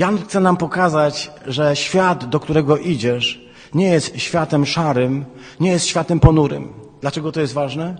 Jan 0.00 0.18
chce 0.18 0.40
nam 0.40 0.56
pokazać, 0.56 1.30
że 1.46 1.76
świat, 1.76 2.28
do 2.28 2.40
którego 2.40 2.76
idziesz, 2.76 3.50
nie 3.74 3.88
jest 3.88 4.16
światem 4.16 4.66
szarym, 4.66 5.24
nie 5.60 5.70
jest 5.70 5.86
światem 5.86 6.20
ponurym. 6.20 6.72
Dlaczego 7.00 7.32
to 7.32 7.40
jest 7.40 7.52
ważne? 7.52 7.96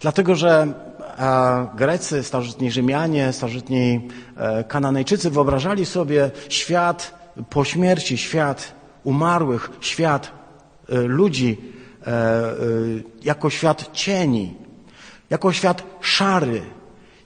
Dlatego, 0.00 0.34
że 0.34 0.74
e, 1.18 1.68
Grecy, 1.76 2.22
starożytni 2.22 2.70
Rzymianie, 2.70 3.32
starożytni 3.32 4.08
e, 4.36 4.64
Kananejczycy 4.64 5.30
wyobrażali 5.30 5.86
sobie 5.86 6.30
świat 6.48 7.14
po 7.50 7.64
śmierci, 7.64 8.18
świat 8.18 8.74
umarłych, 9.04 9.70
świat 9.80 10.32
e, 10.88 11.00
ludzi 11.00 11.58
jako 13.22 13.50
świat 13.50 13.90
cieni, 13.92 14.54
jako 15.30 15.52
świat 15.52 15.82
szary, 16.00 16.62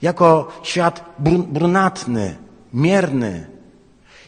jako 0.01 0.47
świat 0.63 1.05
brunatny, 1.49 2.35
mierny. 2.73 3.54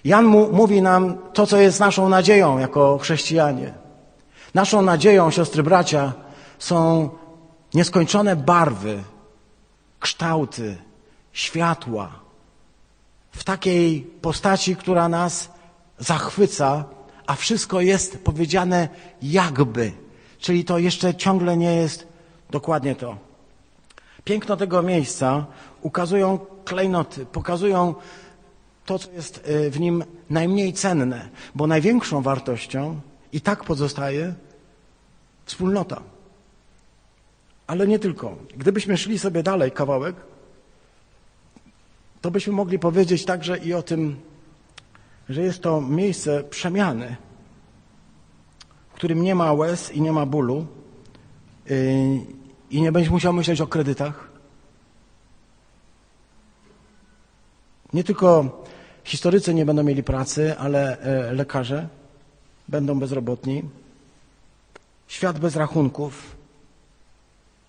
Jan 0.07 0.25
mu, 0.25 0.51
mówi 0.51 0.81
nam 0.81 1.17
to, 1.33 1.47
co 1.47 1.57
jest 1.57 1.79
naszą 1.79 2.09
nadzieją 2.09 2.57
jako 2.59 2.97
chrześcijanie. 2.97 3.73
Naszą 4.53 4.81
nadzieją, 4.81 5.31
siostry 5.31 5.63
bracia, 5.63 6.13
są 6.59 7.09
nieskończone 7.73 8.35
barwy, 8.35 9.03
kształty, 9.99 10.77
światła 11.33 12.09
w 13.31 13.43
takiej 13.43 14.01
postaci, 14.21 14.75
która 14.75 15.09
nas 15.09 15.49
zachwyca, 15.99 16.83
a 17.27 17.35
wszystko 17.35 17.81
jest 17.81 18.23
powiedziane 18.23 18.89
jakby, 19.21 19.91
czyli 20.39 20.65
to 20.65 20.77
jeszcze 20.77 21.15
ciągle 21.15 21.57
nie 21.57 21.75
jest 21.75 22.07
dokładnie 22.49 22.95
to. 22.95 23.17
Piękno 24.23 24.57
tego 24.57 24.81
miejsca 24.83 25.45
ukazują 25.81 26.39
klejnoty, 26.65 27.25
pokazują 27.25 27.95
to, 28.87 28.99
co 28.99 29.11
jest 29.11 29.47
y, 29.47 29.71
w 29.71 29.79
nim 29.79 30.03
najmniej 30.29 30.73
cenne, 30.73 31.29
bo 31.55 31.67
największą 31.67 32.21
wartością 32.21 32.99
i 33.31 33.41
tak 33.41 33.63
pozostaje 33.63 34.33
wspólnota. 35.45 36.01
Ale 37.67 37.87
nie 37.87 37.99
tylko. 37.99 38.37
Gdybyśmy 38.57 38.97
szli 38.97 39.19
sobie 39.19 39.43
dalej 39.43 39.71
kawałek, 39.71 40.15
to 42.21 42.31
byśmy 42.31 42.53
mogli 42.53 42.79
powiedzieć 42.79 43.25
także 43.25 43.57
i 43.57 43.73
o 43.73 43.83
tym, 43.83 44.19
że 45.29 45.41
jest 45.41 45.61
to 45.61 45.81
miejsce 45.81 46.43
przemiany, 46.43 47.15
w 48.89 48.93
którym 48.93 49.21
nie 49.21 49.35
ma 49.35 49.53
łez 49.53 49.91
i 49.91 50.01
nie 50.01 50.11
ma 50.11 50.25
bólu 50.25 50.67
y, 51.71 52.19
i 52.71 52.81
nie 52.81 52.91
będziesz 52.91 53.11
musiał 53.11 53.33
myśleć 53.33 53.61
o 53.61 53.67
kredytach. 53.67 54.29
Nie 57.93 58.03
tylko 58.03 58.63
historycy 59.07 59.53
nie 59.53 59.65
będą 59.65 59.83
mieli 59.83 60.03
pracy, 60.03 60.57
ale 60.57 60.99
e, 60.99 61.33
lekarze 61.33 61.87
będą 62.67 62.99
bezrobotni. 62.99 63.63
Świat 65.07 65.39
bez 65.39 65.55
rachunków, 65.55 66.35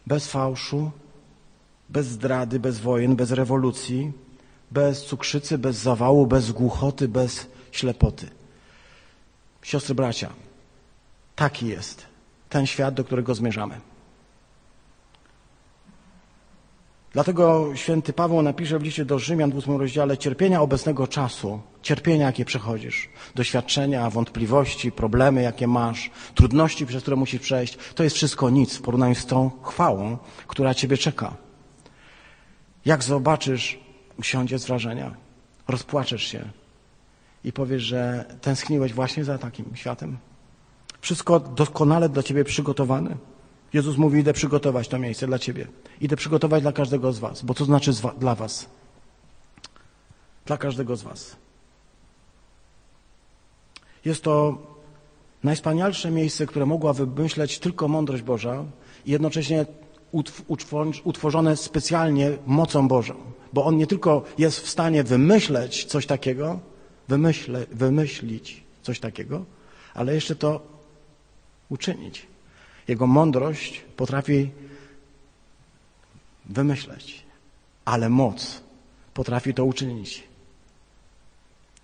bez 0.06 0.26
fałszu, 0.26 0.90
bez 1.88 2.06
zdrady, 2.06 2.60
bez 2.60 2.78
wojen, 2.78 3.16
bez 3.16 3.30
rewolucji, 3.30 4.12
bez 4.70 5.04
cukrzycy, 5.04 5.58
bez 5.58 5.76
zawału, 5.76 6.26
bez 6.26 6.52
głuchoty, 6.52 7.08
bez 7.08 7.46
ślepoty. 7.72 8.26
Siostry, 9.62 9.94
bracia, 9.94 10.30
taki 11.36 11.66
jest 11.66 12.06
ten 12.48 12.66
świat, 12.66 12.94
do 12.94 13.04
którego 13.04 13.34
zmierzamy. 13.34 13.80
Dlatego 17.12 17.70
święty 17.74 18.12
Paweł 18.12 18.42
napisze 18.42 18.78
w 18.78 18.82
liście 18.82 19.04
do 19.04 19.18
Rzymian 19.18 19.52
w 19.52 19.56
ósmym 19.56 19.76
rozdziale 19.76 20.18
cierpienia 20.18 20.62
obecnego 20.62 21.06
czasu, 21.06 21.60
cierpienia, 21.82 22.26
jakie 22.26 22.44
przechodzisz, 22.44 23.08
doświadczenia, 23.34 24.10
wątpliwości, 24.10 24.92
problemy, 24.92 25.42
jakie 25.42 25.66
masz, 25.66 26.10
trudności, 26.34 26.86
przez 26.86 27.02
które 27.02 27.16
musisz 27.16 27.40
przejść, 27.40 27.78
to 27.94 28.04
jest 28.04 28.16
wszystko 28.16 28.50
nic 28.50 28.76
w 28.76 28.82
porównaniu 28.82 29.14
z 29.14 29.26
tą 29.26 29.50
chwałą, 29.62 30.18
która 30.46 30.74
ciebie 30.74 30.96
czeka. 30.96 31.36
Jak 32.84 33.04
zobaczysz, 33.04 33.78
usiądzie 34.18 34.58
z 34.58 34.66
wrażenia, 34.66 35.14
rozpłaczesz 35.68 36.22
się 36.22 36.44
i 37.44 37.52
powiesz, 37.52 37.82
że 37.82 38.24
tęskniłeś 38.40 38.92
właśnie 38.92 39.24
za 39.24 39.38
takim 39.38 39.64
światem. 39.74 40.18
Wszystko 41.00 41.40
doskonale 41.40 42.08
dla 42.08 42.22
ciebie 42.22 42.44
przygotowane. 42.44 43.16
Jezus 43.72 43.96
mówi, 43.96 44.20
idę 44.20 44.32
przygotować 44.32 44.88
to 44.88 44.98
miejsce 44.98 45.26
dla 45.26 45.38
ciebie. 45.38 45.66
Idę 46.00 46.16
przygotować 46.16 46.62
dla 46.62 46.72
każdego 46.72 47.12
z 47.12 47.18
was. 47.18 47.42
Bo 47.42 47.54
co 47.54 47.64
znaczy 47.64 47.92
dla 48.18 48.34
was? 48.34 48.66
Dla 50.46 50.56
każdego 50.56 50.96
z 50.96 51.02
was. 51.02 51.36
Jest 54.04 54.22
to 54.22 54.58
najwspanialsze 55.44 56.10
miejsce, 56.10 56.46
które 56.46 56.66
mogła 56.66 56.92
wymyśleć 56.92 57.58
tylko 57.58 57.88
mądrość 57.88 58.22
Boża 58.22 58.64
i 59.06 59.10
jednocześnie 59.10 59.66
utworzone 61.04 61.56
specjalnie 61.56 62.30
mocą 62.46 62.88
Bożą. 62.88 63.14
Bo 63.52 63.64
On 63.64 63.76
nie 63.76 63.86
tylko 63.86 64.24
jest 64.38 64.60
w 64.60 64.68
stanie 64.68 65.04
wymyśleć 65.04 65.84
coś 65.84 66.06
takiego, 66.06 66.60
wymyśle, 67.08 67.66
wymyślić 67.72 68.62
coś 68.82 69.00
takiego, 69.00 69.44
ale 69.94 70.14
jeszcze 70.14 70.36
to 70.36 70.60
uczynić. 71.68 72.26
Jego 72.88 73.06
mądrość 73.06 73.80
potrafi 73.96 74.50
wymyśleć, 76.44 77.22
ale 77.84 78.08
moc 78.08 78.62
potrafi 79.14 79.54
to 79.54 79.64
uczynić. 79.64 80.24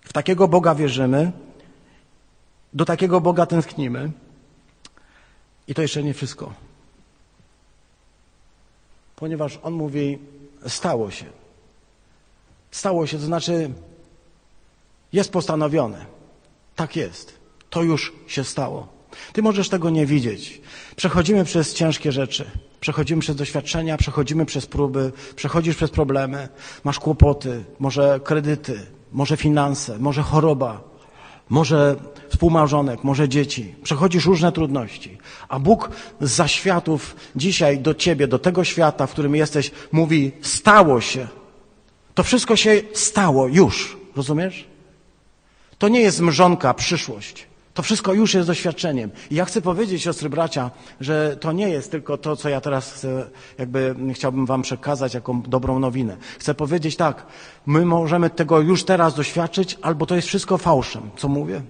W 0.01 0.13
takiego 0.13 0.47
Boga 0.47 0.75
wierzymy, 0.75 1.31
do 2.73 2.85
takiego 2.85 3.21
Boga 3.21 3.45
tęsknimy 3.45 4.11
i 5.67 5.73
to 5.73 5.81
jeszcze 5.81 6.03
nie 6.03 6.13
wszystko. 6.13 6.53
Ponieważ 9.15 9.59
On 9.63 9.73
mówi, 9.73 10.19
stało 10.67 11.11
się. 11.11 11.25
Stało 12.71 13.07
się, 13.07 13.17
to 13.17 13.25
znaczy 13.25 13.73
jest 15.13 15.31
postanowione. 15.31 16.05
Tak 16.75 16.95
jest. 16.95 17.33
To 17.69 17.83
już 17.83 18.13
się 18.27 18.43
stało. 18.43 18.94
Ty 19.33 19.41
możesz 19.41 19.69
tego 19.69 19.89
nie 19.89 20.05
widzieć. 20.05 20.61
Przechodzimy 20.95 21.45
przez 21.45 21.73
ciężkie 21.73 22.11
rzeczy, 22.11 22.45
przechodzimy 22.79 23.21
przez 23.21 23.35
doświadczenia, 23.35 23.97
przechodzimy 23.97 24.45
przez 24.45 24.65
próby, 24.65 25.11
przechodzisz 25.35 25.75
przez 25.75 25.89
problemy, 25.89 26.49
masz 26.83 26.99
kłopoty, 26.99 27.63
może 27.79 28.19
kredyty, 28.23 28.79
może 29.11 29.37
finanse, 29.37 29.99
może 29.99 30.21
choroba, 30.21 30.81
może 31.49 31.95
współmałżonek, 32.29 33.03
może 33.03 33.29
dzieci. 33.29 33.75
Przechodzisz 33.83 34.25
różne 34.25 34.51
trudności. 34.51 35.17
A 35.49 35.59
Bóg 35.59 35.89
z 36.21 36.31
zaświatów 36.31 37.15
dzisiaj 37.35 37.79
do 37.79 37.93
ciebie, 37.93 38.27
do 38.27 38.39
tego 38.39 38.63
świata, 38.63 39.07
w 39.07 39.11
którym 39.11 39.35
jesteś, 39.35 39.71
mówi: 39.91 40.31
stało 40.41 41.01
się. 41.01 41.27
To 42.13 42.23
wszystko 42.23 42.55
się 42.55 42.81
stało 42.93 43.47
już. 43.47 43.97
Rozumiesz? 44.15 44.67
To 45.77 45.87
nie 45.87 46.01
jest 46.01 46.21
mrzonka, 46.21 46.73
przyszłość. 46.73 47.47
To 47.75 47.83
wszystko 47.83 48.13
już 48.13 48.33
jest 48.33 48.47
doświadczeniem. 48.47 49.11
I 49.31 49.35
ja 49.35 49.45
chcę 49.45 49.61
powiedzieć, 49.61 50.03
siostry 50.03 50.29
bracia, 50.29 50.71
że 51.01 51.37
to 51.37 51.51
nie 51.51 51.69
jest 51.69 51.91
tylko 51.91 52.17
to, 52.17 52.35
co 52.35 52.49
ja 52.49 52.61
teraz 52.61 52.93
chcę, 52.93 53.29
jakby 53.57 53.95
chciałbym 54.13 54.45
wam 54.45 54.61
przekazać 54.61 55.13
jako 55.13 55.41
dobrą 55.47 55.79
nowinę. 55.79 56.17
Chcę 56.39 56.53
powiedzieć 56.53 56.95
tak, 56.95 57.25
my 57.65 57.85
możemy 57.85 58.29
tego 58.29 58.59
już 58.59 58.83
teraz 58.83 59.15
doświadczyć, 59.15 59.77
albo 59.81 60.05
to 60.05 60.15
jest 60.15 60.27
wszystko 60.27 60.57
fałszem, 60.57 61.09
co 61.17 61.27
mówię. 61.27 61.61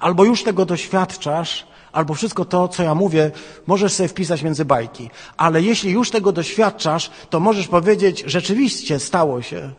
Albo 0.00 0.24
już 0.24 0.42
tego 0.42 0.64
doświadczasz, 0.66 1.66
albo 1.92 2.14
wszystko 2.14 2.44
to, 2.44 2.68
co 2.68 2.82
ja 2.82 2.94
mówię, 2.94 3.30
możesz 3.66 3.92
sobie 3.92 4.08
wpisać 4.08 4.42
między 4.42 4.64
bajki. 4.64 5.10
Ale 5.36 5.62
jeśli 5.62 5.92
już 5.92 6.10
tego 6.10 6.32
doświadczasz, 6.32 7.10
to 7.30 7.40
możesz 7.40 7.68
powiedzieć, 7.68 8.24
rzeczywiście 8.26 8.98
stało 8.98 9.42
się. 9.42 9.72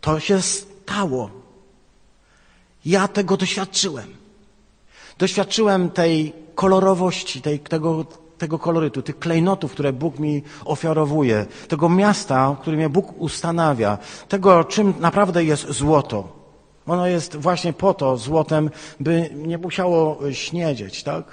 To 0.00 0.20
się 0.20 0.42
stało. 0.42 1.37
Ja 2.88 3.08
tego 3.08 3.36
doświadczyłem. 3.36 4.06
Doświadczyłem 5.18 5.90
tej 5.90 6.32
kolorowości, 6.54 7.42
tej, 7.42 7.58
tego, 7.58 8.06
tego 8.38 8.58
kolorytu, 8.58 9.02
tych 9.02 9.18
klejnotów, 9.18 9.72
które 9.72 9.92
Bóg 9.92 10.18
mi 10.18 10.42
ofiarowuje, 10.64 11.46
tego 11.68 11.88
miasta, 11.88 12.56
które 12.60 12.76
mnie 12.76 12.88
Bóg 12.88 13.20
ustanawia, 13.20 13.98
tego, 14.28 14.64
czym 14.64 14.94
naprawdę 15.00 15.44
jest 15.44 15.70
złoto. 15.70 16.28
Ono 16.86 17.06
jest 17.06 17.36
właśnie 17.36 17.72
po 17.72 17.94
to 17.94 18.16
złotem, 18.16 18.70
by 19.00 19.30
nie 19.34 19.58
musiało 19.58 20.18
śniedzieć, 20.32 21.02
tak? 21.02 21.24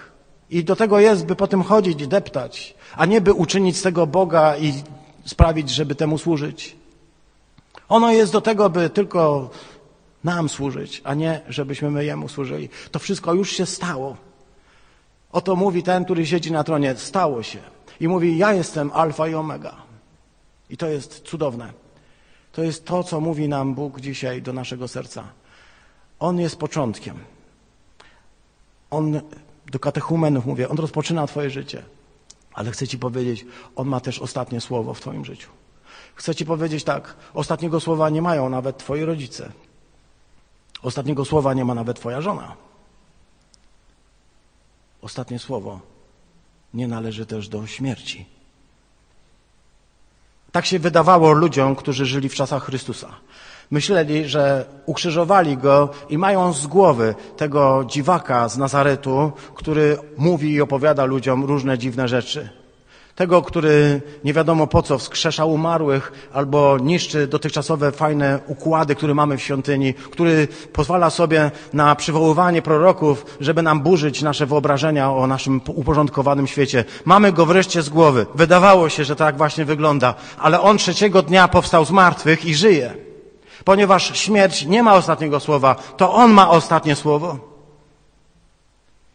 I 0.49 0.64
do 0.64 0.76
tego 0.76 0.99
jest, 0.99 1.26
by 1.26 1.36
po 1.36 1.47
tym 1.47 1.64
chodzić, 1.64 2.08
deptać, 2.08 2.76
a 2.97 3.06
nie 3.06 3.22
by 3.22 3.34
uczynić 3.34 3.78
z 3.78 3.82
tego 3.82 4.08
Boga 4.08 4.58
i 4.58 4.74
sprawić, 5.26 5.70
żeby 5.70 5.95
temu 5.95 6.18
służyć. 6.18 6.76
Ono 7.89 8.12
jest 8.12 8.32
do 8.32 8.41
tego, 8.41 8.70
by 8.70 8.89
tylko 8.89 9.49
nam 10.26 10.49
służyć, 10.49 11.01
a 11.03 11.13
nie 11.13 11.41
żebyśmy 11.49 11.91
my 11.91 12.05
Jemu 12.05 12.30
służyli. 12.30 12.69
To 12.91 12.99
wszystko 12.99 13.34
już 13.34 13.51
się 13.51 13.65
stało. 13.65 14.17
Oto 15.32 15.55
mówi 15.55 15.84
ten, 15.84 16.05
który 16.05 16.26
siedzi 16.26 16.51
na 16.51 16.63
tronie, 16.63 16.95
stało 16.95 17.43
się. 17.43 17.59
I 17.99 18.07
mówi, 18.07 18.38
ja 18.38 18.53
jestem 18.53 18.91
alfa 18.93 19.28
i 19.28 19.36
omega. 19.36 19.76
I 20.69 20.78
to 20.78 20.88
jest 20.88 21.21
cudowne. 21.21 21.73
To 22.51 22.63
jest 22.63 22.86
to, 22.86 23.03
co 23.03 23.21
mówi 23.21 23.47
nam 23.47 23.76
Bóg 23.76 24.01
dzisiaj 24.01 24.41
do 24.41 24.53
naszego 24.53 24.88
serca. 24.88 25.23
On 26.19 26.39
jest 26.39 26.55
początkiem. 26.55 27.19
On, 28.89 29.21
do 29.71 29.80
katechumenów 29.80 30.45
mówię, 30.45 30.69
On 30.69 30.78
rozpoczyna 30.78 31.28
Twoje 31.28 31.49
życie. 31.49 31.84
Ale 32.53 32.71
chcę 32.71 32.88
Ci 32.88 32.97
powiedzieć, 32.97 33.45
On 33.76 33.88
ma 33.88 33.99
też 33.99 34.19
ostatnie 34.19 34.61
słowo 34.61 34.93
w 34.93 34.99
Twoim 35.01 35.26
życiu. 35.26 35.49
Chcę 36.15 36.36
Ci 36.36 36.45
powiedzieć 36.45 36.84
tak, 36.84 37.15
ostatniego 37.34 37.80
słowa 37.80 38.09
nie 38.09 38.21
mają 38.21 38.49
nawet 38.49 38.78
Twoi 38.78 39.03
rodzice. 39.03 39.51
Ostatniego 40.86 41.25
słowa 41.25 41.53
nie 41.53 41.65
ma 41.65 41.75
nawet 41.75 41.99
Twoja 41.99 42.21
żona. 42.21 42.55
Ostatnie 45.01 45.39
słowo 45.39 45.79
nie 46.73 46.88
należy 46.88 47.25
też 47.25 47.49
do 47.49 47.67
śmierci. 47.67 48.25
Tak 50.51 50.65
się 50.65 50.79
wydawało 50.79 51.33
ludziom, 51.33 51.75
którzy 51.75 52.05
żyli 52.05 52.29
w 52.29 52.36
czasach 52.36 52.63
Chrystusa. 52.63 53.09
Myśleli, 53.71 54.29
że 54.29 54.65
ukrzyżowali 54.86 55.57
go 55.57 55.89
i 56.09 56.17
mają 56.17 56.53
z 56.53 56.67
głowy 56.67 57.15
tego 57.38 57.86
dziwaka 57.88 58.49
z 58.49 58.57
Nazaretu, 58.57 59.31
który 59.55 59.97
mówi 60.17 60.51
i 60.51 60.61
opowiada 60.61 61.05
ludziom 61.05 61.45
różne 61.45 61.77
dziwne 61.77 62.07
rzeczy. 62.07 62.49
Tego, 63.16 63.41
który 63.41 64.01
nie 64.24 64.34
wiadomo 64.34 64.68
po 64.68 64.82
co 64.82 64.97
wskrzesza 64.97 65.45
umarłych 65.45 66.30
albo 66.34 66.78
niszczy 66.78 67.28
dotychczasowe 67.28 67.91
fajne 67.91 68.39
układy, 68.47 68.95
które 68.95 69.13
mamy 69.13 69.38
w 69.38 69.41
świątyni, 69.41 69.93
który 69.93 70.47
pozwala 70.74 71.09
sobie 71.09 71.51
na 71.74 71.95
przywoływanie 71.95 72.61
proroków, 72.61 73.26
żeby 73.39 73.61
nam 73.61 73.80
burzyć 73.80 74.22
nasze 74.22 74.45
wyobrażenia 74.45 75.11
o 75.11 75.28
naszym 75.28 75.61
uporządkowanym 75.68 76.47
świecie. 76.47 76.86
Mamy 77.05 77.32
go 77.32 77.45
wreszcie 77.45 77.82
z 77.82 77.89
głowy. 77.89 78.26
Wydawało 78.36 78.89
się, 78.89 79.03
że 79.03 79.16
tak 79.16 79.38
właśnie 79.38 79.66
wygląda, 79.66 80.16
ale 80.38 80.61
on 80.61 80.78
trzeciego 80.78 81.22
dnia 81.22 81.47
powstał 81.47 81.86
z 81.86 81.91
martwych 81.91 82.45
i 82.45 82.55
żyje. 82.55 82.93
Ponieważ 83.63 84.20
śmierć 84.20 84.66
nie 84.66 84.84
ma 84.84 84.93
ostatniego 84.93 85.39
słowa, 85.39 85.76
to 85.97 86.13
on 86.13 86.32
ma 86.32 86.49
ostatnie 86.49 86.95
słowo. 86.95 87.39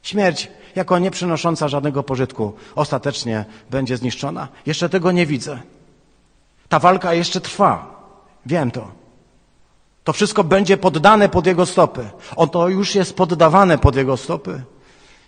Śmierć 0.03 0.49
jako 0.77 0.99
nie 0.99 1.11
przynosząca 1.11 1.69
żadnego 1.69 2.03
pożytku, 2.03 2.53
ostatecznie 2.75 3.45
będzie 3.71 3.97
zniszczona. 3.97 4.49
Jeszcze 4.67 4.89
tego 4.89 5.13
nie 5.13 5.27
widzę. 5.27 5.59
Ta 6.69 6.79
walka 6.79 7.15
jeszcze 7.15 7.41
trwa. 7.41 8.01
Wiem 8.47 8.71
to. 8.71 8.89
To 10.05 10.13
wszystko 10.13 10.45
będzie 10.45 10.77
poddane 10.77 11.29
pod 11.29 11.47
Jego 11.47 11.67
stopy. 11.67 12.11
On 12.37 12.49
to 12.49 12.69
już 12.69 12.95
jest 12.95 13.17
poddawane 13.17 13.79
pod 13.79 13.97
Jego 13.97 14.17
stopy. 14.17 14.63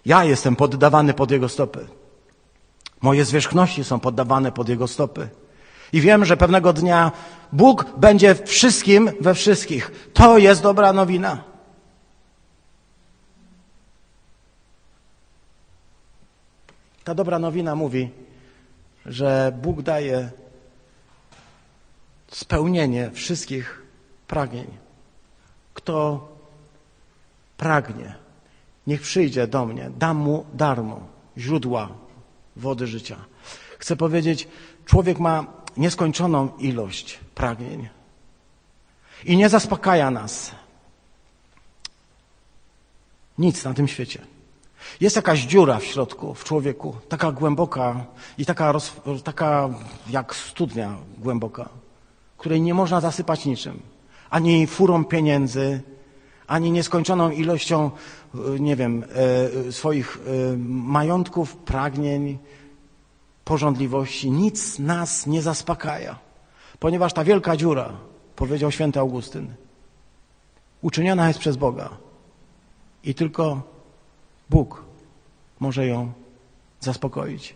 Ja 0.06 0.24
jestem 0.24 0.56
poddawany 0.56 1.14
pod 1.14 1.30
Jego 1.30 1.48
stopy. 1.48 1.86
Moje 3.02 3.24
zwierzchności 3.24 3.84
są 3.84 4.00
poddawane 4.00 4.52
pod 4.52 4.68
Jego 4.68 4.88
stopy. 4.88 5.28
I 5.92 6.00
wiem, 6.00 6.24
że 6.24 6.36
pewnego 6.36 6.72
dnia 6.72 7.12
Bóg 7.52 7.86
będzie 7.96 8.34
wszystkim 8.34 9.10
we 9.20 9.34
wszystkich. 9.34 10.10
To 10.12 10.38
jest 10.38 10.62
dobra 10.62 10.92
nowina. 10.92 11.51
Ta 17.04 17.14
dobra 17.14 17.38
nowina 17.38 17.74
mówi, 17.74 18.10
że 19.06 19.52
Bóg 19.62 19.82
daje 19.82 20.30
spełnienie 22.28 23.10
wszystkich 23.10 23.82
pragnień. 24.26 24.66
Kto 25.74 26.28
pragnie, 27.56 28.14
niech 28.86 29.00
przyjdzie 29.00 29.46
do 29.46 29.66
mnie, 29.66 29.90
dam 29.98 30.16
mu 30.16 30.46
darmo 30.54 31.06
źródła 31.38 31.88
wody 32.56 32.86
życia. 32.86 33.16
Chcę 33.78 33.96
powiedzieć, 33.96 34.48
człowiek 34.84 35.18
ma 35.18 35.46
nieskończoną 35.76 36.56
ilość 36.58 37.18
pragnień 37.34 37.88
i 39.24 39.36
nie 39.36 39.48
zaspokaja 39.48 40.10
nas 40.10 40.50
nic 43.38 43.64
na 43.64 43.74
tym 43.74 43.88
świecie. 43.88 44.31
Jest 45.00 45.16
jakaś 45.16 45.40
dziura 45.40 45.78
w 45.78 45.84
środku, 45.84 46.34
w 46.34 46.44
człowieku, 46.44 46.96
taka 47.08 47.32
głęboka 47.32 48.04
i 48.38 48.46
taka, 48.46 48.72
roz, 48.72 48.92
taka 49.24 49.68
jak 50.10 50.34
studnia 50.34 50.96
głęboka, 51.18 51.68
której 52.38 52.60
nie 52.60 52.74
można 52.74 53.00
zasypać 53.00 53.44
niczym. 53.44 53.80
Ani 54.30 54.66
furą 54.66 55.04
pieniędzy, 55.04 55.80
ani 56.46 56.72
nieskończoną 56.72 57.30
ilością, 57.30 57.90
e, 58.34 58.60
nie 58.60 58.76
wiem, 58.76 59.04
e, 59.68 59.72
swoich 59.72 60.18
e, 60.26 60.56
majątków, 60.66 61.56
pragnień, 61.56 62.38
porządliwości. 63.44 64.30
Nic 64.30 64.78
nas 64.78 65.26
nie 65.26 65.42
zaspokaja, 65.42 66.18
ponieważ 66.78 67.12
ta 67.12 67.24
wielka 67.24 67.56
dziura, 67.56 67.92
powiedział 68.36 68.70
święty 68.70 69.00
Augustyn, 69.00 69.54
uczyniona 70.82 71.28
jest 71.28 71.38
przez 71.38 71.56
Boga 71.56 71.90
i 73.04 73.14
tylko 73.14 73.71
Bóg 74.52 74.84
może 75.60 75.86
ją 75.86 76.12
zaspokoić. 76.80 77.54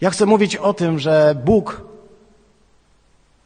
Ja 0.00 0.10
chcę 0.10 0.26
mówić 0.26 0.56
o 0.56 0.74
tym, 0.74 0.98
że 0.98 1.34
Bóg 1.44 1.82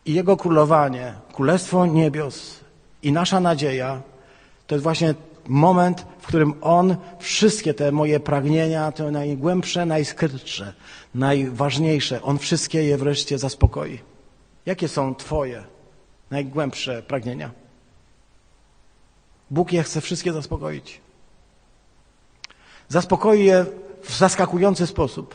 i 0.05 0.15
Jego 0.15 0.37
królowanie, 0.37 1.15
Królestwo 1.33 1.87
Niebios 1.87 2.61
i 3.03 3.13
nasza 3.13 3.41
nadzieja 3.41 4.03
to 4.67 4.75
jest 4.75 4.83
właśnie 4.83 5.15
moment, 5.49 6.07
w 6.21 6.27
którym 6.27 6.55
On 6.61 6.97
wszystkie 7.19 7.75
te 7.75 7.93
moje 7.93 8.21
pragnienia, 8.21 8.93
te 8.93 9.11
najgłębsze, 9.11 9.87
najskrytsze, 9.87 10.75
najważniejsze, 11.15 12.23
On 12.23 12.39
wszystkie 12.39 12.85
je 12.85 12.97
wreszcie 12.97 13.39
zaspokoi. 13.39 13.99
Jakie 14.67 14.89
są 14.89 15.15
Twoje 15.15 15.65
najgłębsze 16.31 17.03
pragnienia? 17.03 17.51
Bóg 19.51 19.73
je 19.73 19.83
chce 19.83 20.01
wszystkie 20.01 20.33
zaspokoić. 20.33 21.01
Zaspokoi 22.91 23.45
je 23.45 23.67
w 24.03 24.17
zaskakujący 24.17 24.87
sposób. 24.87 25.35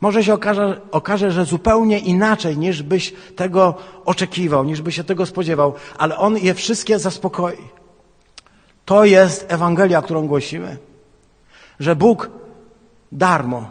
Może 0.00 0.24
się 0.24 0.34
okaże, 0.34 0.80
okaże, 0.90 1.30
że 1.32 1.44
zupełnie 1.44 1.98
inaczej 1.98 2.58
niż 2.58 2.82
byś 2.82 3.14
tego 3.36 3.74
oczekiwał, 4.04 4.64
niż 4.64 4.82
byś 4.82 4.96
się 4.96 5.04
tego 5.04 5.26
spodziewał, 5.26 5.74
ale 5.98 6.16
On 6.16 6.38
je 6.38 6.54
wszystkie 6.54 6.98
zaspokoi. 6.98 7.56
To 8.84 9.04
jest 9.04 9.46
Ewangelia, 9.48 10.02
którą 10.02 10.26
głosimy. 10.26 10.76
Że 11.80 11.96
Bóg 11.96 12.30
darmo, 13.12 13.70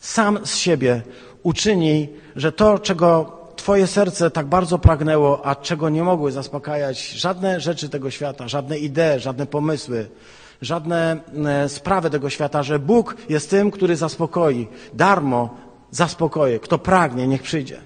sam 0.00 0.38
z 0.46 0.56
siebie 0.56 1.02
uczyni, 1.42 2.08
że 2.36 2.52
to, 2.52 2.78
czego 2.78 3.38
Twoje 3.56 3.86
serce 3.86 4.30
tak 4.30 4.46
bardzo 4.46 4.78
pragnęło, 4.78 5.46
a 5.46 5.54
czego 5.54 5.88
nie 5.88 6.02
mogły 6.02 6.32
zaspokajać 6.32 7.10
żadne 7.10 7.60
rzeczy 7.60 7.88
tego 7.88 8.10
świata, 8.10 8.48
żadne 8.48 8.78
idee, 8.78 9.20
żadne 9.20 9.46
pomysły, 9.46 10.08
żadne 10.62 11.20
e, 11.46 11.68
sprawy 11.68 12.10
tego 12.10 12.30
świata, 12.30 12.62
że 12.62 12.78
Bóg 12.78 13.16
jest 13.28 13.50
tym, 13.50 13.70
który 13.70 13.96
zaspokoi. 13.96 14.66
Darmo 14.94 15.56
zaspokoje. 15.90 16.60
Kto 16.60 16.78
pragnie, 16.78 17.28
niech 17.28 17.42
przyjdzie. 17.42 17.80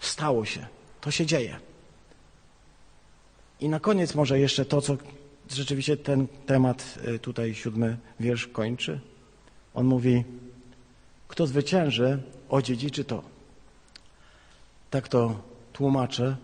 Stało 0.00 0.44
się. 0.44 0.66
To 1.00 1.10
się 1.10 1.26
dzieje. 1.26 1.56
I 3.60 3.68
na 3.68 3.80
koniec 3.80 4.14
może 4.14 4.38
jeszcze 4.38 4.64
to, 4.64 4.80
co 4.80 4.96
rzeczywiście 5.50 5.96
ten 5.96 6.26
temat 6.46 6.98
e, 7.04 7.18
tutaj 7.18 7.54
siódmy 7.54 7.96
wiersz 8.20 8.46
kończy. 8.46 9.00
On 9.74 9.86
mówi, 9.86 10.24
kto 11.28 11.46
zwycięży, 11.46 12.22
odziedziczy 12.48 13.04
to. 13.04 13.22
Tak 14.90 15.08
to 15.08 15.40
tłumaczę 15.72 16.36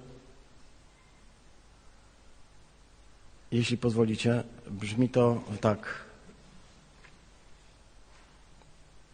jeśli 3.54 3.78
pozwolicie, 3.78 4.42
brzmi 4.70 5.08
to 5.08 5.40
tak. 5.60 6.04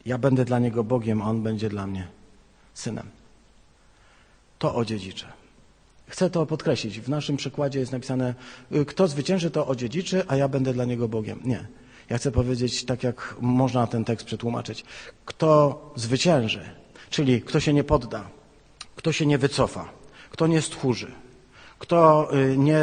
Ja 0.06 0.18
będę 0.18 0.44
dla 0.44 0.58
niego 0.58 0.84
Bogiem, 0.84 1.22
a 1.22 1.30
on 1.30 1.42
będzie 1.42 1.68
dla 1.68 1.86
mnie 1.86 2.08
synem. 2.74 3.06
To 4.58 4.74
odziedziczę. 4.74 5.26
Chcę 6.08 6.30
to 6.30 6.46
podkreślić. 6.46 7.00
W 7.00 7.08
naszym 7.08 7.36
przykładzie 7.36 7.78
jest 7.78 7.92
napisane, 7.92 8.34
kto 8.86 9.08
zwycięży, 9.08 9.50
to 9.50 9.66
odziedziczy, 9.66 10.24
a 10.28 10.36
ja 10.36 10.48
będę 10.48 10.72
dla 10.72 10.84
niego 10.84 11.08
Bogiem. 11.08 11.40
Nie. 11.44 11.66
Ja 12.10 12.18
chcę 12.18 12.32
powiedzieć 12.32 12.84
tak, 12.84 13.02
jak 13.02 13.36
można 13.40 13.86
ten 13.86 14.04
tekst 14.04 14.26
przetłumaczyć. 14.26 14.84
Kto 15.24 15.80
zwycięży, 15.96 16.70
czyli 17.10 17.42
kto 17.42 17.60
się 17.60 17.72
nie 17.72 17.84
podda, 17.84 18.30
kto 18.96 19.12
się 19.12 19.26
nie 19.26 19.38
wycofa, 19.38 19.88
kto 20.30 20.46
nie 20.46 20.62
stchórzy, 20.62 21.12
kto 21.80 22.28
y, 22.34 22.56
nie 22.58 22.82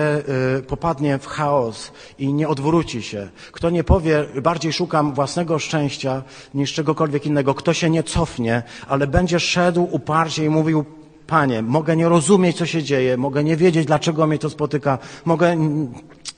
y, 0.57 0.63
popadnie 0.63 1.17
w 1.17 1.27
chaos 1.27 1.91
i 2.19 2.33
nie 2.33 2.47
odwróci 2.47 3.01
się, 3.01 3.29
kto 3.51 3.69
nie 3.69 3.83
powie, 3.83 4.25
bardziej 4.41 4.73
szukam 4.73 5.13
własnego 5.13 5.59
szczęścia 5.59 6.23
niż 6.53 6.73
czegokolwiek 6.73 7.25
innego, 7.25 7.53
kto 7.53 7.73
się 7.73 7.89
nie 7.89 8.03
cofnie, 8.03 8.63
ale 8.87 9.07
będzie 9.07 9.39
szedł 9.39 9.87
uparcie 9.91 10.45
i 10.45 10.49
mówił, 10.49 10.85
Panie, 11.27 11.61
mogę 11.61 11.95
nie 11.95 12.09
rozumieć, 12.09 12.57
co 12.57 12.65
się 12.65 12.83
dzieje, 12.83 13.17
mogę 13.17 13.43
nie 13.43 13.57
wiedzieć, 13.57 13.85
dlaczego 13.85 14.27
mnie 14.27 14.39
to 14.39 14.49
spotyka, 14.49 14.97
mogę 15.25 15.57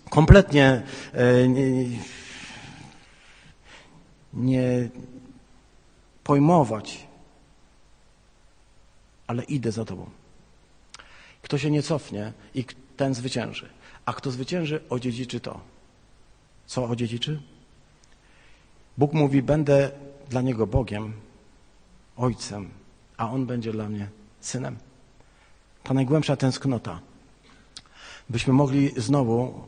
kompletnie 0.10 0.82
nie, 1.48 1.86
nie 4.34 4.90
pojmować, 6.24 7.08
ale 9.28 9.44
idę 9.44 9.72
za 9.72 9.86
Tobą. 9.86 10.19
Kto 11.42 11.58
się 11.58 11.72
nie 11.72 11.84
cofnie 11.84 12.34
i 12.56 12.66
ten 12.98 13.14
zwycięży. 13.14 13.70
A 14.06 14.14
kto 14.14 14.32
zwycięży, 14.32 14.82
odziedziczy 14.90 15.40
to. 15.40 15.60
Co 16.66 16.86
odziedziczy? 16.86 17.42
Bóg 18.98 19.14
mówi, 19.14 19.42
będę 19.42 19.92
dla 20.30 20.42
Niego 20.42 20.68
Bogiem, 20.68 21.14
Ojcem, 22.18 22.70
a 23.18 23.32
On 23.32 23.46
będzie 23.46 23.72
dla 23.72 23.90
mnie 23.90 24.10
Synem. 24.42 24.78
Ta 25.84 25.94
najgłębsza 25.94 26.36
tęsknota, 26.36 27.00
byśmy 28.30 28.54
mogli 28.54 28.92
znowu 28.98 29.68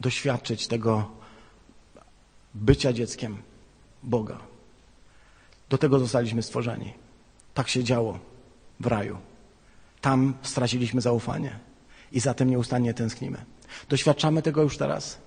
doświadczyć 0.00 0.66
tego 0.66 1.10
bycia 2.54 2.92
dzieckiem 2.92 3.42
Boga. 4.02 4.38
Do 5.68 5.78
tego 5.78 5.98
zostaliśmy 5.98 6.42
stworzeni. 6.42 6.92
Tak 7.54 7.68
się 7.68 7.84
działo 7.84 8.18
w 8.80 8.86
raju. 8.86 9.18
Tam 10.02 10.34
straciliśmy 10.42 11.00
zaufanie 11.00 11.58
i 12.12 12.20
za 12.20 12.34
tym 12.34 12.50
nieustannie 12.50 12.94
tęsknimy. 12.94 13.44
Doświadczamy 13.88 14.42
tego 14.42 14.62
już 14.62 14.78
teraz. 14.78 15.18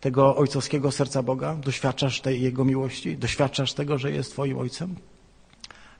Tego 0.00 0.36
ojcowskiego 0.36 0.92
serca 0.92 1.22
Boga? 1.22 1.54
Doświadczasz 1.54 2.20
tej 2.20 2.42
Jego 2.42 2.64
miłości? 2.64 3.16
Doświadczasz 3.16 3.72
tego, 3.72 3.98
że 3.98 4.12
jest 4.12 4.32
Twoim 4.32 4.58
Ojcem? 4.58 4.96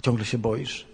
Ciągle 0.02 0.24
się 0.24 0.38
boisz? 0.38 0.86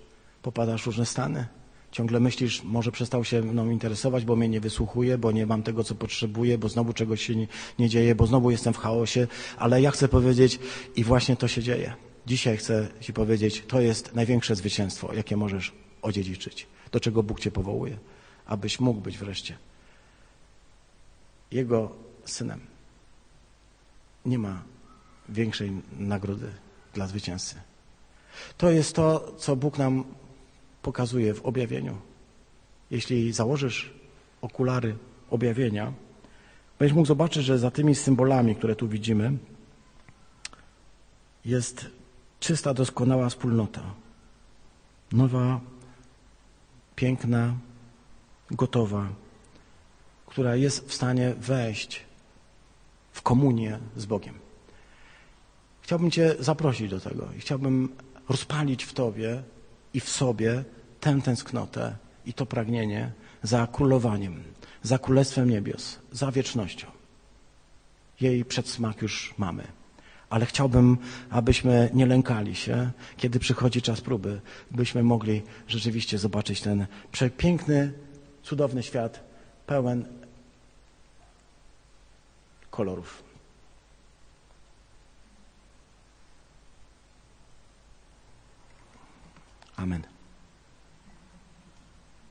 Popadasz 0.43 0.83
w 0.83 0.87
różne 0.87 1.07
stany? 1.07 1.47
Ciągle 1.93 2.21
myślisz, 2.21 2.63
może 2.65 2.93
przestał 2.93 3.25
się 3.25 3.43
mną 3.43 3.71
interesować, 3.71 4.25
bo 4.25 4.37
mnie 4.37 4.49
nie 4.49 4.61
wysłuchuje, 4.61 5.19
bo 5.19 5.33
nie 5.33 5.47
mam 5.47 5.63
tego, 5.63 5.85
co 5.85 5.95
potrzebuję, 5.95 6.59
bo 6.59 6.69
znowu 6.69 6.93
czegoś 6.93 7.27
się 7.27 7.37
nie, 7.37 7.47
nie 7.79 7.89
dzieje, 7.89 8.15
bo 8.15 8.27
znowu 8.27 8.51
jestem 8.51 8.73
w 8.73 8.79
chaosie, 8.79 9.27
ale 9.57 9.83
ja 9.83 9.91
chcę 9.91 10.09
powiedzieć 10.09 10.59
i 10.97 11.05
właśnie 11.05 11.37
to 11.37 11.49
się 11.49 11.63
dzieje. 11.63 11.95
Dzisiaj 12.27 12.57
chcę 12.57 12.89
Ci 13.01 13.13
powiedzieć, 13.13 13.63
to 13.69 13.81
jest 13.81 14.15
największe 14.15 14.57
zwycięstwo, 14.57 15.15
jakie 15.15 15.37
możesz 15.37 15.73
odziedziczyć, 16.03 16.67
do 16.95 17.01
czego 17.01 17.23
Bóg 17.23 17.41
Cię 17.41 17.51
powołuje, 17.51 17.99
abyś 18.47 18.81
mógł 18.81 19.01
być 19.01 19.19
wreszcie 19.19 19.59
Jego 21.51 21.91
synem. 22.25 22.61
Nie 24.27 24.39
ma 24.39 24.63
większej 25.29 25.73
nagrody 25.99 26.51
dla 26.95 27.07
zwycięzcy. 27.07 27.55
To 28.59 28.71
jest 28.71 28.95
to, 28.95 29.35
co 29.39 29.57
Bóg 29.57 29.79
nam 29.79 30.05
pokazuje 30.83 31.35
w 31.35 31.47
objawieniu. 31.47 31.97
Jeśli 32.91 33.33
założysz 33.33 33.95
okulary 34.43 34.97
objawienia, 35.31 35.93
będziesz 36.79 36.97
mógł 36.97 37.09
zobaczyć, 37.09 37.45
że 37.45 37.59
za 37.59 37.71
tymi 37.71 37.95
symbolami, 37.95 38.57
które 38.57 38.77
tu 38.77 38.89
widzimy, 38.89 39.39
jest 41.45 41.87
czysta, 42.41 42.75
doskonała 42.75 43.29
wspólnota. 43.29 43.83
Nowa, 45.13 45.61
piękna, 46.97 47.55
gotowa, 48.51 49.09
która 50.27 50.57
jest 50.57 50.89
w 50.89 50.95
stanie 50.95 51.35
wejść 51.39 52.01
w 53.13 53.23
komunię 53.23 53.79
z 53.97 54.07
Bogiem. 54.07 54.35
Chciałbym 55.83 56.11
Cię 56.11 56.35
zaprosić 56.41 56.91
do 56.91 57.01
tego 57.01 57.29
i 57.37 57.41
chciałbym 57.41 57.89
rozpalić 58.29 58.85
w 58.85 58.93
Tobie 58.93 59.43
i 59.95 60.01
w 60.01 60.09
sobie 60.09 60.65
tę 61.01 61.21
tęsknotę 61.23 61.97
i 62.27 62.33
to 62.33 62.47
pragnienie 62.47 63.13
za 63.43 63.67
królowaniem, 63.67 64.43
za 64.83 64.99
królestwem 64.99 65.51
niebios, 65.51 65.99
za 66.13 66.33
wiecznością. 66.33 66.87
Jej 68.21 68.45
przedsmak 68.45 69.03
już 69.03 69.35
mamy. 69.39 69.65
Ale 70.35 70.47
chciałbym, 70.47 70.99
abyśmy 71.31 71.91
nie 71.93 72.07
lękali 72.07 72.55
się, 72.55 72.91
kiedy 73.17 73.39
przychodzi 73.39 73.83
czas 73.83 74.01
próby, 74.01 74.41
byśmy 74.71 75.03
mogli 75.03 75.43
rzeczywiście 75.69 76.19
zobaczyć 76.19 76.61
ten 76.61 76.87
przepiękny, 77.13 77.93
cudowny 78.43 78.83
świat, 78.83 79.21
pełen 79.67 80.05
kolorów. 82.71 83.23
Amen. 89.77 90.14